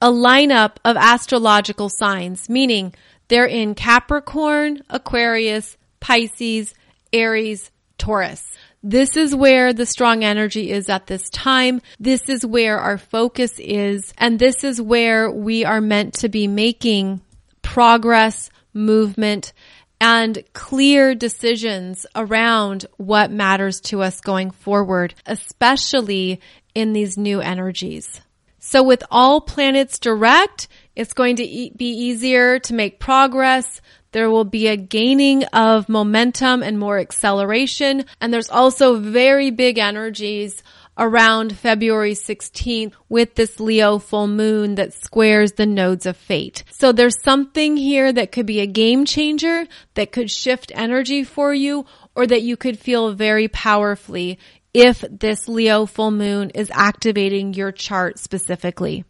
a 0.00 0.10
lineup 0.10 0.76
of 0.84 0.96
astrological 0.96 1.88
signs, 1.88 2.48
meaning 2.48 2.94
they're 3.28 3.46
in 3.46 3.74
Capricorn, 3.74 4.82
Aquarius, 4.90 5.76
Pisces, 5.98 6.74
Aries, 7.12 7.70
Taurus. 7.98 8.56
This 8.82 9.16
is 9.16 9.34
where 9.34 9.72
the 9.72 9.86
strong 9.86 10.24
energy 10.24 10.70
is 10.70 10.88
at 10.88 11.06
this 11.06 11.30
time. 11.30 11.80
This 12.00 12.28
is 12.28 12.44
where 12.44 12.78
our 12.78 12.98
focus 12.98 13.52
is. 13.58 14.12
And 14.18 14.38
this 14.38 14.64
is 14.64 14.80
where 14.80 15.30
we 15.30 15.64
are 15.64 15.80
meant 15.80 16.14
to 16.14 16.28
be 16.28 16.48
making 16.48 17.20
progress, 17.62 18.50
movement, 18.74 19.52
and 20.00 20.42
clear 20.52 21.14
decisions 21.14 22.06
around 22.16 22.86
what 22.96 23.30
matters 23.30 23.80
to 23.82 24.02
us 24.02 24.20
going 24.20 24.50
forward, 24.50 25.14
especially 25.26 26.40
in 26.74 26.92
these 26.92 27.16
new 27.16 27.40
energies. 27.40 28.20
So 28.58 28.82
with 28.82 29.04
all 29.10 29.40
planets 29.40 30.00
direct, 30.00 30.66
it's 30.96 31.14
going 31.14 31.36
to 31.36 31.42
be 31.44 31.86
easier 31.86 32.58
to 32.60 32.74
make 32.74 32.98
progress. 32.98 33.80
There 34.12 34.30
will 34.30 34.44
be 34.44 34.68
a 34.68 34.76
gaining 34.76 35.44
of 35.46 35.88
momentum 35.88 36.62
and 36.62 36.78
more 36.78 36.98
acceleration. 36.98 38.04
And 38.20 38.32
there's 38.32 38.50
also 38.50 38.96
very 38.96 39.50
big 39.50 39.78
energies 39.78 40.62
around 40.98 41.56
February 41.56 42.12
16th 42.12 42.92
with 43.08 43.34
this 43.34 43.58
Leo 43.58 43.98
full 43.98 44.26
moon 44.26 44.74
that 44.74 44.92
squares 44.92 45.52
the 45.52 45.64
nodes 45.64 46.04
of 46.04 46.16
fate. 46.16 46.64
So 46.70 46.92
there's 46.92 47.20
something 47.22 47.76
here 47.78 48.12
that 48.12 48.30
could 48.32 48.44
be 48.44 48.60
a 48.60 48.66
game 48.66 49.06
changer 49.06 49.66
that 49.94 50.12
could 50.12 50.30
shift 50.30 50.70
energy 50.74 51.24
for 51.24 51.54
you 51.54 51.86
or 52.14 52.26
that 52.26 52.42
you 52.42 52.58
could 52.58 52.78
feel 52.78 53.12
very 53.12 53.48
powerfully 53.48 54.38
if 54.74 55.02
this 55.10 55.48
Leo 55.48 55.86
full 55.86 56.10
moon 56.10 56.50
is 56.50 56.70
activating 56.72 57.54
your 57.54 57.72
chart 57.72 58.18
specifically. 58.18 59.04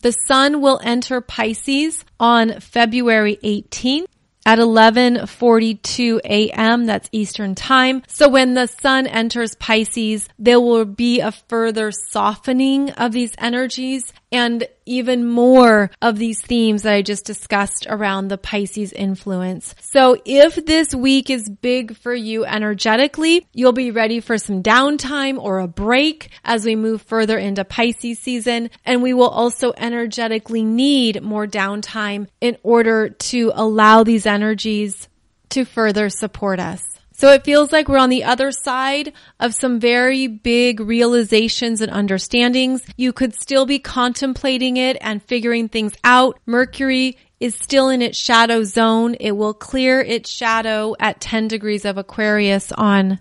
The 0.00 0.12
sun 0.26 0.60
will 0.60 0.80
enter 0.82 1.20
Pisces 1.20 2.04
on 2.18 2.60
February 2.60 3.38
18th 3.42 4.06
at 4.44 4.58
11:42 4.58 6.20
a.m. 6.24 6.86
that's 6.86 7.08
Eastern 7.12 7.54
time. 7.54 8.02
So 8.08 8.28
when 8.28 8.54
the 8.54 8.66
sun 8.66 9.06
enters 9.06 9.54
Pisces, 9.54 10.28
there 10.38 10.60
will 10.60 10.84
be 10.84 11.20
a 11.20 11.32
further 11.32 11.92
softening 12.10 12.90
of 12.92 13.12
these 13.12 13.32
energies 13.38 14.12
and 14.30 14.66
even 14.86 15.26
more 15.26 15.90
of 16.00 16.18
these 16.18 16.40
themes 16.40 16.82
that 16.82 16.94
I 16.94 17.02
just 17.02 17.24
discussed 17.24 17.86
around 17.88 18.28
the 18.28 18.38
Pisces 18.38 18.92
influence. 18.92 19.74
So 19.80 20.20
if 20.24 20.56
this 20.56 20.94
week 20.94 21.30
is 21.30 21.48
big 21.48 21.96
for 21.96 22.14
you 22.14 22.44
energetically, 22.44 23.46
you'll 23.52 23.72
be 23.72 23.90
ready 23.90 24.20
for 24.20 24.38
some 24.38 24.62
downtime 24.62 25.38
or 25.38 25.60
a 25.60 25.68
break 25.68 26.30
as 26.44 26.64
we 26.64 26.76
move 26.76 27.02
further 27.02 27.38
into 27.38 27.64
Pisces 27.64 28.18
season. 28.18 28.70
And 28.84 29.02
we 29.02 29.14
will 29.14 29.28
also 29.28 29.72
energetically 29.76 30.62
need 30.62 31.22
more 31.22 31.46
downtime 31.46 32.28
in 32.40 32.56
order 32.62 33.10
to 33.10 33.52
allow 33.54 34.04
these 34.04 34.26
energies 34.26 35.08
to 35.50 35.64
further 35.64 36.08
support 36.08 36.58
us. 36.60 36.91
So 37.12 37.30
it 37.32 37.44
feels 37.44 37.72
like 37.72 37.88
we're 37.88 37.98
on 37.98 38.10
the 38.10 38.24
other 38.24 38.50
side 38.52 39.12
of 39.38 39.54
some 39.54 39.80
very 39.80 40.26
big 40.26 40.80
realizations 40.80 41.80
and 41.80 41.92
understandings. 41.92 42.84
You 42.96 43.12
could 43.12 43.34
still 43.34 43.66
be 43.66 43.78
contemplating 43.78 44.76
it 44.76 44.96
and 45.00 45.22
figuring 45.22 45.68
things 45.68 45.94
out. 46.04 46.38
Mercury 46.46 47.16
is 47.40 47.54
still 47.54 47.88
in 47.88 48.02
its 48.02 48.16
shadow 48.16 48.62
zone. 48.64 49.14
It 49.18 49.32
will 49.32 49.54
clear 49.54 50.00
its 50.00 50.30
shadow 50.30 50.94
at 51.00 51.20
10 51.20 51.48
degrees 51.48 51.84
of 51.84 51.98
Aquarius 51.98 52.70
on 52.72 53.18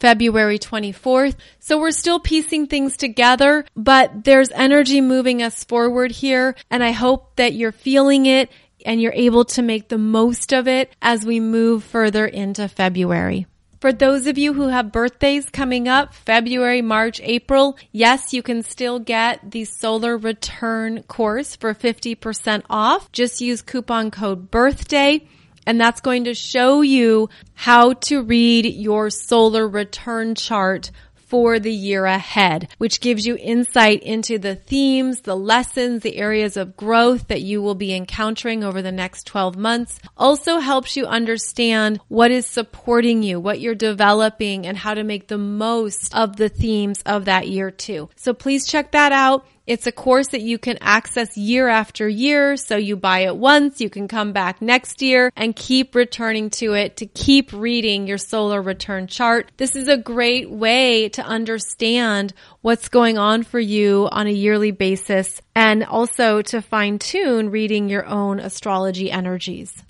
February 0.00 0.58
24th. 0.58 1.34
So 1.60 1.80
we're 1.80 1.90
still 1.90 2.20
piecing 2.20 2.66
things 2.66 2.96
together, 2.96 3.64
but 3.74 4.24
there's 4.24 4.50
energy 4.50 5.00
moving 5.00 5.42
us 5.42 5.64
forward 5.64 6.10
here. 6.12 6.54
And 6.70 6.84
I 6.84 6.92
hope 6.92 7.36
that 7.36 7.54
you're 7.54 7.72
feeling 7.72 8.26
it 8.26 8.50
and 8.84 9.00
you're 9.00 9.12
able 9.14 9.44
to 9.44 9.62
make 9.62 9.88
the 9.88 9.98
most 9.98 10.52
of 10.52 10.68
it 10.68 10.94
as 11.00 11.24
we 11.24 11.40
move 11.40 11.84
further 11.84 12.26
into 12.26 12.68
February. 12.68 13.46
For 13.80 13.92
those 13.92 14.26
of 14.26 14.38
you 14.38 14.54
who 14.54 14.68
have 14.68 14.92
birthdays 14.92 15.50
coming 15.50 15.88
up, 15.88 16.14
February, 16.14 16.80
March, 16.80 17.20
April, 17.22 17.76
yes, 17.92 18.32
you 18.32 18.42
can 18.42 18.62
still 18.62 18.98
get 18.98 19.50
the 19.50 19.66
solar 19.66 20.16
return 20.16 21.02
course 21.02 21.54
for 21.54 21.74
50% 21.74 22.62
off. 22.70 23.12
Just 23.12 23.42
use 23.42 23.60
coupon 23.60 24.10
code 24.10 24.50
birthday 24.50 25.26
and 25.66 25.80
that's 25.80 26.00
going 26.00 26.24
to 26.24 26.34
show 26.34 26.82
you 26.82 27.28
how 27.54 27.94
to 27.94 28.22
read 28.22 28.66
your 28.66 29.10
solar 29.10 29.66
return 29.66 30.34
chart 30.34 30.90
for 31.34 31.58
the 31.58 31.72
year 31.72 32.04
ahead, 32.04 32.68
which 32.78 33.00
gives 33.00 33.26
you 33.26 33.36
insight 33.40 34.00
into 34.04 34.38
the 34.38 34.54
themes, 34.54 35.22
the 35.22 35.34
lessons, 35.34 36.00
the 36.04 36.16
areas 36.16 36.56
of 36.56 36.76
growth 36.76 37.26
that 37.26 37.42
you 37.42 37.60
will 37.60 37.74
be 37.74 37.92
encountering 37.92 38.62
over 38.62 38.80
the 38.80 38.92
next 38.92 39.26
12 39.26 39.56
months. 39.56 39.98
Also 40.16 40.58
helps 40.58 40.96
you 40.96 41.06
understand 41.06 41.98
what 42.06 42.30
is 42.30 42.46
supporting 42.46 43.24
you, 43.24 43.40
what 43.40 43.58
you're 43.58 43.74
developing, 43.74 44.64
and 44.64 44.78
how 44.78 44.94
to 44.94 45.02
make 45.02 45.26
the 45.26 45.36
most 45.36 46.14
of 46.14 46.36
the 46.36 46.48
themes 46.48 47.02
of 47.04 47.24
that 47.24 47.48
year 47.48 47.68
too. 47.68 48.08
So 48.14 48.32
please 48.32 48.64
check 48.64 48.92
that 48.92 49.10
out. 49.10 49.44
It's 49.66 49.86
a 49.86 49.92
course 49.92 50.28
that 50.28 50.42
you 50.42 50.58
can 50.58 50.76
access 50.80 51.38
year 51.38 51.68
after 51.68 52.06
year. 52.08 52.56
So 52.56 52.76
you 52.76 52.96
buy 52.96 53.20
it 53.20 53.36
once, 53.36 53.80
you 53.80 53.88
can 53.88 54.08
come 54.08 54.32
back 54.32 54.60
next 54.60 55.00
year 55.00 55.32
and 55.36 55.56
keep 55.56 55.94
returning 55.94 56.50
to 56.50 56.74
it 56.74 56.98
to 56.98 57.06
keep 57.06 57.52
reading 57.52 58.06
your 58.06 58.18
solar 58.18 58.60
return 58.60 59.06
chart. 59.06 59.50
This 59.56 59.76
is 59.76 59.88
a 59.88 59.96
great 59.96 60.50
way 60.50 61.08
to 61.10 61.22
understand 61.22 62.34
what's 62.60 62.88
going 62.88 63.18
on 63.18 63.42
for 63.42 63.60
you 63.60 64.08
on 64.10 64.26
a 64.26 64.30
yearly 64.30 64.70
basis 64.70 65.40
and 65.54 65.84
also 65.84 66.42
to 66.42 66.60
fine 66.60 66.98
tune 66.98 67.50
reading 67.50 67.88
your 67.88 68.06
own 68.06 68.40
astrology 68.40 69.10
energies. 69.10 69.83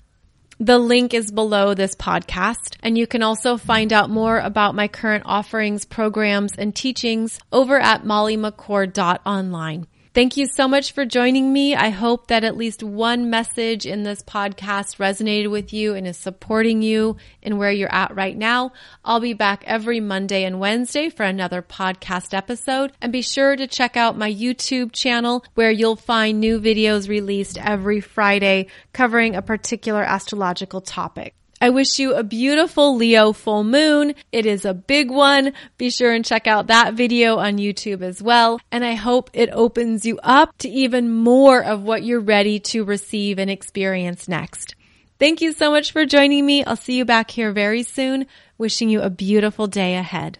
The 0.59 0.79
link 0.79 1.13
is 1.13 1.31
below 1.31 1.73
this 1.73 1.95
podcast, 1.95 2.77
and 2.81 2.97
you 2.97 3.07
can 3.07 3.21
also 3.21 3.57
find 3.57 3.91
out 3.91 4.09
more 4.09 4.39
about 4.39 4.73
my 4.73 4.87
current 4.87 5.23
offerings, 5.25 5.83
programs, 5.83 6.55
and 6.55 6.73
teachings 6.73 7.39
over 7.51 7.77
at 7.77 8.03
mollymccord.online. 8.03 9.87
Thank 10.15 10.37
you 10.37 10.45
so 10.45 10.69
much 10.69 10.93
for 10.93 11.03
joining 11.03 11.51
me. 11.51 11.75
I 11.75 11.89
hope 11.89 12.27
that 12.27 12.45
at 12.45 12.55
least 12.55 12.81
one 12.81 13.29
message 13.29 13.85
in 13.85 14.03
this 14.03 14.23
podcast 14.23 14.95
resonated 14.95 15.51
with 15.51 15.73
you 15.73 15.93
and 15.93 16.07
is 16.07 16.15
supporting 16.15 16.81
you 16.81 17.17
in 17.41 17.57
where 17.57 17.69
you're 17.69 17.93
at 17.93 18.15
right 18.15 18.37
now. 18.37 18.71
I'll 19.03 19.19
be 19.19 19.33
back 19.33 19.65
every 19.67 19.99
Monday 19.99 20.45
and 20.45 20.57
Wednesday 20.57 21.09
for 21.09 21.23
another 21.23 21.61
podcast 21.61 22.33
episode. 22.33 22.93
And 23.01 23.11
be 23.11 23.21
sure 23.21 23.57
to 23.57 23.67
check 23.67 23.97
out 23.97 24.17
my 24.17 24.31
YouTube 24.31 24.93
channel 24.93 25.43
where 25.55 25.69
you'll 25.69 25.97
find 25.97 26.39
new 26.39 26.61
videos 26.61 27.09
released 27.09 27.57
every 27.57 27.99
Friday 27.99 28.67
covering 28.93 29.35
a 29.35 29.41
particular 29.41 30.01
astrological 30.01 30.79
topic. 30.79 31.35
I 31.61 31.69
wish 31.69 31.99
you 31.99 32.13
a 32.13 32.23
beautiful 32.23 32.95
Leo 32.95 33.31
full 33.31 33.63
moon. 33.63 34.13
It 34.31 34.45
is 34.45 34.65
a 34.65 34.73
big 34.73 35.09
one. 35.09 35.53
Be 35.77 35.89
sure 35.89 36.11
and 36.11 36.25
check 36.25 36.47
out 36.47 36.67
that 36.67 36.93
video 36.93 37.37
on 37.37 37.57
YouTube 37.57 38.01
as 38.01 38.21
well. 38.21 38.59
And 38.71 38.83
I 38.83 38.93
hope 38.93 39.29
it 39.33 39.49
opens 39.51 40.05
you 40.05 40.19
up 40.21 40.57
to 40.59 40.69
even 40.69 41.13
more 41.13 41.63
of 41.63 41.81
what 41.81 42.03
you're 42.03 42.19
ready 42.19 42.59
to 42.59 42.83
receive 42.83 43.39
and 43.39 43.49
experience 43.49 44.27
next. 44.27 44.75
Thank 45.17 45.41
you 45.41 45.53
so 45.53 45.71
much 45.71 45.93
for 45.93 46.05
joining 46.05 46.45
me. 46.45 46.65
I'll 46.65 46.75
see 46.75 46.97
you 46.97 47.05
back 47.05 47.31
here 47.31 47.53
very 47.53 47.83
soon. 47.83 48.27
Wishing 48.57 48.89
you 48.89 49.01
a 49.01 49.09
beautiful 49.09 49.67
day 49.67 49.95
ahead. 49.95 50.39